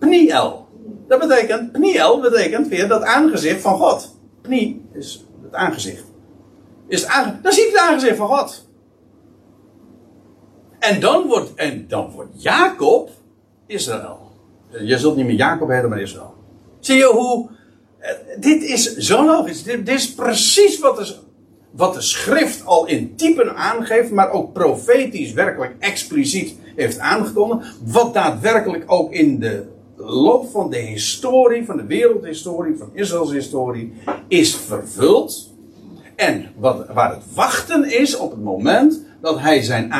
Pniel. 0.00 0.68
Dat 1.08 1.20
betekent, 1.20 1.72
Pniel 1.72 2.20
betekent 2.20 2.68
weer 2.68 2.88
dat 2.88 3.02
aangezicht 3.02 3.60
van 3.60 3.76
God. 3.76 4.18
Pni 4.42 4.84
is 4.92 5.26
het 5.42 5.54
aangezicht. 5.54 6.04
Is 6.88 7.00
het 7.00 7.10
aange 7.10 7.40
dan 7.42 7.52
ziet 7.52 7.66
het 7.66 7.78
aangezicht 7.78 8.16
van 8.16 8.28
God. 8.28 8.68
En 10.78 11.00
dan 11.00 11.26
wordt, 11.26 11.54
en 11.54 11.84
dan 11.88 12.10
wordt 12.10 12.42
Jacob 12.42 13.10
Israël. 13.66 14.18
Je 14.82 14.98
zult 14.98 15.16
niet 15.16 15.26
meer 15.26 15.34
Jacob 15.34 15.68
hebben, 15.68 15.90
maar 15.90 16.00
Israël. 16.00 16.34
Zie 16.80 16.96
je 16.96 17.06
hoe. 17.06 17.48
Eh, 17.98 18.10
dit 18.38 18.62
is 18.62 18.96
zo 18.96 19.24
logisch. 19.24 19.62
Dit, 19.62 19.86
dit 19.86 19.94
is 19.94 20.14
precies 20.14 20.78
wat 20.78 20.96
de, 20.96 21.14
wat 21.70 21.94
de 21.94 22.00
schrift 22.00 22.64
al 22.64 22.86
in 22.86 23.16
typen 23.16 23.56
aangeeft, 23.56 24.10
maar 24.10 24.30
ook 24.30 24.52
profetisch 24.52 25.32
werkelijk 25.32 25.74
expliciet 25.78 26.56
heeft 26.76 26.98
aangekondigd. 26.98 27.76
Wat 27.84 28.14
daadwerkelijk 28.14 28.84
ook 28.86 29.12
in 29.12 29.40
de 29.40 29.66
loop 30.04 30.48
van 30.48 30.70
de 30.70 30.78
historie, 30.78 31.64
van 31.64 31.76
de 31.76 31.86
wereldhistorie, 31.86 32.76
van 32.76 32.90
Israëls 32.92 33.32
historie, 33.32 33.92
is 34.28 34.56
vervuld. 34.56 35.54
En 36.16 36.46
wat, 36.56 36.86
waar 36.92 37.10
het 37.10 37.34
wachten 37.34 38.00
is 38.00 38.16
op 38.16 38.30
het 38.30 38.42
moment 38.42 39.04
dat 39.20 39.40
hij 39.40 39.62
zijn 39.62 39.92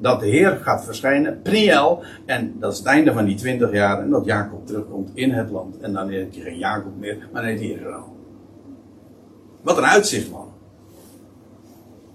dat 0.00 0.20
de 0.20 0.26
Heer 0.26 0.60
gaat 0.62 0.84
verschijnen, 0.84 1.42
Priel, 1.42 2.02
en 2.26 2.54
dat 2.58 2.72
is 2.72 2.78
het 2.78 2.86
einde 2.86 3.12
van 3.12 3.24
die 3.24 3.36
twintig 3.36 3.72
jaar, 3.72 4.02
en 4.02 4.10
dat 4.10 4.24
Jacob 4.24 4.66
terugkomt 4.66 5.10
in 5.14 5.30
het 5.30 5.50
land. 5.50 5.78
En 5.78 5.92
dan 5.92 6.08
heet 6.08 6.34
hij 6.34 6.44
geen 6.44 6.58
Jacob 6.58 6.92
meer, 6.98 7.28
maar 7.32 7.42
dan 7.42 7.50
heet 7.50 7.60
hij 7.60 7.68
Israël. 7.68 8.16
Wat 9.62 9.78
een 9.78 9.84
uitzicht, 9.84 10.30
man. 10.30 10.52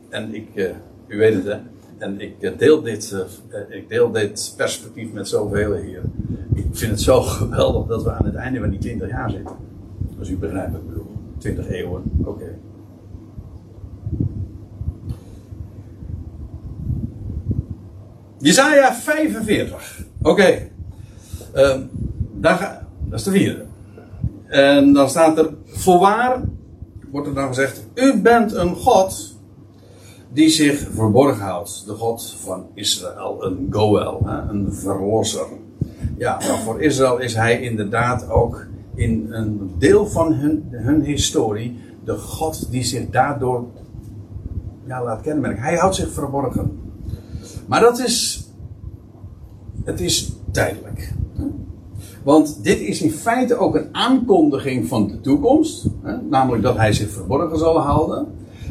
En 0.10 0.36
ik, 0.36 0.48
uh, 0.54 0.70
u 1.08 1.18
weet 1.18 1.34
het, 1.34 1.46
hè. 1.46 1.58
En 2.00 2.22
ik 2.22 2.42
eh, 2.42 2.58
deel 2.58 2.82
dit, 2.82 3.12
uh, 3.52 3.78
ik 3.78 3.90
deel 3.90 4.12
dit 4.12 4.54
perspectief 4.58 5.12
met 5.12 5.28
zoveel 5.28 5.74
hier. 5.74 6.02
Ik 6.54 6.66
vind 6.72 6.92
het 6.92 7.02
zo 7.02 7.22
geweldig 7.40 7.88
dat 7.88 8.04
we 8.04 8.12
aan 8.12 8.26
het 8.26 8.36
einde 8.36 8.60
van 8.60 8.70
die 8.70 8.80
20 8.80 9.10
jaar 9.10 9.30
zitten. 9.32 9.56
Als 10.20 10.30
u 10.30 10.38
begrijpt 10.38 10.76
ik 10.76 10.88
bedoel. 10.88 11.08
20 11.38 11.70
eeuwen, 11.70 12.04
oké. 12.20 12.30
Okay. 12.30 12.58
Jezaja 18.38 18.94
45. 18.94 20.06
Oké. 20.22 20.30
Okay. 20.30 20.72
Uh, 21.56 21.78
dat 22.40 22.60
is 23.12 23.24
de 23.24 23.32
vierde. 23.32 23.66
En 24.46 24.94
dan 24.94 25.10
staat 25.10 25.38
er, 25.38 25.54
voorwaar, 25.66 26.42
wordt 27.12 27.28
er 27.28 27.34
dan 27.34 27.48
gezegd, 27.48 27.86
u 27.94 28.22
bent 28.22 28.54
een 28.54 28.76
God 28.76 29.39
die 30.34 30.50
zich 30.50 30.88
verborgen 30.94 31.46
houdt. 31.46 31.84
De 31.86 31.94
God 31.94 32.36
van 32.42 32.66
Israël, 32.74 33.46
een 33.46 33.68
Goel, 33.70 34.28
een 34.28 34.74
verlosser. 34.74 35.48
Ja, 36.18 36.38
maar 36.38 36.60
voor 36.60 36.82
Israël 36.82 37.20
is 37.20 37.36
hij 37.36 37.62
inderdaad 37.62 38.30
ook 38.30 38.66
in 38.96 39.28
een 39.30 39.72
deel 39.78 40.08
van 40.08 40.34
hun, 40.34 40.68
hun 40.72 41.04
historie 41.04 41.80
de 42.04 42.18
God 42.18 42.72
die 42.72 42.84
zich 42.84 43.10
daardoor 43.10 43.66
ja, 44.88 45.04
laat 45.04 45.22
kenmerken. 45.22 45.62
Hij 45.62 45.76
houdt 45.76 45.96
zich 45.96 46.12
verborgen. 46.12 46.80
Maar 47.66 47.80
dat 47.82 48.00
is, 48.00 48.48
het 49.84 50.00
is 50.00 50.32
tijdelijk. 50.52 51.14
Want 52.24 52.64
dit 52.64 52.80
is 52.80 53.02
in 53.02 53.12
feite 53.12 53.56
ook 53.56 53.76
een 53.76 53.88
aankondiging 53.92 54.88
van 54.88 55.08
de 55.08 55.22
toekomst. 55.22 55.88
Namelijk 56.30 56.64
dat 56.64 56.78
hij 56.78 56.94
zich 56.94 57.10
verborgen 57.10 57.58
zal 57.58 57.80
houden. 57.80 58.28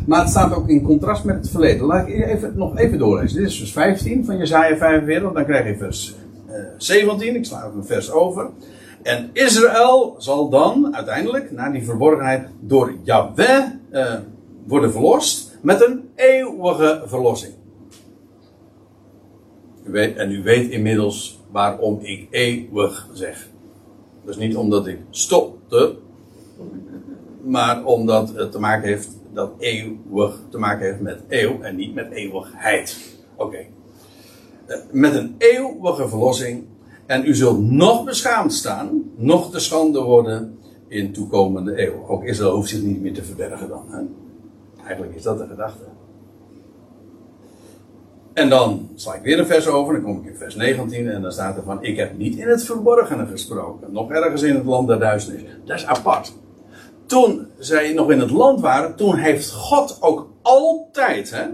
Maar 0.08 0.20
het 0.20 0.28
staat 0.28 0.54
ook 0.54 0.68
in 0.68 0.82
contrast 0.82 1.24
met 1.24 1.36
het 1.36 1.50
verleden. 1.50 1.86
Laat 1.86 2.08
ik 2.08 2.26
even, 2.26 2.52
nog 2.56 2.78
even 2.78 2.98
doorlezen. 2.98 3.38
Dit 3.38 3.48
is 3.48 3.58
vers 3.58 3.72
15 3.72 4.24
van 4.24 4.36
Jezaja 4.36 4.76
45. 4.76 5.32
Dan 5.32 5.44
krijg 5.44 5.66
je 5.66 5.76
vers 5.76 6.14
uh, 6.50 6.54
17. 6.76 7.36
Ik 7.36 7.44
sla 7.44 7.66
even 7.66 7.78
een 7.78 7.84
vers 7.84 8.10
over. 8.10 8.50
En 9.02 9.30
Israël 9.32 10.14
zal 10.18 10.48
dan 10.48 10.94
uiteindelijk, 10.96 11.50
na 11.50 11.70
die 11.70 11.84
verborgenheid, 11.84 12.48
door 12.60 12.92
Yahweh 13.02 13.64
uh, 13.92 14.14
worden 14.66 14.92
verlost 14.92 15.58
met 15.62 15.86
een 15.86 16.08
eeuwige 16.14 17.02
verlossing. 17.06 17.52
En 19.92 20.32
u 20.32 20.42
weet 20.42 20.70
inmiddels 20.70 21.40
waarom 21.50 21.98
ik 22.02 22.26
eeuwig 22.30 23.08
zeg. 23.12 23.48
Dus 24.24 24.36
niet 24.36 24.56
omdat 24.56 24.86
ik 24.86 24.98
stopte, 25.10 25.94
maar 27.44 27.84
omdat 27.84 28.34
het 28.34 28.52
te 28.52 28.58
maken 28.58 28.88
heeft 28.88 29.16
dat 29.32 29.52
eeuwig 29.58 30.40
te 30.50 30.58
maken 30.58 30.86
heeft 30.86 31.00
met 31.00 31.22
eeuw 31.28 31.60
en 31.60 31.76
niet 31.76 31.94
met 31.94 32.10
eeuwigheid. 32.10 33.16
Oké. 33.36 33.58
Eh, 34.66 34.76
met 34.90 35.14
een 35.14 35.34
eeuwige 35.38 36.08
verlossing. 36.08 36.64
En 37.06 37.26
u 37.26 37.34
zult 37.34 37.60
nog 37.60 38.04
beschaamd 38.04 38.52
staan, 38.52 39.02
nog 39.16 39.50
te 39.50 39.60
schande 39.60 40.00
worden 40.00 40.58
in 40.88 41.12
toekomende 41.12 41.86
eeuw. 41.86 42.06
Ook 42.08 42.24
Israël 42.24 42.54
hoeft 42.54 42.68
zich 42.68 42.82
niet 42.82 43.00
meer 43.00 43.14
te 43.14 43.24
verbergen 43.24 43.68
dan. 43.68 44.08
Eigenlijk 44.84 45.14
is 45.14 45.22
dat 45.22 45.38
de 45.38 45.46
gedachte. 45.46 45.84
En 48.32 48.48
dan 48.48 48.88
sla 48.94 49.14
ik 49.14 49.22
weer 49.22 49.38
een 49.38 49.46
vers 49.46 49.66
over, 49.66 49.94
dan 49.94 50.02
kom 50.02 50.18
ik 50.18 50.30
in 50.30 50.36
vers 50.36 50.54
19 50.54 51.08
en 51.08 51.22
dan 51.22 51.32
staat 51.32 51.56
er 51.56 51.62
van: 51.62 51.84
Ik 51.84 51.96
heb 51.96 52.18
niet 52.18 52.36
in 52.36 52.48
het 52.48 52.64
verborgene 52.64 53.26
gesproken, 53.26 53.92
nog 53.92 54.10
ergens 54.10 54.42
in 54.42 54.54
het 54.54 54.64
land 54.64 54.88
der 54.88 54.98
duisternis. 54.98 55.42
Dat 55.64 55.76
is 55.76 55.86
apart 55.86 56.32
toen 57.08 57.46
zij 57.58 57.92
nog 57.92 58.10
in 58.10 58.20
het 58.20 58.30
land 58.30 58.60
waren, 58.60 58.96
toen 58.96 59.16
heeft 59.16 59.50
God 59.50 59.96
ook 60.00 60.30
altijd 60.42 61.30
hè, 61.30 61.46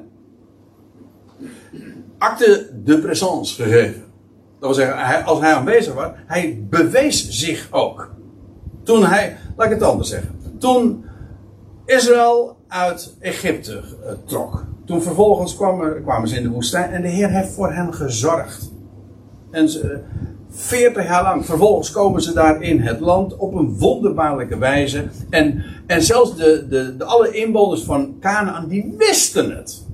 acte 2.19 2.71
de 2.85 2.99
présence 2.99 3.63
gegeven. 3.63 4.05
Dat 4.59 4.77
wil 4.77 4.85
zeggen, 4.85 5.25
als 5.25 5.41
hij 5.41 5.55
aanwezig 5.55 5.95
was, 5.95 6.11
hij 6.27 6.67
bewees 6.71 7.29
zich 7.29 7.69
ook. 7.71 8.11
Toen 8.83 9.05
hij, 9.05 9.37
laat 9.57 9.67
ik 9.67 9.73
het 9.73 9.83
anders 9.83 10.09
zeggen, 10.09 10.39
toen 10.59 11.05
Israël 11.87 12.57
uit 12.69 13.17
Egypte 13.21 13.73
uh, 13.73 14.11
trok. 14.25 14.65
Toen 14.85 15.03
vervolgens 15.03 15.57
kwamen, 15.57 16.03
kwamen 16.03 16.29
ze 16.29 16.37
in 16.37 16.43
de 16.43 16.49
woestijn 16.49 16.91
en 16.91 17.03
de 17.03 17.09
Heer 17.09 17.31
heeft 17.31 17.53
voor 17.53 17.73
hen 17.73 17.95
gezorgd. 17.95 18.71
En 19.51 19.69
ze, 19.69 20.01
40 20.55 21.07
jaar 21.07 21.23
lang. 21.23 21.47
Vervolgens 21.47 21.91
komen 21.91 22.23
ze 22.23 22.33
daar 22.33 22.63
in 22.63 22.81
het 22.81 23.01
land 23.01 23.37
op 23.37 23.55
een 23.55 23.79
wonderbaarlijke 23.79 24.59
wijze. 24.59 25.09
En, 25.31 25.65
en 25.87 26.03
zelfs 26.03 26.37
de, 26.37 26.67
de, 26.69 26.97
de 26.97 27.05
alle 27.05 27.31
inwoners 27.31 27.83
van 27.83 28.17
Canaan, 28.21 28.69
die 28.69 28.95
wisten 28.99 29.57
het. 29.57 29.87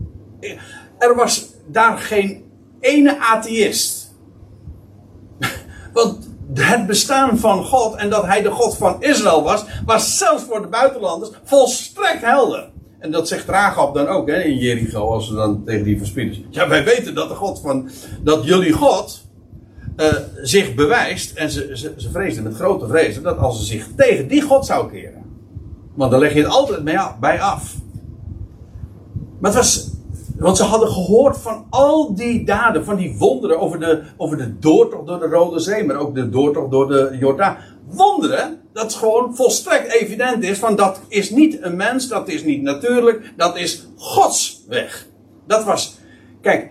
Er 0.99 1.15
was 1.15 1.47
daar 1.67 1.99
geen 1.99 2.45
ene 2.81 3.19
atheïst. 3.19 4.15
Want 5.93 6.29
het 6.55 6.87
bestaan 6.87 7.39
van 7.39 7.65
God 7.65 7.95
en 7.95 8.11
dat 8.11 8.27
hij 8.27 8.43
de 8.43 8.51
God 8.51 8.77
van 8.77 9.03
Israël 9.03 9.43
was, 9.43 9.65
was 9.87 10.19
zelfs 10.19 10.43
voor 10.43 10.63
de 10.63 10.69
buitenlanders 10.69 11.31
volstrekt 11.45 12.25
helder. 12.25 12.71
En 12.99 13.11
dat 13.11 13.29
zegt 13.29 13.49
Rahab 13.49 13.95
dan 13.95 14.07
ook 14.07 14.29
hè, 14.29 14.43
in 14.43 14.57
Jericho, 14.57 15.11
als 15.11 15.27
ze 15.27 15.35
dan 15.35 15.65
tegen 15.65 15.85
die 15.85 15.99
verspieders. 15.99 16.41
Ja, 16.51 16.69
wij 16.69 16.85
weten 16.85 17.15
dat 17.15 17.29
de 17.29 17.35
God 17.35 17.61
van, 17.61 17.91
dat 18.23 18.45
jullie 18.45 18.73
God 18.73 19.29
uh, 20.01 20.13
zich 20.43 20.75
bewijst. 20.75 21.37
En 21.37 21.51
ze, 21.51 21.71
ze, 21.73 21.95
ze 22.31 22.43
met 22.43 22.55
grote 22.55 22.87
vrezen 22.87 23.23
dat 23.23 23.39
als 23.39 23.59
ze 23.59 23.65
zich 23.65 23.87
tegen 23.97 24.29
die 24.29 24.43
God 24.43 24.67
zou 24.67 24.91
keren. 24.91 25.25
Want 25.95 26.11
dan 26.11 26.21
leg 26.21 26.33
je 26.33 26.43
het 26.43 26.49
altijd 26.49 26.85
bij 27.21 27.41
af. 27.41 27.75
Maar 29.39 29.51
het 29.51 29.61
was. 29.61 29.89
Want 30.39 30.57
ze 30.57 30.63
hadden 30.63 30.89
gehoord 30.89 31.39
van 31.39 31.67
al 31.71 32.15
die 32.15 32.45
daden, 32.45 32.85
van 32.85 32.97
die 32.97 33.17
wonderen 33.19 33.61
over 33.61 33.81
de, 33.81 34.03
over 34.17 34.37
de 34.37 34.59
doortocht 34.59 35.07
door 35.07 35.19
de 35.19 35.27
Rode 35.27 35.59
Zee, 35.59 35.85
maar 35.85 35.97
ook 35.97 36.15
de 36.15 36.29
doortocht 36.29 36.71
door 36.71 36.89
de 36.89 37.17
Jordaan. 37.19 37.57
Wonderen, 37.87 38.61
dat 38.73 38.95
gewoon 38.95 39.37
volstrekt 39.37 39.93
evident 39.93 40.45
is 40.45 40.59
van 40.59 40.77
dat 40.77 41.01
is 41.09 41.31
niet 41.31 41.63
een 41.63 41.77
mens, 41.77 42.09
dat 42.09 42.29
is 42.29 42.45
niet 42.45 42.63
natuurlijk, 42.63 43.33
dat 43.37 43.57
is 43.57 43.87
Gods 43.97 44.65
weg. 44.69 45.07
Dat 45.47 45.65
was, 45.65 45.99
kijk, 46.41 46.71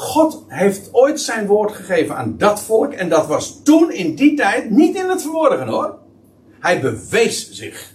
God 0.00 0.44
heeft 0.48 0.88
ooit 0.92 1.20
zijn 1.20 1.46
woord 1.46 1.72
gegeven 1.72 2.16
aan 2.16 2.34
dat 2.38 2.62
volk 2.62 2.92
en 2.92 3.08
dat 3.08 3.26
was 3.26 3.62
toen 3.62 3.92
in 3.92 4.14
die 4.14 4.34
tijd 4.34 4.70
niet 4.70 4.96
in 4.96 5.08
het 5.08 5.22
verborgen 5.22 5.68
hoor. 5.68 5.98
Hij 6.60 6.80
bewees 6.80 7.50
zich 7.50 7.94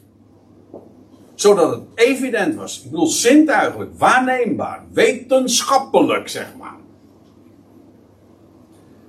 zodat 1.35 1.71
het 1.71 1.81
evident 1.95 2.55
was. 2.55 2.83
Ik 2.83 2.91
bedoel, 2.91 3.07
zintuigelijk, 3.07 3.91
waarneembaar, 3.97 4.83
wetenschappelijk, 4.93 6.27
zeg 6.27 6.53
maar. 6.59 6.77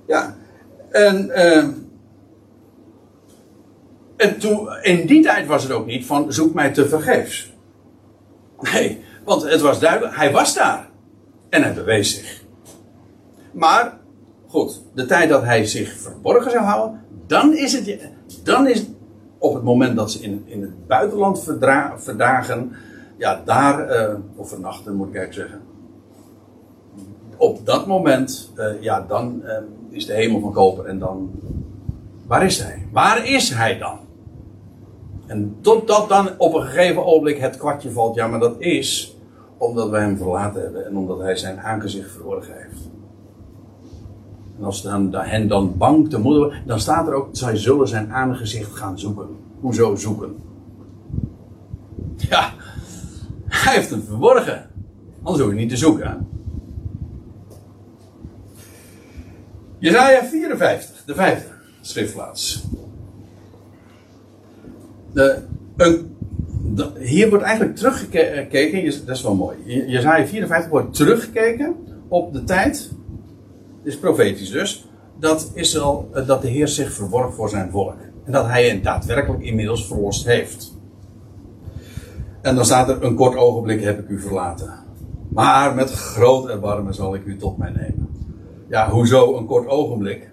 Ja, 0.07 0.35
en, 0.91 1.25
uh, 1.25 1.67
en 4.17 4.39
toen, 4.39 4.69
in 4.81 5.07
die 5.07 5.23
tijd 5.23 5.47
was 5.47 5.63
het 5.63 5.71
ook 5.71 5.85
niet 5.85 6.05
van 6.05 6.33
zoek 6.33 6.53
mij 6.53 6.71
te 6.71 6.87
vergeefs. 6.87 7.53
Nee, 8.59 9.03
want 9.25 9.43
het 9.43 9.61
was 9.61 9.79
duidelijk, 9.79 10.15
hij 10.15 10.31
was 10.31 10.53
daar. 10.53 10.89
En 11.49 11.63
hij 11.63 11.73
bewees 11.73 12.15
zich. 12.15 12.45
Maar, 13.57 13.97
goed, 14.47 14.83
de 14.93 15.05
tijd 15.05 15.29
dat 15.29 15.43
hij 15.43 15.65
zich 15.65 15.97
verborgen 15.97 16.51
zou 16.51 16.63
houden, 16.63 17.01
dan 17.27 17.55
is 17.55 17.73
het, 17.73 18.09
dan 18.43 18.67
is, 18.67 18.85
op 19.37 19.53
het 19.53 19.63
moment 19.63 19.95
dat 19.95 20.11
ze 20.11 20.19
in, 20.19 20.43
in 20.45 20.61
het 20.61 20.87
buitenland 20.87 21.43
verdagen, 21.97 22.71
ja, 23.17 23.41
daar, 23.45 23.89
uh, 23.89 24.13
of 24.35 24.49
vernachten 24.49 24.95
moet 24.95 25.07
ik 25.07 25.15
eigenlijk 25.15 25.49
zeggen. 25.49 25.67
Op 27.37 27.65
dat 27.65 27.87
moment, 27.87 28.51
uh, 28.55 28.81
ja, 28.81 29.05
dan 29.07 29.41
uh, 29.43 29.51
is 29.89 30.05
de 30.05 30.13
hemel 30.13 30.39
van 30.39 30.53
koper 30.53 30.85
en 30.85 30.99
dan, 30.99 31.31
waar 32.27 32.45
is 32.45 32.59
hij? 32.59 32.87
Waar 32.91 33.27
is 33.27 33.49
hij 33.49 33.77
dan? 33.77 33.99
En 35.27 35.57
totdat 35.61 36.09
dan 36.09 36.29
op 36.37 36.53
een 36.53 36.61
gegeven 36.61 37.05
ogenblik 37.05 37.37
het 37.37 37.57
kwartje 37.57 37.91
valt, 37.91 38.15
ja, 38.15 38.27
maar 38.27 38.39
dat 38.39 38.55
is 38.59 39.17
omdat 39.57 39.89
wij 39.89 40.01
hem 40.01 40.17
verlaten 40.17 40.61
hebben 40.61 40.85
en 40.85 40.97
omdat 40.97 41.19
hij 41.19 41.35
zijn 41.35 41.59
aangezicht 41.59 42.11
verborgen 42.11 42.53
heeft. 42.53 42.96
Als 44.61 44.81
dan, 44.81 45.13
hen 45.15 45.47
dan 45.47 45.77
bang 45.77 46.09
te 46.09 46.19
moedigen, 46.19 46.61
dan 46.65 46.79
staat 46.79 47.07
er 47.07 47.13
ook, 47.13 47.29
zij 47.31 47.57
zullen 47.57 47.87
zijn 47.87 48.11
aangezicht 48.11 48.75
gaan 48.75 48.99
zoeken. 48.99 49.27
Hoezo 49.59 49.95
zoeken? 49.95 50.35
Ja, 52.17 52.53
hij 53.47 53.75
heeft 53.75 53.89
hem 53.89 54.03
verborgen. 54.03 54.69
Anders 55.23 55.43
hoef 55.43 55.53
je 55.53 55.59
niet 55.59 55.69
te 55.69 55.77
zoeken. 55.77 56.27
Jezaja 59.79 60.23
54, 60.23 61.03
de 61.05 61.15
vijfde 61.15 61.49
schriftplaats. 61.81 62.63
De, 65.13 65.41
een, 65.77 66.15
hier 66.99 67.29
wordt 67.29 67.43
eigenlijk 67.43 67.75
teruggekeken, 67.75 69.05
dat 69.05 69.15
is 69.15 69.23
wel 69.23 69.35
mooi. 69.35 69.57
Jezaja 69.65 70.25
54 70.25 70.69
wordt 70.69 70.93
teruggekeken 70.93 71.75
op 72.07 72.33
de 72.33 72.43
tijd 72.43 72.91
is 73.87 73.97
profetisch 73.97 74.51
dus, 74.51 74.85
dat 75.19 75.51
Israël, 75.53 76.09
eh, 76.13 76.27
dat 76.27 76.41
de 76.41 76.47
Heer 76.47 76.67
zich 76.67 76.91
verworp 76.91 77.33
voor 77.33 77.49
zijn 77.49 77.71
volk. 77.71 77.95
En 78.25 78.31
dat 78.31 78.45
hij 78.45 78.67
hen 78.67 78.83
daadwerkelijk 78.83 79.43
inmiddels 79.43 79.87
verlost 79.87 80.25
heeft. 80.25 80.73
En 82.41 82.55
dan 82.55 82.65
staat 82.65 82.89
er, 82.89 83.03
een 83.03 83.15
kort 83.15 83.35
ogenblik 83.35 83.81
heb 83.83 83.99
ik 83.99 84.09
u 84.09 84.19
verlaten. 84.19 84.73
Maar 85.29 85.75
met 85.75 85.91
groot 85.91 86.49
erbarmen 86.49 86.93
zal 86.93 87.15
ik 87.15 87.25
u 87.25 87.37
tot 87.37 87.57
mij 87.57 87.69
nemen. 87.69 88.09
Ja, 88.69 88.89
hoezo 88.89 89.37
een 89.37 89.45
kort 89.45 89.67
ogenblik? 89.67 90.29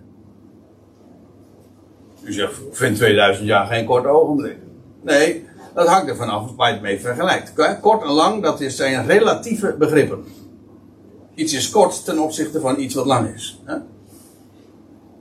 U 2.22 2.32
zegt, 2.32 2.52
ik 2.52 2.76
vind 2.76 2.96
2000 2.96 3.46
jaar 3.46 3.66
geen 3.66 3.84
kort 3.84 4.06
ogenblik. 4.06 4.56
Nee, 5.02 5.44
dat 5.74 5.88
hangt 5.88 6.08
er 6.08 6.16
vanaf 6.16 6.56
waar 6.56 6.68
je 6.68 6.74
het 6.74 6.82
mee 6.82 7.00
vergelijkt. 7.00 7.52
Kort 7.80 8.02
en 8.02 8.10
lang, 8.10 8.42
dat 8.42 8.62
zijn 8.66 9.06
relatieve 9.06 9.74
begrippen. 9.78 10.24
Iets 11.34 11.52
is 11.52 11.70
kort 11.70 12.04
ten 12.04 12.18
opzichte 12.18 12.60
van 12.60 12.80
iets 12.80 12.94
wat 12.94 13.06
lang 13.06 13.34
is. 13.34 13.60
Hè? 13.64 13.76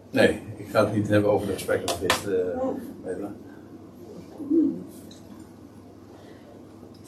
Nee, 0.10 0.42
ik 0.58 0.66
ga 0.72 0.84
het 0.86 0.94
niet 0.96 1.08
hebben 1.08 1.32
over 1.32 1.48
de 1.48 1.54
speculativist. 1.56 2.28
Uh, 2.28 2.34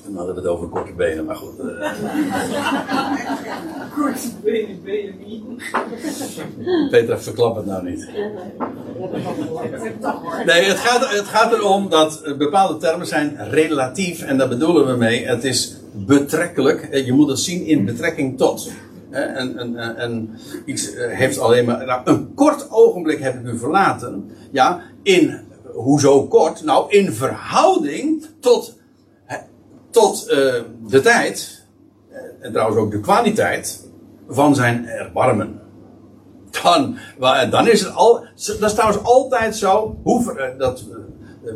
Dan 0.05 0.15
hadden 0.15 0.35
we 0.35 0.41
het 0.41 0.49
over 0.49 0.67
korte 0.67 0.93
benen, 0.93 1.25
maar 1.25 1.35
goed. 1.35 1.59
Uh. 1.59 1.91
korte 3.97 4.27
benen, 4.43 4.83
benen 4.83 5.15
niet. 5.25 5.43
Petra, 6.89 7.19
verklap 7.19 7.55
het 7.55 7.65
nou 7.65 7.89
niet. 7.89 8.09
Nee, 10.45 10.63
het 10.63 10.77
gaat, 10.77 11.09
het 11.09 11.25
gaat 11.25 11.53
erom 11.53 11.89
dat 11.89 12.35
bepaalde 12.37 12.77
termen 12.77 13.07
zijn 13.07 13.49
relatief 13.49 14.21
en 14.21 14.37
daar 14.37 14.47
bedoelen 14.49 14.87
we 14.87 14.95
mee. 14.97 15.25
Het 15.25 15.43
is 15.43 15.75
betrekkelijk. 15.91 16.95
Je 17.05 17.13
moet 17.13 17.29
het 17.29 17.39
zien 17.39 17.65
in 17.65 17.85
betrekking 17.85 18.37
tot. 18.37 18.71
En, 19.15 19.57
en, 19.57 19.97
en, 19.97 20.39
iets 20.65 20.93
eh, 20.93 21.11
heeft 21.11 21.39
alleen 21.39 21.65
maar. 21.65 21.85
Nou, 21.85 22.01
een 22.03 22.33
kort 22.33 22.71
ogenblik 22.71 23.19
heb 23.19 23.35
ik 23.35 23.53
u 23.53 23.57
verlaten. 23.57 24.31
Ja, 24.51 24.81
in. 25.03 25.39
Hoezo 25.73 26.27
kort? 26.27 26.63
Nou, 26.63 26.89
in 26.89 27.11
verhouding 27.13 28.25
tot. 28.39 28.77
tot 29.89 30.25
uh, 30.29 30.53
de 30.87 31.01
tijd. 31.01 31.65
Eh, 32.09 32.17
en 32.39 32.51
trouwens 32.51 32.79
ook 32.79 32.91
de 32.91 32.99
kwaliteit. 32.99 33.89
van 34.27 34.55
zijn 34.55 34.87
erbarmen. 34.87 35.61
Dan, 36.63 36.97
dan 37.49 37.67
is 37.67 37.81
het 37.81 37.95
al. 37.95 38.25
Dat 38.59 38.69
is 38.69 38.73
trouwens 38.73 39.03
altijd 39.03 39.55
zo. 39.55 39.97
Hoe, 40.03 40.53
dat, 40.57 40.85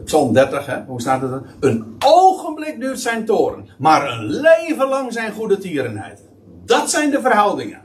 Psalm 0.06 0.34
30, 0.34 0.66
hè, 0.66 0.84
hoe 0.88 1.02
staat 1.02 1.22
het? 1.22 1.32
Een 1.60 1.96
ogenblik 2.06 2.80
duurt 2.80 3.00
zijn 3.00 3.26
toren, 3.26 3.70
maar 3.78 4.12
een 4.12 4.26
leven 4.26 4.88
lang 4.88 5.14
zijn 5.14 5.32
goede 5.32 5.58
tierenheid. 5.58 6.29
Dat 6.70 6.90
zijn 6.90 7.12
de 7.12 7.22
verhoudingen. 7.22 7.82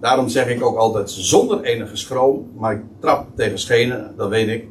Daarom 0.00 0.28
zeg 0.28 0.48
ik 0.48 0.62
ook 0.62 0.76
altijd 0.76 1.10
zonder 1.10 1.62
enige 1.62 1.96
schroom. 1.96 2.50
Maar 2.54 2.72
ik 2.72 2.82
trap 3.00 3.26
tegen 3.34 3.58
schenen, 3.58 4.14
dat 4.16 4.28
weet 4.28 4.48
ik. 4.48 4.68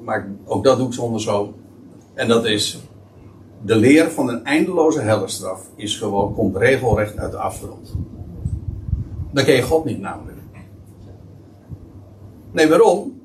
Maar 0.00 0.28
ook 0.44 0.64
dat 0.64 0.78
doe 0.78 0.86
ik 0.86 0.92
zonder 0.92 1.20
schroom. 1.20 1.54
En 2.14 2.28
dat 2.28 2.44
is. 2.44 2.78
De 3.64 3.76
leer 3.76 4.10
van 4.10 4.28
een 4.28 4.44
eindeloze 4.44 5.00
helderstraf 5.00 5.60
is 5.74 5.96
gewoon, 5.96 6.34
komt 6.34 6.56
regelrecht 6.56 7.18
uit 7.18 7.30
de 7.30 7.36
afgrond. 7.36 7.94
Dan 9.32 9.44
ken 9.44 9.54
je 9.54 9.62
God 9.62 9.84
niet 9.84 10.00
namelijk. 10.00 10.38
Nee, 12.52 12.68
waarom? 12.68 13.20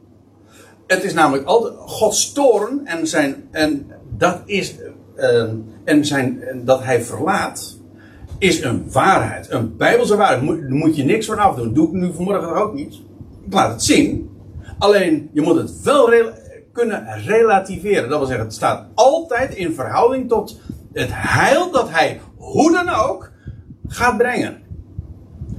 Het 0.88 1.04
is 1.04 1.14
namelijk 1.14 1.48
altijd 1.48 1.74
Gods 1.78 2.34
toren 2.34 2.82
en 2.86 3.08
zijn. 3.08 3.48
En 3.52 3.92
dat 4.18 4.42
is. 4.46 4.76
Uh, 5.16 5.50
en 5.84 6.06
zijn. 6.06 6.42
En 6.42 6.66
dat 6.66 6.84
hij 6.84 7.02
verlaat 7.02 7.77
is 8.40 8.64
een 8.64 8.92
waarheid. 8.92 9.52
Een 9.52 9.78
bijbelse 9.78 10.16
waarheid. 10.16 10.42
Moet, 10.42 10.70
moet 10.70 10.96
je 10.96 11.04
niks 11.04 11.26
van 11.26 11.38
afdoen. 11.38 11.74
Doe 11.74 11.88
ik 11.88 11.94
nu 11.94 12.12
vanmorgen 12.14 12.56
ook 12.56 12.74
niet. 12.74 12.94
Ik 13.46 13.54
laat 13.54 13.72
het 13.72 13.84
zien. 13.84 14.30
Alleen, 14.78 15.30
je 15.34 15.42
moet 15.42 15.56
het 15.56 15.82
wel 15.82 16.10
kunnen 16.72 17.08
relativeren. 17.26 18.10
Dat 18.10 18.18
wil 18.18 18.28
zeggen, 18.28 18.46
het 18.46 18.56
staat 18.56 18.88
altijd 18.94 19.56
in 19.56 19.74
verhouding 19.74 20.30
tot 20.30 20.60
het 20.94 21.10
heil 21.12 21.72
dat 21.72 21.90
hij, 21.90 22.20
hoe 22.36 22.72
dan 22.72 22.90
ook, 22.90 23.32
gaat 23.88 24.18
brengen. 24.18 24.66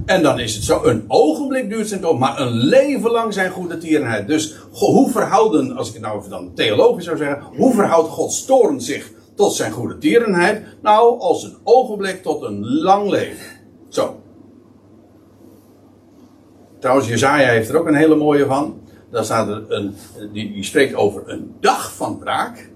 En 0.05 0.23
dan 0.23 0.39
is 0.39 0.55
het 0.55 0.63
zo, 0.63 0.83
een 0.83 1.03
ogenblik 1.07 1.69
duurt 1.69 1.87
zijn 1.87 1.99
toon, 1.99 2.19
maar 2.19 2.39
een 2.39 2.51
leven 2.51 3.11
lang 3.11 3.33
zijn 3.33 3.51
goede 3.51 3.77
tierenheid. 3.77 4.27
Dus 4.27 4.55
hoe 4.71 5.09
verhouden, 5.09 5.77
als 5.77 5.87
ik 5.87 5.93
het 5.93 6.03
nou 6.03 6.17
even 6.17 6.29
dan 6.29 6.53
theologisch 6.53 7.05
zou 7.05 7.17
zeggen, 7.17 7.43
hoe 7.57 7.73
verhoudt 7.73 8.09
Gods 8.09 8.45
toorn 8.45 8.81
zich 8.81 9.11
tot 9.39 9.53
zijn 9.53 9.71
goede 9.71 9.97
tierenheid. 9.97 10.65
Nou, 10.81 11.19
als 11.19 11.43
een 11.43 11.57
ogenblik 11.63 12.21
tot 12.21 12.41
een 12.41 12.65
lang 12.65 13.09
leven. 13.09 13.45
Zo. 13.87 14.21
Trouwens, 16.79 17.07
Jezaja 17.07 17.49
heeft 17.49 17.69
er 17.69 17.77
ook 17.77 17.87
een 17.87 17.95
hele 17.95 18.15
mooie 18.15 18.45
van. 18.45 18.81
Daar 19.11 19.23
staat 19.23 19.47
er 19.47 19.63
een, 19.67 19.95
die, 20.33 20.53
die 20.53 20.63
spreekt 20.63 20.95
over 20.95 21.29
een 21.29 21.55
dag 21.59 21.95
van 21.95 22.17
braak 22.17 22.69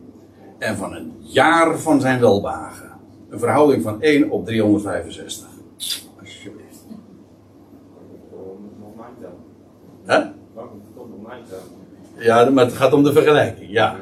en 0.59 0.77
van 0.77 0.95
een 0.95 1.13
jaar 1.19 1.79
van 1.79 2.01
zijn 2.01 2.19
welbehagen. 2.19 2.91
Een 3.29 3.39
verhouding 3.39 3.83
van 3.83 4.01
1 4.01 4.29
op 4.29 4.45
365. 4.45 5.47
Alsjeblieft. 6.19 6.85
Hè? 10.03 10.17
Ja, 12.17 12.49
maar 12.49 12.65
het 12.65 12.73
gaat 12.73 12.93
om 12.93 13.03
de 13.03 13.11
vergelijking, 13.11 13.71
ja. 13.71 13.95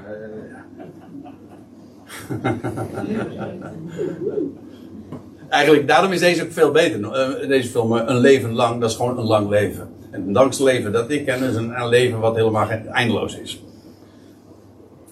Eigenlijk, 5.49 5.87
daarom 5.87 6.11
is 6.11 6.19
deze 6.19 6.43
ook 6.43 6.51
veel 6.51 6.71
beter. 6.71 7.11
Eh, 7.11 7.47
deze 7.47 7.69
film, 7.69 7.97
eh, 7.97 8.03
Een 8.05 8.19
leven 8.19 8.53
lang, 8.53 8.81
dat 8.81 8.89
is 8.89 8.95
gewoon 8.95 9.17
een 9.17 9.25
lang 9.25 9.49
leven. 9.49 9.89
En 10.11 10.31
langste 10.31 10.63
leven 10.63 10.91
dat 10.91 11.09
ik 11.09 11.25
ken 11.25 11.43
is 11.43 11.55
een, 11.55 11.87
leven 11.87 12.19
wat 12.19 12.35
helemaal 12.35 12.67
eindeloos 12.91 13.37
is. 13.37 13.63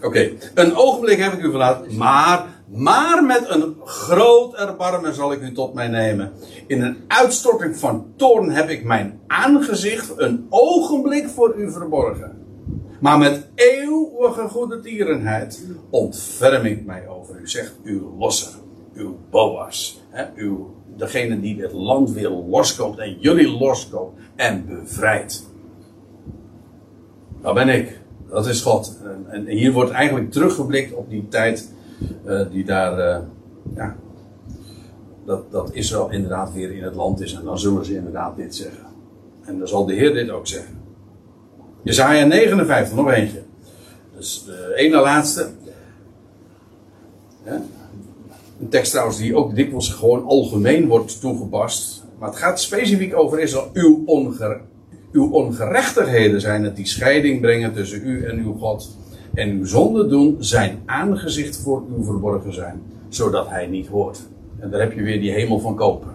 Oké, 0.02 0.30
een 0.54 0.76
ogenblik 0.76 1.20
heb 1.20 1.34
ik 1.34 1.44
u 1.44 1.50
verlaten, 1.50 1.98
maar, 1.98 2.46
maar 2.68 3.24
met 3.24 3.46
een 3.48 3.76
groot 3.84 4.56
erbarmen 4.56 5.14
zal 5.14 5.32
ik 5.32 5.42
u 5.42 5.54
tot 5.54 5.74
mij 5.74 5.88
nemen. 5.88 6.32
In 6.68 6.82
een 6.82 6.98
uitstorting 7.08 7.78
van 7.78 8.06
toorn 8.16 8.50
heb 8.50 8.70
ik 8.70 8.84
mijn 8.84 9.20
aangezicht 9.28 10.14
een 10.16 10.46
ogenblik 10.50 11.30
voor 11.30 11.54
u 11.58 11.72
verborgen. 11.72 12.39
Maar 13.00 13.18
met 13.18 13.48
eeuwige 13.56 14.48
goede 14.48 14.80
tierenheid 14.80 15.64
ontferm 15.90 16.66
ik 16.66 16.86
mij 16.86 17.08
over 17.08 17.40
u, 17.40 17.48
zegt 17.48 17.76
uw 17.84 18.18
losser, 18.18 18.52
uw 18.94 19.18
Boas. 19.30 20.02
Hè, 20.10 20.26
uw, 20.36 20.76
degene 20.96 21.40
die 21.40 21.62
het 21.62 21.72
land 21.72 22.12
weer 22.12 22.30
loskoopt 22.30 23.00
en 23.00 23.20
jullie 23.20 23.50
loskoopt 23.50 24.20
en 24.36 24.66
bevrijdt. 24.66 25.48
Dat 27.42 27.54
ben 27.54 27.70
ik. 27.70 28.00
Dat 28.30 28.48
is 28.48 28.62
God. 28.62 29.00
En, 29.04 29.26
en 29.30 29.48
hier 29.48 29.72
wordt 29.72 29.92
eigenlijk 29.92 30.32
teruggeblikt 30.32 30.94
op 30.94 31.10
die 31.10 31.28
tijd 31.28 31.72
eh, 32.26 32.42
die 32.52 32.66
daar, 32.66 33.00
eh, 33.00 33.20
ja, 33.76 33.96
dat, 35.26 35.52
dat 35.52 35.74
Israël 35.74 36.12
inderdaad 36.12 36.54
weer 36.54 36.72
in 36.72 36.84
het 36.84 36.96
land 36.96 37.22
is. 37.22 37.34
En 37.34 37.44
dan 37.44 37.60
zullen 37.60 37.86
ze 37.86 37.96
inderdaad 37.96 38.36
dit 38.36 38.56
zeggen. 38.56 38.86
En 39.46 39.58
dan 39.58 39.68
zal 39.68 39.86
de 39.86 39.94
Heer 39.94 40.14
dit 40.14 40.30
ook 40.30 40.48
zeggen. 40.48 40.79
Jezaja 41.84 42.26
59, 42.26 42.96
nog 42.96 43.12
eentje. 43.12 43.42
Dus 44.18 44.44
de 44.46 44.74
ene 44.76 45.02
laatste. 45.02 45.50
Een 48.60 48.70
tekst 48.70 48.92
trouwens 48.92 49.18
die 49.18 49.36
ook 49.36 49.56
dikwijls 49.56 49.90
gewoon 49.94 50.24
algemeen 50.26 50.88
wordt 50.88 51.20
toegepast. 51.22 52.04
Maar 52.20 52.30
het 52.30 52.38
gaat 52.38 52.60
specifiek 52.62 53.16
over 53.18 53.40
Israël. 53.40 53.70
Uw, 53.74 54.04
uw 55.12 55.32
ongerechtigheden 55.32 56.42
zijn 56.42 56.64
het 56.64 56.76
die 56.76 56.88
scheiding 56.88 57.42
brengen 57.42 57.74
tussen 57.74 58.02
u 58.08 58.26
en 58.26 58.38
uw 58.40 58.54
God. 58.58 58.98
En 59.34 59.50
uw 59.50 59.66
zonden 59.66 60.10
doen 60.10 60.36
zijn 60.40 60.80
aangezicht 60.86 61.58
voor 61.58 61.84
u 62.00 62.04
verborgen 62.04 62.54
zijn. 62.54 62.82
Zodat 63.10 63.50
hij 63.50 63.68
niet 63.68 63.88
hoort. 63.88 64.20
En 64.60 64.70
daar 64.70 64.80
heb 64.80 64.94
je 64.94 65.02
weer 65.02 65.20
die 65.20 65.32
hemel 65.32 65.60
van 65.60 65.76
koper. 65.76 66.10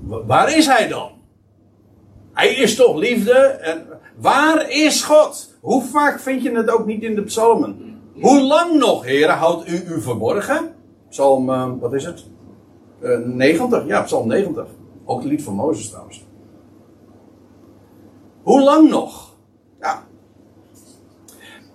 Wa- 0.00 0.24
Waar 0.24 0.56
is 0.56 0.66
hij 0.66 0.88
dan? 0.88 1.10
Hij 2.38 2.54
is 2.54 2.74
toch 2.74 2.96
liefde? 2.96 3.32
En 3.32 3.86
waar 4.16 4.70
is 4.70 5.02
God? 5.02 5.54
Hoe 5.60 5.82
vaak 5.82 6.20
vind 6.20 6.42
je 6.42 6.50
het 6.50 6.70
ook 6.70 6.86
niet 6.86 7.02
in 7.02 7.14
de 7.14 7.22
psalmen? 7.22 8.00
Hoe 8.20 8.40
lang 8.40 8.78
nog, 8.78 9.04
heren, 9.04 9.34
houdt 9.34 9.68
u 9.68 9.82
u 9.94 10.00
verborgen? 10.00 10.74
Psalm, 11.08 11.50
eh, 11.50 11.70
wat 11.80 11.94
is 11.94 12.04
het? 12.04 12.26
Eh, 13.00 13.18
90, 13.18 13.86
ja, 13.86 14.02
psalm 14.02 14.28
90. 14.28 14.66
Ook 15.04 15.20
het 15.20 15.30
lied 15.30 15.42
van 15.42 15.54
Mozes 15.54 15.88
trouwens. 15.88 16.26
Hoe 18.42 18.62
lang 18.62 18.90
nog? 18.90 19.36
Ja. 19.80 20.02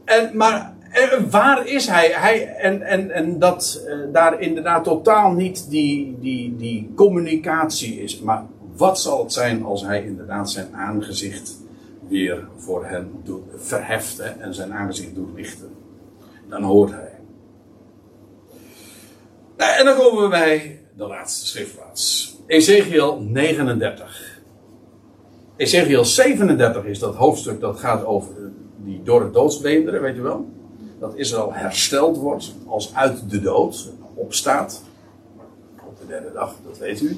En, 0.05 0.37
maar 0.37 0.75
eh, 0.91 1.19
waar 1.29 1.67
is 1.67 1.87
hij? 1.87 2.11
hij 2.13 2.55
en, 2.55 2.81
en, 2.81 3.11
en 3.11 3.39
dat 3.39 3.83
eh, 3.87 3.97
daar 4.11 4.41
inderdaad 4.41 4.83
totaal 4.83 5.31
niet 5.31 5.69
die, 5.69 6.17
die, 6.19 6.55
die 6.55 6.91
communicatie 6.95 8.01
is. 8.01 8.19
Maar 8.19 8.45
wat 8.75 8.99
zal 8.99 9.23
het 9.23 9.33
zijn 9.33 9.63
als 9.63 9.81
hij 9.81 10.05
inderdaad 10.05 10.51
zijn 10.51 10.75
aangezicht 10.75 11.57
weer 12.07 12.47
voor 12.57 12.85
hen 12.85 13.11
doet, 13.23 13.43
verheft 13.55 14.19
en 14.19 14.53
zijn 14.53 14.73
aangezicht 14.73 15.15
doet 15.15 15.33
lichten? 15.35 15.69
Dan 16.49 16.63
hoort 16.63 16.91
hij. 16.91 17.11
Nou, 19.57 19.79
en 19.79 19.85
dan 19.85 19.97
komen 19.97 20.23
we 20.23 20.29
bij 20.29 20.81
de 20.97 21.07
laatste 21.07 21.47
schriftplaats. 21.47 22.35
Ezekiel 22.47 23.19
39. 23.19 24.41
Ezekiel 25.55 26.05
37 26.05 26.85
is 26.85 26.99
dat 26.99 27.15
hoofdstuk 27.15 27.59
dat 27.59 27.79
gaat 27.79 28.05
over 28.05 28.33
die 28.77 29.03
door 29.03 29.21
het 29.21 29.33
doodsbeenderen, 29.33 30.01
weet 30.01 30.15
je 30.15 30.21
wel? 30.21 30.49
Dat 30.99 31.15
Israël 31.15 31.53
hersteld 31.53 32.17
wordt 32.17 32.55
als 32.67 32.95
uit 32.95 33.29
de 33.29 33.41
dood, 33.41 33.91
opstaat. 34.13 34.83
Op 35.85 35.99
de 35.99 36.07
derde 36.07 36.31
dag, 36.33 36.55
dat 36.65 36.77
weet 36.77 37.01
u. 37.01 37.17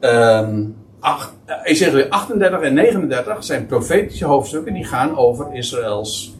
Ehm 0.00 0.64
ach, 1.00 1.34
eh, 1.44 1.56
Ezekiel 1.62 2.08
38 2.08 2.60
en 2.60 2.74
39 2.74 3.44
zijn 3.44 3.66
profetische 3.66 4.24
hoofdstukken 4.24 4.74
die 4.74 4.84
gaan 4.84 5.16
over 5.16 5.54
Israëls. 5.54 6.34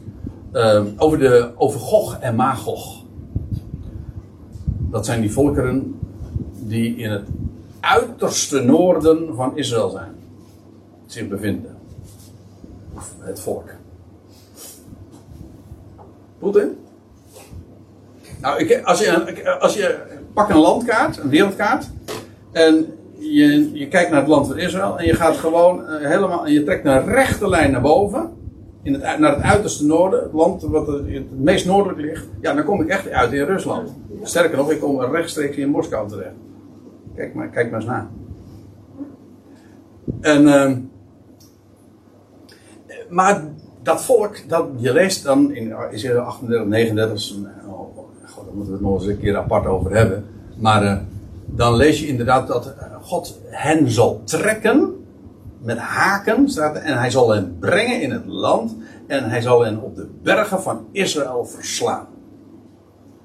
ehm, 0.51 0.85
over, 0.97 1.19
de, 1.19 1.51
over 1.55 1.79
Gog 1.79 2.17
en 2.19 2.35
Magog. 2.35 3.03
Dat 4.91 5.05
zijn 5.05 5.21
die 5.21 5.31
volkeren 5.31 5.99
die 6.53 6.95
in 6.95 7.11
het 7.11 7.27
uiterste 7.79 8.61
noorden 8.61 9.35
van 9.35 9.57
Israël 9.57 9.89
zijn. 9.89 10.15
Zich 11.05 11.27
bevinden. 11.27 11.77
Het 13.19 13.39
volk. 13.39 13.69
Poetin? 16.39 16.77
Nou, 18.41 18.59
ik, 18.59 18.83
als, 18.83 18.99
je, 18.99 19.59
als 19.59 19.73
je 19.73 19.99
pak 20.33 20.49
een 20.49 20.57
landkaart, 20.57 21.17
een 21.17 21.29
wereldkaart, 21.29 21.89
en 22.51 22.96
je, 23.19 23.69
je 23.73 23.87
kijkt 23.87 24.09
naar 24.11 24.19
het 24.19 24.29
land 24.29 24.47
van 24.47 24.57
Israël 24.57 24.99
en 24.99 25.05
je 25.05 25.13
gaat 25.15 25.35
gewoon 25.37 25.85
eh, 25.87 26.07
helemaal, 26.09 26.47
je 26.47 26.63
trekt 26.63 26.85
een 26.85 27.05
rechte 27.05 27.49
lijn 27.49 27.71
naar 27.71 27.81
boven, 27.81 28.29
in 28.83 28.93
het, 28.93 29.19
naar 29.19 29.35
het 29.35 29.43
uiterste 29.43 29.85
noorden, 29.85 30.23
het 30.23 30.33
land 30.33 30.61
wat 30.61 30.87
het, 30.87 31.39
meest 31.39 31.65
noordelijk 31.65 31.99
ligt, 31.99 32.25
ja, 32.41 32.53
dan 32.53 32.63
kom 32.65 32.81
ik 32.81 32.87
echt 32.87 33.09
uit 33.09 33.31
in 33.31 33.45
Rusland. 33.45 33.93
Sterker 34.23 34.57
nog, 34.57 34.71
ik 34.71 34.79
kom 34.79 35.01
rechtstreeks 35.01 35.57
in 35.57 35.69
Moskou 35.69 36.07
terecht. 36.09 36.35
Kijk 37.15 37.33
maar, 37.33 37.49
kijk 37.49 37.71
maar 37.71 37.79
eens 37.79 37.89
na. 37.89 38.09
En, 40.21 40.47
ehm, 40.47 40.79
maar 43.09 43.43
dat 43.83 44.03
volk, 44.03 44.49
dat 44.49 44.65
je 44.75 44.93
leest 44.93 45.23
dan 45.23 45.51
in 45.53 45.73
Israël 45.91 46.19
38, 46.19 46.67
39, 46.67 47.15
is 47.17 47.35
een- 47.37 47.69
oh, 47.69 47.79
oh, 47.79 48.05
God, 48.27 48.45
daar 48.45 48.53
moeten 48.55 48.73
we 48.73 48.79
het 48.79 48.81
nog 48.81 48.93
eens 48.93 49.05
een 49.05 49.19
keer 49.19 49.37
apart 49.37 49.65
over 49.65 49.95
hebben. 49.95 50.25
Maar 50.57 50.83
eh, 50.83 50.97
dan 51.45 51.75
lees 51.75 51.99
je 51.99 52.07
inderdaad 52.07 52.47
dat 52.47 52.73
eh, 52.79 52.86
God 53.07 53.39
hen 53.45 53.91
zal 53.91 54.21
trekken 54.23 55.05
met 55.61 55.77
haken, 55.77 56.49
staat 56.49 56.75
er, 56.75 56.81
en 56.81 56.97
hij 56.97 57.11
zal 57.11 57.29
hen 57.29 57.57
brengen 57.59 58.01
in 58.01 58.11
het 58.11 58.25
land 58.25 58.75
en 59.07 59.29
hij 59.29 59.41
zal 59.41 59.61
hen 59.61 59.81
op 59.81 59.95
de 59.95 60.07
bergen 60.23 60.61
van 60.61 60.85
Israël 60.91 61.45
verslaan. 61.45 62.07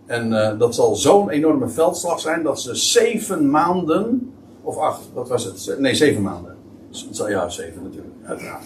En 0.06 0.32
eh, 0.32 0.58
dat 0.58 0.74
zal 0.74 0.94
zo'n 0.96 1.30
enorme 1.30 1.68
veldslag 1.68 2.20
zijn 2.20 2.42
dat 2.42 2.60
ze 2.60 2.74
zeven 2.74 3.50
maanden, 3.50 4.32
of 4.62 4.76
acht, 4.76 5.00
wat 5.14 5.28
was 5.28 5.44
het? 5.44 5.60
Ze- 5.60 5.76
Nee, 5.80 5.94
zeven 5.94 6.22
maanden. 6.22 6.56
Ja, 7.28 7.48
zeven 7.48 7.82
natuurlijk, 7.82 8.14
uiteraard. 8.24 8.64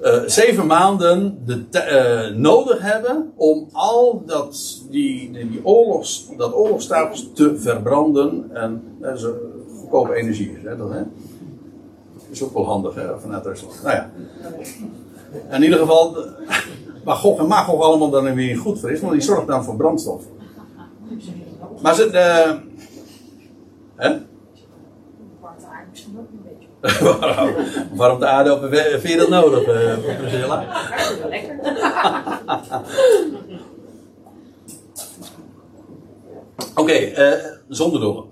Eh, 0.00 0.22
zeven 0.26 0.66
maanden 0.66 1.38
de 1.44 1.78
eh, 1.78 2.36
nodig 2.36 2.80
hebben 2.80 3.32
om 3.36 3.68
al 3.72 4.22
dat, 4.26 4.82
die, 4.90 5.30
die, 5.32 5.60
oorlogs, 5.62 6.28
dat 6.36 6.54
oorlogstapels 6.54 7.30
te 7.34 7.58
verbranden. 7.58 8.50
En 8.52 8.82
is 9.14 9.22
eh, 9.22 9.30
goedkope 9.92 10.14
energie. 10.20 10.56
Is, 10.58 10.62
hè, 10.62 10.76
dat, 10.76 10.90
hè? 10.90 11.02
is 12.30 12.42
ook 12.42 12.54
wel 12.54 12.66
handig 12.66 12.94
hè, 12.94 13.20
vanuit 13.20 13.44
Rusland. 13.44 13.82
Nou 13.82 13.94
ja. 13.94 14.10
In 15.50 15.62
ieder 15.62 15.78
geval, 15.78 16.16
waar 17.04 17.16
Gog 17.16 17.38
en 17.38 17.46
Magog 17.46 17.82
allemaal 17.82 18.10
dan 18.10 18.34
weer 18.34 18.56
goed 18.56 18.80
voor 18.80 18.90
is, 18.90 19.00
want 19.00 19.12
die 19.12 19.22
zorgt 19.22 19.46
dan 19.46 19.64
voor 19.64 19.76
brandstof. 19.76 20.22
Maar 21.82 21.94
ze, 21.94 22.10
de, 22.10 22.58
hè? 23.96 24.16
Waarom, 27.00 27.54
waarom 28.00 28.18
de 28.18 28.26
aarde 28.26 28.50
open? 28.50 28.70
Vind 29.00 29.12
je 29.12 29.16
dat 29.16 29.28
nodig, 29.28 29.62
eh, 29.64 30.18
Priscilla? 30.18 30.66
Lekker. 31.28 31.58
Oké, 36.80 36.92
eh, 36.92 37.44
zonder 37.68 38.00
door. 38.00 38.31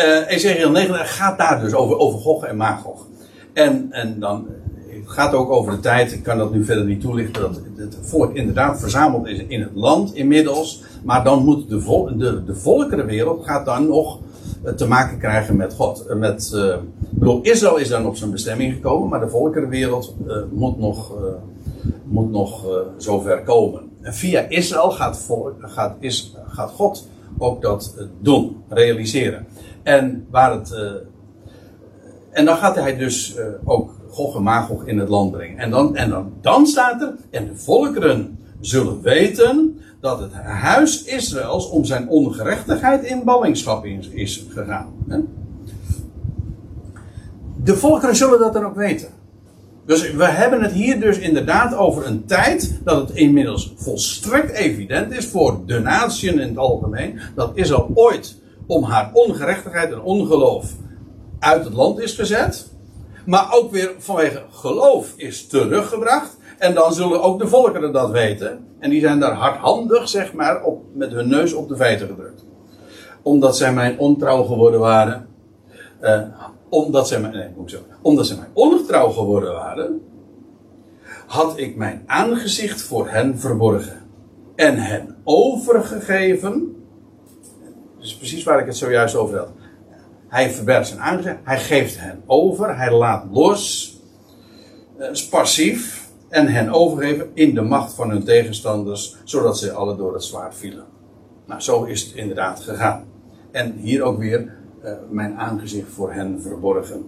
Eh 0.00 0.30
Ezekiel 0.34 0.70
9 0.70 0.94
gaat 0.94 1.38
daar 1.38 1.60
dus 1.60 1.74
over, 1.74 1.98
over 1.98 2.18
Gog 2.18 2.44
en 2.44 2.56
Magog. 2.56 3.06
En, 3.52 3.88
en 3.90 4.20
dan 4.20 4.46
het 4.88 5.10
gaat 5.10 5.34
ook 5.34 5.50
over 5.50 5.72
de 5.72 5.80
tijd, 5.80 6.12
ik 6.12 6.22
kan 6.22 6.38
dat 6.38 6.52
nu 6.52 6.64
verder 6.64 6.84
niet 6.84 7.00
toelichten, 7.00 7.42
dat 7.42 7.60
het 7.76 7.96
volk 8.00 8.34
inderdaad 8.34 8.80
verzameld 8.80 9.26
is 9.26 9.44
in 9.48 9.60
het 9.60 9.70
land 9.74 10.14
inmiddels. 10.14 10.82
Maar 11.02 11.24
dan 11.24 11.44
moet 11.44 11.68
de, 11.68 11.80
vol, 11.80 12.18
de, 12.18 12.54
volkerenwereld 12.54 13.44
gaat 13.44 13.64
dan 13.64 13.88
nog 13.88 14.18
eh, 14.64 14.72
te 14.72 14.88
maken 14.88 15.18
krijgen 15.18 15.56
met 15.56 15.74
God. 15.74 16.06
Eh, 16.06 16.16
Met, 16.16 16.52
eh, 16.54 16.64
ik 17.10 17.18
bedoel, 17.18 17.40
Israël 17.42 17.76
is 17.76 17.88
dan 17.88 18.06
op 18.06 18.16
zijn 18.16 18.30
bestemming 18.30 18.74
gekomen, 18.74 19.08
maar 19.08 19.20
de 19.20 19.28
volkerenwereld 19.28 20.14
eh, 20.28 20.36
moet 20.50 20.78
nog, 20.78 21.16
eh, 21.16 21.22
moet 22.04 22.30
nog 22.30 22.64
zover 22.96 23.42
komen. 23.42 23.80
En 24.00 24.14
via 24.14 24.40
Israël 24.48 24.90
gaat, 24.90 25.28
gaat, 25.60 25.96
is, 25.98 26.36
gaat 26.48 26.70
God 26.70 27.08
ook 27.38 27.62
dat 27.62 27.94
doen, 28.20 28.56
realiseren. 28.68 29.46
En 29.82 30.26
waar 30.30 30.52
het. 30.52 30.72
eh, 30.72 30.92
en 32.30 32.44
dan 32.44 32.56
gaat 32.56 32.74
hij 32.74 32.96
dus 32.96 33.34
eh, 33.34 33.44
ook 33.64 33.90
Gog 34.08 34.36
en 34.36 34.42
Magog 34.42 34.86
in 34.86 34.98
het 34.98 35.08
land 35.08 35.30
brengen. 35.30 35.58
En 35.58 35.70
dan, 35.70 35.96
en 35.96 36.10
dan, 36.10 36.32
dan 36.40 36.66
staat 36.66 37.02
er. 37.02 37.14
En 37.30 37.46
de 37.46 37.56
volkeren 37.56 38.38
zullen 38.60 39.02
weten 39.02 39.80
dat 40.00 40.20
het 40.20 40.32
huis 40.42 41.04
Israëls 41.04 41.68
om 41.70 41.84
zijn 41.84 42.08
ongerechtigheid 42.08 43.04
in 43.04 43.24
ballingschap 43.24 43.84
is, 43.84 44.08
is 44.08 44.46
gegaan. 44.48 44.92
Hè? 45.08 45.18
De 47.62 47.76
volkeren 47.76 48.16
zullen 48.16 48.38
dat 48.38 48.52
dan 48.52 48.64
ook 48.64 48.76
weten. 48.76 49.08
Dus 49.86 50.12
we 50.12 50.24
hebben 50.24 50.62
het 50.62 50.72
hier 50.72 51.00
dus 51.00 51.18
inderdaad 51.18 51.74
over 51.74 52.06
een 52.06 52.24
tijd 52.24 52.80
dat 52.84 53.08
het 53.08 53.16
inmiddels 53.16 53.72
volstrekt 53.76 54.50
evident 54.50 55.12
is 55.12 55.26
voor 55.26 55.60
de 55.66 55.78
natie 55.78 56.32
in 56.32 56.38
het 56.38 56.56
algemeen 56.56 57.18
dat 57.34 57.50
Israël 57.54 57.90
ooit 57.94 58.40
om 58.70 58.82
haar 58.82 59.10
ongerechtigheid 59.12 59.92
en 59.92 60.00
ongeloof 60.00 60.72
uit 61.38 61.64
het 61.64 61.72
land 61.72 62.00
is 62.00 62.14
gezet. 62.14 62.72
Maar 63.26 63.54
ook 63.54 63.70
weer 63.70 63.94
vanwege 63.98 64.42
geloof 64.50 65.12
is 65.16 65.46
teruggebracht. 65.46 66.36
En 66.58 66.74
dan 66.74 66.92
zullen 66.92 67.22
ook 67.22 67.38
de 67.38 67.48
volkeren 67.48 67.92
dat 67.92 68.10
weten. 68.10 68.66
En 68.78 68.90
die 68.90 69.00
zijn 69.00 69.20
daar 69.20 69.34
hardhandig, 69.34 70.08
zeg 70.08 70.32
maar, 70.32 70.64
op, 70.64 70.82
met 70.92 71.12
hun 71.12 71.28
neus 71.28 71.52
op 71.52 71.68
de 71.68 71.76
feiten 71.76 72.06
gedrukt. 72.08 72.44
Omdat 73.22 73.56
zij 73.56 73.72
mijn 73.72 73.98
ontrouw 73.98 74.42
geworden 74.42 74.80
waren. 74.80 75.28
eh, 76.00 76.20
omdat 76.68 77.08
zij 77.08 77.20
mij, 77.20 77.30
nee, 77.30 77.48
moet 77.56 77.70
zeggen, 77.70 77.88
omdat 78.02 78.26
zij 78.26 78.36
mij 78.36 78.48
ongetrouw 78.52 79.08
geworden 79.10 79.52
waren, 79.52 80.00
had 81.26 81.58
ik 81.58 81.76
mijn 81.76 82.02
aangezicht 82.06 82.82
voor 82.82 83.08
hen 83.08 83.38
verborgen 83.38 84.02
en 84.56 84.76
hen 84.76 85.16
overgegeven. 85.24 86.79
Is 88.00 88.16
precies 88.16 88.44
waar 88.44 88.60
ik 88.60 88.66
het 88.66 88.76
zojuist 88.76 89.14
over 89.14 89.38
had. 89.38 89.48
Hij 90.28 90.50
verbergt 90.50 90.88
zijn 90.88 91.00
aangezicht, 91.00 91.36
hij 91.44 91.58
geeft 91.58 92.00
hen 92.00 92.22
over, 92.26 92.76
hij 92.76 92.92
laat 92.92 93.24
los, 93.30 93.94
eh, 94.98 95.28
passief, 95.30 96.10
en 96.30 96.46
hen 96.46 96.70
overgeven 96.70 97.30
in 97.34 97.54
de 97.54 97.60
macht 97.60 97.94
van 97.94 98.10
hun 98.10 98.24
tegenstanders, 98.24 99.16
zodat 99.24 99.58
ze 99.58 99.72
alle 99.72 99.96
door 99.96 100.12
het 100.12 100.24
zwaard 100.24 100.54
vielen. 100.54 100.84
Nou, 101.46 101.60
zo 101.60 101.84
is 101.84 102.02
het 102.02 102.14
inderdaad 102.14 102.60
gegaan. 102.60 103.04
En 103.50 103.72
hier 103.76 104.02
ook 104.02 104.18
weer 104.18 104.52
eh, 104.82 104.92
mijn 105.10 105.38
aangezicht 105.38 105.88
voor 105.88 106.12
hen 106.12 106.42
verborgen. 106.42 107.04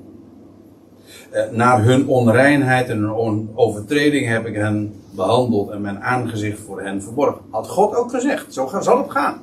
Eh, 1.30 1.50
naar 1.50 1.84
hun 1.84 2.08
onreinheid 2.08 2.88
en 2.88 2.98
hun 2.98 3.48
overtreding 3.54 4.28
heb 4.28 4.46
ik 4.46 4.54
hen 4.54 4.94
behandeld 5.10 5.70
en 5.70 5.80
mijn 5.80 6.00
aangezicht 6.00 6.58
voor 6.60 6.82
hen 6.82 7.02
verborgen. 7.02 7.40
Had 7.50 7.68
God 7.68 7.94
ook 7.94 8.10
gezegd, 8.10 8.54
zo 8.54 8.70
zal 8.80 8.98
het 8.98 9.10
gaan. 9.10 9.42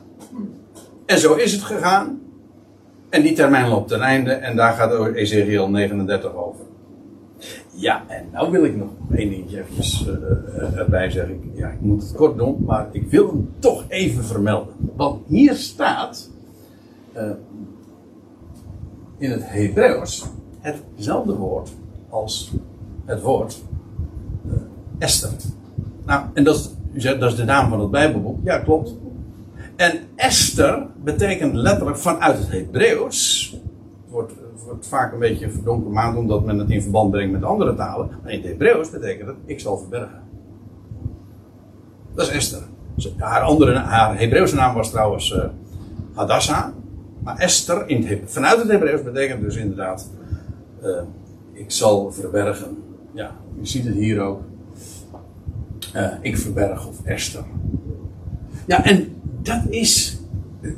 En 1.09 1.17
zo 1.17 1.35
is 1.35 1.51
het 1.51 1.61
gegaan. 1.61 2.21
En 3.09 3.21
die 3.21 3.33
termijn 3.33 3.69
loopt 3.69 3.87
ten 3.87 4.01
einde 4.01 4.31
en 4.31 4.55
daar 4.55 4.73
gaat 4.73 5.13
Ezekiel 5.13 5.69
39 5.69 6.35
over. 6.35 6.65
Ja, 7.73 8.03
en 8.07 8.25
nou 8.31 8.51
wil 8.51 8.63
ik 8.63 8.75
nog 8.75 8.89
één 9.15 9.29
dingetje 9.29 9.59
eventjes 9.59 10.07
eh, 10.07 10.13
eh, 10.13 10.77
erbij 10.77 11.09
zeggen. 11.09 11.51
Ja, 11.53 11.67
ik 11.67 11.81
moet 11.81 12.01
het 12.01 12.15
kort 12.15 12.37
doen, 12.37 12.63
maar 12.65 12.87
ik 12.91 13.09
wil 13.09 13.27
hem 13.27 13.49
toch 13.59 13.83
even 13.87 14.23
vermelden. 14.23 14.73
Want 14.95 15.27
hier 15.27 15.55
staat 15.55 16.29
eh, 17.13 17.29
in 19.17 19.31
het 19.31 19.43
Hebreeuws 19.45 20.25
hetzelfde 20.59 21.35
woord 21.35 21.71
als 22.09 22.53
het 23.05 23.21
woord 23.21 23.61
eh, 24.47 24.53
Esther. 24.97 25.31
Nou, 26.05 26.25
en 26.33 26.43
dat 26.43 26.75
is, 26.93 27.03
dat 27.03 27.31
is 27.31 27.35
de 27.35 27.43
naam 27.43 27.69
van 27.69 27.79
het 27.79 27.91
Bijbelboek. 27.91 28.39
Ja, 28.43 28.59
klopt. 28.59 28.95
En 29.79 29.99
Esther 30.15 30.87
betekent 31.03 31.53
letterlijk 31.53 31.97
vanuit 31.97 32.37
het 32.37 32.51
Hebreeuws. 32.51 33.49
Het 34.03 34.11
wordt, 34.11 34.33
vaak 34.79 35.13
een 35.13 35.19
beetje 35.19 35.49
verdonken 35.49 35.91
maand 35.91 36.17
omdat 36.17 36.45
men 36.45 36.59
het 36.59 36.69
in 36.69 36.81
verband 36.81 37.11
brengt 37.11 37.31
met 37.31 37.43
andere 37.43 37.75
talen. 37.75 38.09
Maar 38.23 38.31
in 38.31 38.39
het 38.39 38.47
Hebreeuws 38.47 38.89
betekent 38.89 39.27
het: 39.27 39.35
ik 39.45 39.59
zal 39.59 39.77
verbergen. 39.77 40.21
Dat 42.15 42.27
is 42.27 42.33
Esther. 42.33 42.61
Dus 42.95 43.13
Haar, 43.17 43.41
andere, 43.41 43.75
haar 43.77 44.17
Hebreeuwse 44.19 44.55
naam 44.55 44.75
was 44.75 44.89
trouwens 44.89 45.33
eh 45.33 45.43
Hadassah. 46.13 46.67
Maar 47.23 47.37
Esther 47.37 47.87
in 47.87 47.97
het, 47.97 48.07
He- 48.07 48.21
vanuit 48.25 48.57
het 48.59 48.71
Hebreeuws 48.71 49.03
betekent 49.03 49.41
dus 49.41 49.55
inderdaad: 49.55 50.09
eh, 50.81 50.89
ik 51.53 51.71
zal 51.71 52.11
verbergen. 52.11 52.77
Ja, 53.13 53.35
je 53.59 53.67
ziet 53.67 53.85
het 53.85 53.95
hier 53.95 54.21
ook. 54.21 54.41
Eh, 55.93 56.07
ik 56.21 56.37
verberg 56.37 56.87
of 56.87 57.03
Esther. 57.03 57.43
Ja, 58.65 58.83
en 58.83 59.13
dat 59.49 59.61
is 59.69 60.17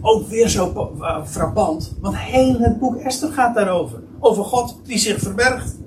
ook 0.02 0.28
weer 0.28 0.50
zo 0.50 0.68
pa- 0.68 0.90
eh, 1.08 1.26
frappant. 1.26 1.96
Want 2.02 2.18
heel 2.18 2.60
het 2.60 2.80
boek 2.80 2.96
Esther 2.96 3.32
gaat 3.32 3.56
daarover. 3.56 4.00
Over 4.20 4.44
God 4.44 4.80
die 4.84 4.98
zich 4.98 5.20
verbergt. 5.20 5.80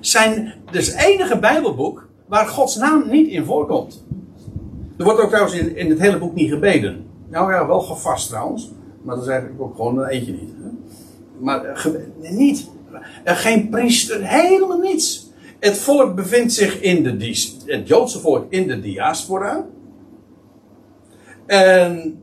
Zijn, 0.00 0.54
dus 0.70 0.86
het 0.86 1.04
enige 1.04 1.38
Bijbelboek 1.38 2.08
waar 2.26 2.46
Gods 2.46 2.76
naam 2.76 3.10
niet 3.10 3.28
in 3.28 3.44
voorkomt. 3.44 4.04
Er 4.98 5.04
wordt 5.04 5.20
ook 5.20 5.28
trouwens 5.28 5.54
in, 5.54 5.76
in 5.76 5.90
het 5.90 5.98
hele 6.00 6.18
boek 6.18 6.34
niet 6.34 6.50
gebeden. 6.50 7.04
Nou 7.30 7.52
ja, 7.52 7.66
wel 7.66 7.80
gevast 7.80 8.28
trouwens. 8.28 8.70
Maar 9.02 9.14
dat 9.14 9.24
is 9.24 9.30
eigenlijk 9.30 9.62
ook 9.62 9.76
gewoon 9.76 9.98
een 9.98 10.08
eentje 10.08 10.32
niet. 10.32 10.50
Hè? 10.62 10.68
Maar 11.38 11.64
eh, 11.64 11.84
niet. 12.30 12.70
Er 13.24 13.36
geen 13.36 13.68
priester, 13.68 14.26
helemaal 14.26 14.78
niets. 14.78 15.30
Het 15.60 15.78
volk 15.78 16.14
bevindt 16.14 16.52
zich 16.52 16.80
in 16.80 17.02
de, 17.02 17.36
het 17.66 17.88
Joodse 17.88 18.18
volk 18.20 18.46
in 18.48 18.66
de 18.68 18.80
diaspora. 18.80 19.66
En 21.46 22.22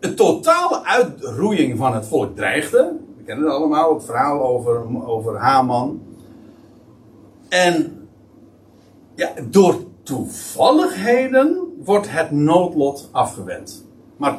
een 0.00 0.14
totale 0.14 0.84
uitroeiing 0.84 1.78
van 1.78 1.94
het 1.94 2.06
volk 2.06 2.36
dreigde. 2.36 2.96
We 3.16 3.24
kennen 3.24 3.44
het 3.44 3.54
allemaal, 3.54 3.94
het 3.94 4.04
verhaal 4.04 4.42
over, 4.42 5.06
over 5.06 5.36
Haman. 5.36 6.02
En 7.48 7.98
ja, 9.14 9.30
door 9.50 9.76
toevalligheden 10.02 11.58
wordt 11.84 12.10
het 12.10 12.30
noodlot 12.30 13.08
afgewend. 13.12 13.86
Maar 14.16 14.38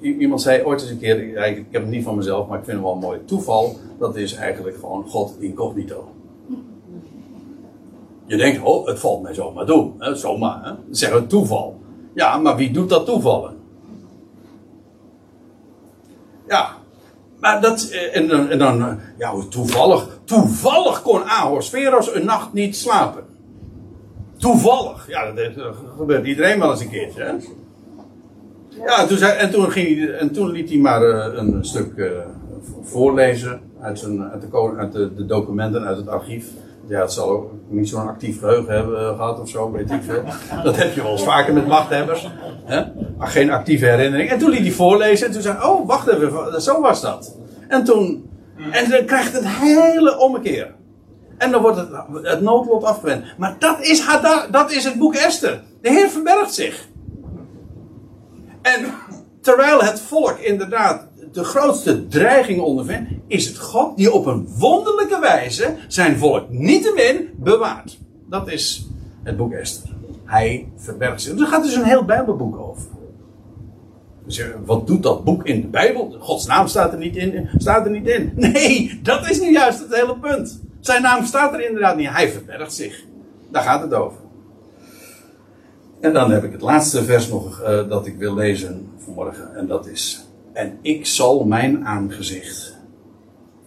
iemand 0.00 0.42
zei 0.42 0.64
ooit 0.64 0.80
eens 0.80 0.90
een 0.90 0.98
keer, 0.98 1.46
ik 1.46 1.66
heb 1.70 1.82
het 1.82 1.90
niet 1.90 2.04
van 2.04 2.16
mezelf, 2.16 2.48
maar 2.48 2.58
ik 2.58 2.64
vind 2.64 2.76
het 2.76 2.86
wel 2.86 2.94
een 2.94 3.00
mooi 3.00 3.24
toeval. 3.24 3.76
Dat 3.98 4.16
is 4.16 4.34
eigenlijk 4.34 4.76
gewoon 4.76 5.08
God 5.08 5.36
incognito. 5.38 6.08
Je 8.26 8.36
denkt, 8.36 8.62
oh, 8.62 8.86
het 8.86 8.98
valt 8.98 9.22
mij 9.22 9.34
zomaar 9.34 9.66
toe. 9.66 9.90
Hè, 9.98 10.14
zomaar, 10.14 10.64
hè? 10.64 11.10
We 11.10 11.26
toeval. 11.26 11.80
Ja, 12.14 12.36
maar 12.36 12.56
wie 12.56 12.70
doet 12.70 12.88
dat 12.88 13.06
toevallen? 13.06 13.56
Ja, 16.52 16.68
maar 17.40 17.60
dat, 17.60 17.88
eh, 17.92 18.16
en, 18.16 18.28
dan- 18.28 18.48
en 18.48 18.58
dan, 18.58 18.80
eh, 18.82 18.94
ja, 19.18 19.32
toevallig, 19.48 20.08
toevallig 20.24 21.02
kon 21.02 21.24
Ahorveros 21.24 22.14
een 22.14 22.24
nacht 22.24 22.52
niet 22.52 22.76
slapen. 22.76 23.24
Toevallig, 24.36 25.08
ja, 25.08 25.32
dat 25.32 25.54
dat 25.54 25.74
gebeurt 25.98 26.26
iedereen 26.26 26.58
wel 26.58 26.70
eens 26.70 26.80
een 26.80 26.90
keertje, 26.90 27.22
hè? 27.22 27.32
Ja, 28.84 29.00
en 29.00 29.08
toen, 29.08 29.16
zei, 29.16 29.38
en 29.38 29.50
toen, 29.50 29.70
ging 29.70 29.98
hij, 29.98 30.14
en 30.14 30.32
toen 30.32 30.50
liet 30.50 30.68
hij 30.68 30.78
maar 30.78 31.02
eh, 31.02 31.38
een 31.38 31.64
stuk 31.64 31.96
eh, 31.96 32.10
voorlezen 32.82 33.60
uit, 33.80 33.98
zijn, 33.98 34.22
uit, 34.22 34.40
de, 34.40 34.74
uit 34.76 34.92
de 34.92 35.26
documenten, 35.26 35.84
uit 35.84 35.96
het 35.96 36.08
archief. 36.08 36.46
Ja, 36.86 37.00
het 37.00 37.12
zal 37.12 37.28
ook 37.28 37.50
niet 37.68 37.88
zo'n 37.88 38.08
actief 38.08 38.38
geheugen 38.38 38.74
hebben 38.74 38.98
eh, 38.98 39.16
gehad 39.16 39.40
of 39.40 39.48
zo, 39.48 39.70
weet 39.70 39.90
ik 39.90 40.02
veel. 40.02 40.22
Dat 40.64 40.76
heb 40.76 40.94
je 40.94 41.02
wel 41.02 41.12
eens 41.12 41.24
vaker 41.24 41.54
met 41.54 41.66
machthebbers. 41.66 42.28
Hè? 42.64 42.84
Maar 43.18 43.28
geen 43.28 43.50
actieve 43.50 43.86
herinnering. 43.86 44.30
En 44.30 44.38
toen 44.38 44.50
liet 44.50 44.60
hij 44.60 44.70
voorlezen 44.70 45.26
en 45.26 45.32
toen 45.32 45.42
zei 45.42 45.62
oh, 45.62 45.86
wacht 45.86 46.08
even, 46.08 46.62
zo 46.62 46.80
was 46.80 47.00
dat. 47.00 47.36
En 47.68 47.84
toen, 47.84 48.30
en 48.70 48.90
dan 48.90 49.04
krijgt 49.04 49.32
het 49.32 49.46
hele 49.46 50.18
ommekeer. 50.18 50.74
En 51.38 51.50
dan 51.50 51.62
wordt 51.62 51.76
het, 51.76 51.88
het 52.22 52.40
noodlot 52.40 52.84
afgewend. 52.84 53.24
Maar 53.38 53.56
dat 53.58 53.80
is, 53.80 54.06
dat 54.50 54.72
is 54.72 54.84
het 54.84 54.98
boek 54.98 55.14
Esther. 55.14 55.62
De 55.80 55.90
Heer 55.90 56.08
verbergt 56.08 56.54
zich. 56.54 56.88
En 58.62 58.94
terwijl 59.40 59.82
het 59.82 60.00
volk 60.00 60.38
inderdaad 60.38 61.06
de 61.32 61.44
grootste 61.44 62.06
dreiging 62.08 62.60
ondervindt, 62.60 63.10
is 63.26 63.46
het 63.46 63.58
God 63.58 63.96
die 63.96 64.12
op 64.12 64.26
een 64.26 64.48
wonderlijke 64.58 65.18
wijze 65.20 65.74
zijn 65.88 66.18
volk 66.18 66.50
niettemin 66.50 67.28
bewaart. 67.36 67.98
Dat 68.28 68.50
is 68.50 68.86
het 69.22 69.36
boek 69.36 69.52
Esther. 69.52 69.90
Hij 70.24 70.68
verbergt 70.76 71.22
zich. 71.22 71.38
Er 71.38 71.46
gaat 71.46 71.62
dus 71.64 71.74
een 71.74 71.84
heel 71.84 72.04
Bijbelboek 72.04 72.56
over. 72.56 72.86
Dus 74.24 74.42
wat 74.64 74.86
doet 74.86 75.02
dat 75.02 75.24
boek 75.24 75.46
in 75.46 75.60
de 75.60 75.66
Bijbel? 75.66 76.16
Gods 76.20 76.46
naam 76.46 76.66
staat 76.66 76.92
er 76.92 76.98
niet 76.98 77.16
in. 77.16 77.48
Staat 77.56 77.84
er 77.84 77.90
niet 77.90 78.06
in. 78.06 78.32
Nee, 78.52 79.00
dat 79.02 79.30
is 79.30 79.40
nu 79.40 79.50
juist 79.50 79.78
het 79.78 79.94
hele 79.94 80.18
punt. 80.18 80.60
Zijn 80.80 81.02
naam 81.02 81.24
staat 81.24 81.52
er 81.52 81.66
inderdaad 81.66 81.96
niet. 81.96 82.08
Hij 82.08 82.28
verbergt 82.30 82.74
zich. 82.74 83.04
Daar 83.50 83.62
gaat 83.62 83.82
het 83.82 83.94
over. 83.94 84.18
En 86.00 86.12
dan 86.12 86.30
heb 86.30 86.44
ik 86.44 86.52
het 86.52 86.60
laatste 86.60 87.04
vers 87.04 87.28
nog 87.28 87.60
eh, 87.60 87.88
dat 87.88 88.06
ik 88.06 88.16
wil 88.16 88.34
lezen 88.34 88.88
vanmorgen. 88.98 89.56
En 89.56 89.66
dat 89.66 89.86
is. 89.86 90.26
En 90.52 90.78
ik 90.82 91.06
zal 91.06 91.44
mijn 91.44 91.86
aangezicht 91.86 92.76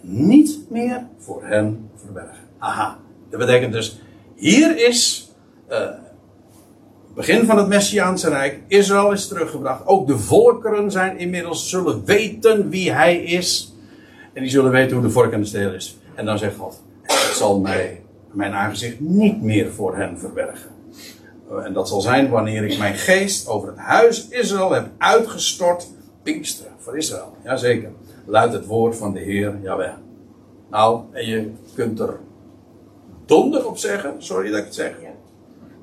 niet 0.01 0.59
meer 0.69 1.07
voor 1.17 1.45
hen 1.45 1.89
verbergen. 1.95 2.43
Aha. 2.57 2.97
Dat 3.29 3.39
betekent 3.39 3.73
dus. 3.73 4.01
Hier 4.35 4.87
is. 4.87 5.31
eh, 5.67 5.89
begin 7.15 7.45
van 7.45 7.57
het 7.57 7.67
Messiaanse 7.67 8.29
Rijk. 8.29 8.59
Israël 8.67 9.11
is 9.11 9.27
teruggebracht. 9.27 9.85
Ook 9.85 10.07
de 10.07 10.17
volkeren 10.17 10.91
zijn 10.91 11.17
inmiddels 11.17 11.69
zullen 11.69 12.05
weten 12.05 12.69
wie 12.69 12.91
hij 12.91 13.17
is. 13.17 13.73
En 14.33 14.41
die 14.41 14.51
zullen 14.51 14.71
weten 14.71 14.95
hoe 14.97 15.05
de 15.05 15.11
vork 15.11 15.31
en 15.31 15.39
de 15.39 15.47
steel 15.47 15.73
is. 15.73 15.97
En 16.15 16.25
dan 16.25 16.37
zegt 16.37 16.55
God: 16.55 16.83
Ik 17.03 17.31
zal 17.33 17.59
mij, 17.59 18.01
mijn 18.31 18.53
aangezicht 18.53 18.99
niet 18.99 19.41
meer 19.41 19.71
voor 19.71 19.95
hen 19.97 20.19
verbergen. 20.19 20.69
En 21.63 21.73
dat 21.73 21.87
zal 21.87 22.01
zijn 22.01 22.29
wanneer 22.29 22.63
ik 22.63 22.77
mijn 22.77 22.95
geest 22.95 23.47
over 23.47 23.67
het 23.67 23.77
huis 23.77 24.27
Israël 24.29 24.71
heb 24.71 24.89
uitgestort. 24.97 25.87
Pinksteren 26.23 26.71
voor 26.85 26.97
Israël. 26.97 27.35
Jazeker. 27.43 27.91
Luidt 28.25 28.53
het 28.53 28.65
woord 28.65 28.95
van 28.95 29.13
de 29.13 29.19
Heer 29.19 29.59
Jawel. 29.61 29.93
Nou, 30.69 31.01
en 31.11 31.25
je 31.25 31.51
kunt 31.75 31.99
er 31.99 32.19
donder 33.25 33.67
op 33.67 33.77
zeggen, 33.77 34.13
sorry 34.17 34.49
dat 34.49 34.59
ik 34.59 34.65
het 34.65 34.75
zeg. 34.75 34.95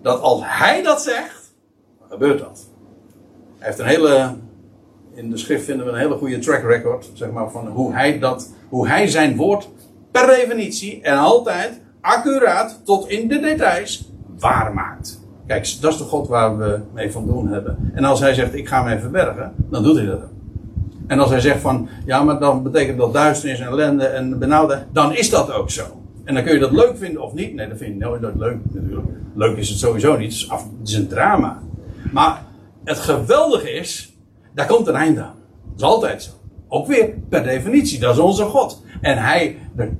Dat 0.03 0.21
als 0.21 0.41
hij 0.45 0.83
dat 0.83 1.03
zegt, 1.03 1.55
dan 1.99 2.09
gebeurt 2.09 2.39
dat. 2.39 2.67
Hij 3.59 3.67
heeft 3.67 3.79
een 3.79 3.87
hele, 3.87 4.35
in 5.15 5.31
de 5.31 5.37
schrift 5.37 5.65
vinden 5.65 5.87
we 5.87 5.93
een 5.93 5.99
hele 5.99 6.17
goede 6.17 6.39
track 6.39 6.63
record, 6.63 7.11
zeg 7.13 7.31
maar, 7.31 7.51
van 7.51 7.67
hoe 7.67 7.93
hij 7.93 8.19
dat, 8.19 8.53
hoe 8.69 8.89
hij 8.89 9.09
zijn 9.09 9.37
woord 9.37 9.69
per 10.11 10.27
definitie 10.27 11.01
en 11.03 11.17
altijd 11.17 11.81
accuraat 12.01 12.81
tot 12.85 13.09
in 13.09 13.29
de 13.29 13.41
details 13.41 14.11
waar 14.39 14.75
maakt. 14.75 15.21
Kijk, 15.47 15.81
dat 15.81 15.93
is 15.93 15.99
de 15.99 16.05
God 16.05 16.29
waar 16.29 16.59
we 16.59 16.81
mee 16.93 17.13
van 17.13 17.27
doen 17.27 17.49
hebben. 17.49 17.91
En 17.95 18.05
als 18.05 18.21
hij 18.21 18.35
zegt, 18.35 18.55
ik 18.55 18.69
ga 18.69 18.83
mij 18.83 18.99
verbergen, 18.99 19.55
dan 19.57 19.83
doet 19.83 19.97
hij 19.97 20.07
dat 20.07 20.23
ook. 20.23 20.32
En 21.13 21.19
als 21.19 21.31
hij 21.31 21.41
zegt 21.41 21.61
van, 21.61 21.89
ja, 22.05 22.23
maar 22.23 22.39
dan 22.39 22.63
betekent 22.63 22.99
dat 22.99 23.13
duisternis 23.13 23.61
en 23.61 23.67
ellende 23.67 24.05
en 24.05 24.39
benauwde, 24.39 24.83
dan 24.93 25.15
is 25.15 25.31
dat 25.31 25.53
ook 25.53 25.71
zo. 25.71 25.83
En 26.25 26.35
dan 26.35 26.45
kun 26.45 26.53
je 26.53 26.59
dat 26.59 26.73
leuk 26.73 26.97
vinden 26.97 27.23
of 27.23 27.35
niet. 27.35 27.55
Nee, 27.55 27.69
dat 27.69 27.79
vind 27.79 27.95
ik 27.95 27.99
nooit 27.99 28.21
leuk 28.37 28.57
natuurlijk. 28.63 29.07
Leuk 29.35 29.57
is 29.57 29.69
het 29.69 29.79
sowieso 29.79 30.17
niet. 30.17 30.33
Het 30.33 30.43
is, 30.43 30.51
af, 30.51 30.67
is 30.85 30.95
een 30.95 31.09
drama. 31.09 31.63
Maar 32.13 32.43
het 32.85 32.99
geweldige 32.99 33.71
is, 33.71 34.17
daar 34.55 34.67
komt 34.67 34.87
een 34.87 34.95
einde 34.95 35.21
aan. 35.21 35.35
Dat 35.65 35.77
is 35.77 35.83
altijd 35.83 36.23
zo. 36.23 36.31
Ook 36.69 36.87
weer 36.87 37.15
per 37.29 37.43
definitie, 37.43 37.99
dat 37.99 38.15
is 38.15 38.21
onze 38.21 38.45
God. 38.45 38.83
En 39.01 39.19
hij, 39.19 39.59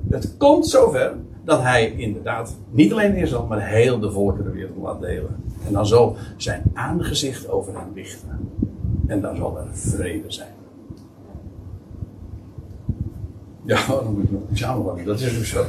het 0.09 0.37
komt 0.37 0.67
zover 0.67 1.13
dat 1.45 1.61
hij 1.61 1.93
inderdaad 1.97 2.55
niet 2.69 2.91
alleen 2.91 3.15
Israël, 3.15 3.45
maar 3.45 3.67
heel 3.67 3.99
de 3.99 4.11
volkeren 4.11 4.51
wereld 4.51 4.77
laat 4.77 5.01
delen. 5.01 5.43
En 5.67 5.73
dan 5.73 5.87
zal 5.87 6.15
zijn 6.37 6.63
aangezicht 6.73 7.49
over 7.49 7.73
hen 7.73 7.91
lichten. 7.93 8.49
En 9.07 9.21
dan 9.21 9.35
zal 9.35 9.57
er 9.57 9.65
vrede 9.73 10.31
zijn. 10.31 10.61
Ja, 13.65 13.87
dan 13.87 14.13
moet 14.13 14.23
ik 14.23 14.31
nog 14.31 14.41
samenvatten. 14.53 15.05
Dat 15.05 15.19
is 15.19 15.37
ook 15.37 15.43
zo. 15.43 15.65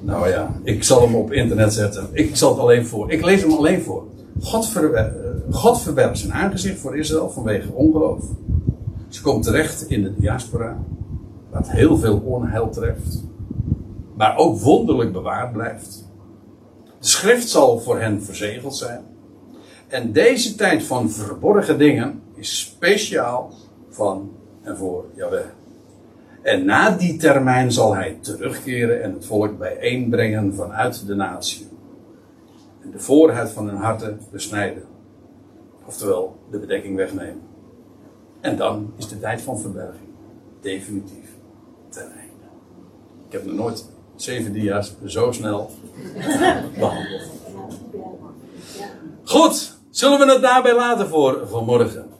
Nou 0.00 0.28
ja, 0.28 0.60
ik 0.62 0.84
zal 0.84 1.02
hem 1.02 1.14
op 1.14 1.32
internet 1.32 1.72
zetten. 1.72 2.08
Ik 2.12 2.36
zal 2.36 2.50
het 2.50 2.58
alleen 2.58 2.86
voor. 2.86 3.12
Ik 3.12 3.24
lees 3.24 3.42
hem 3.42 3.52
alleen 3.52 3.82
voor. 3.82 4.04
God, 4.42 4.68
verwer, 4.68 5.14
God 5.50 5.80
verbergt 5.80 6.18
zijn 6.18 6.32
aangezicht 6.32 6.78
voor 6.78 6.98
Israël 6.98 7.30
vanwege 7.30 7.72
ongeloof. 7.72 8.24
Ze 9.08 9.22
komt 9.22 9.42
terecht 9.42 9.90
in 9.90 10.02
de 10.02 10.14
diaspora. 10.16 10.78
Wat 11.50 11.70
heel 11.70 11.98
veel 11.98 12.22
onheil 12.24 12.70
treft. 12.70 13.22
Maar 14.16 14.36
ook 14.36 14.58
wonderlijk 14.58 15.12
bewaard 15.12 15.52
blijft. 15.52 16.08
De 16.84 17.06
schrift 17.06 17.48
zal 17.48 17.78
voor 17.78 18.00
hen 18.00 18.22
verzegeld 18.22 18.76
zijn. 18.76 19.00
En 19.88 20.12
deze 20.12 20.54
tijd 20.54 20.82
van 20.82 21.10
verborgen 21.10 21.78
dingen 21.78 22.22
is 22.34 22.60
speciaal 22.60 23.52
van 23.88 24.30
en 24.62 24.76
voor 24.76 25.04
Jahweh. 25.14 25.44
En 26.42 26.64
na 26.64 26.90
die 26.90 27.16
termijn 27.16 27.72
zal 27.72 27.94
hij 27.94 28.18
terugkeren 28.20 29.02
en 29.02 29.12
het 29.12 29.26
volk 29.26 29.58
bijeenbrengen 29.58 30.54
vanuit 30.54 31.06
de 31.06 31.14
natie. 31.14 31.68
En 32.82 32.90
de 32.90 32.98
voorhuid 32.98 33.50
van 33.50 33.68
hun 33.68 33.76
harten 33.76 34.20
besnijden. 34.30 34.82
Oftewel, 35.86 36.38
de 36.50 36.58
bedekking 36.58 36.96
wegnemen. 36.96 37.42
En 38.40 38.56
dan 38.56 38.92
is 38.96 39.08
de 39.08 39.20
tijd 39.20 39.42
van 39.42 39.60
verberging 39.60 40.08
definitief 40.60 41.30
ten 41.88 42.02
einde. 42.02 42.44
Ik 43.26 43.32
heb 43.32 43.44
nog 43.44 43.54
nooit 43.54 43.88
zeven 44.16 44.52
dia's 44.52 44.94
zo 45.04 45.32
snel 45.32 45.70
behandeld. 46.78 47.30
Goed, 49.24 49.78
zullen 49.90 50.18
we 50.18 50.32
het 50.32 50.42
daarbij 50.42 50.74
laten 50.74 51.08
voor 51.08 51.48
vanmorgen? 51.48 52.06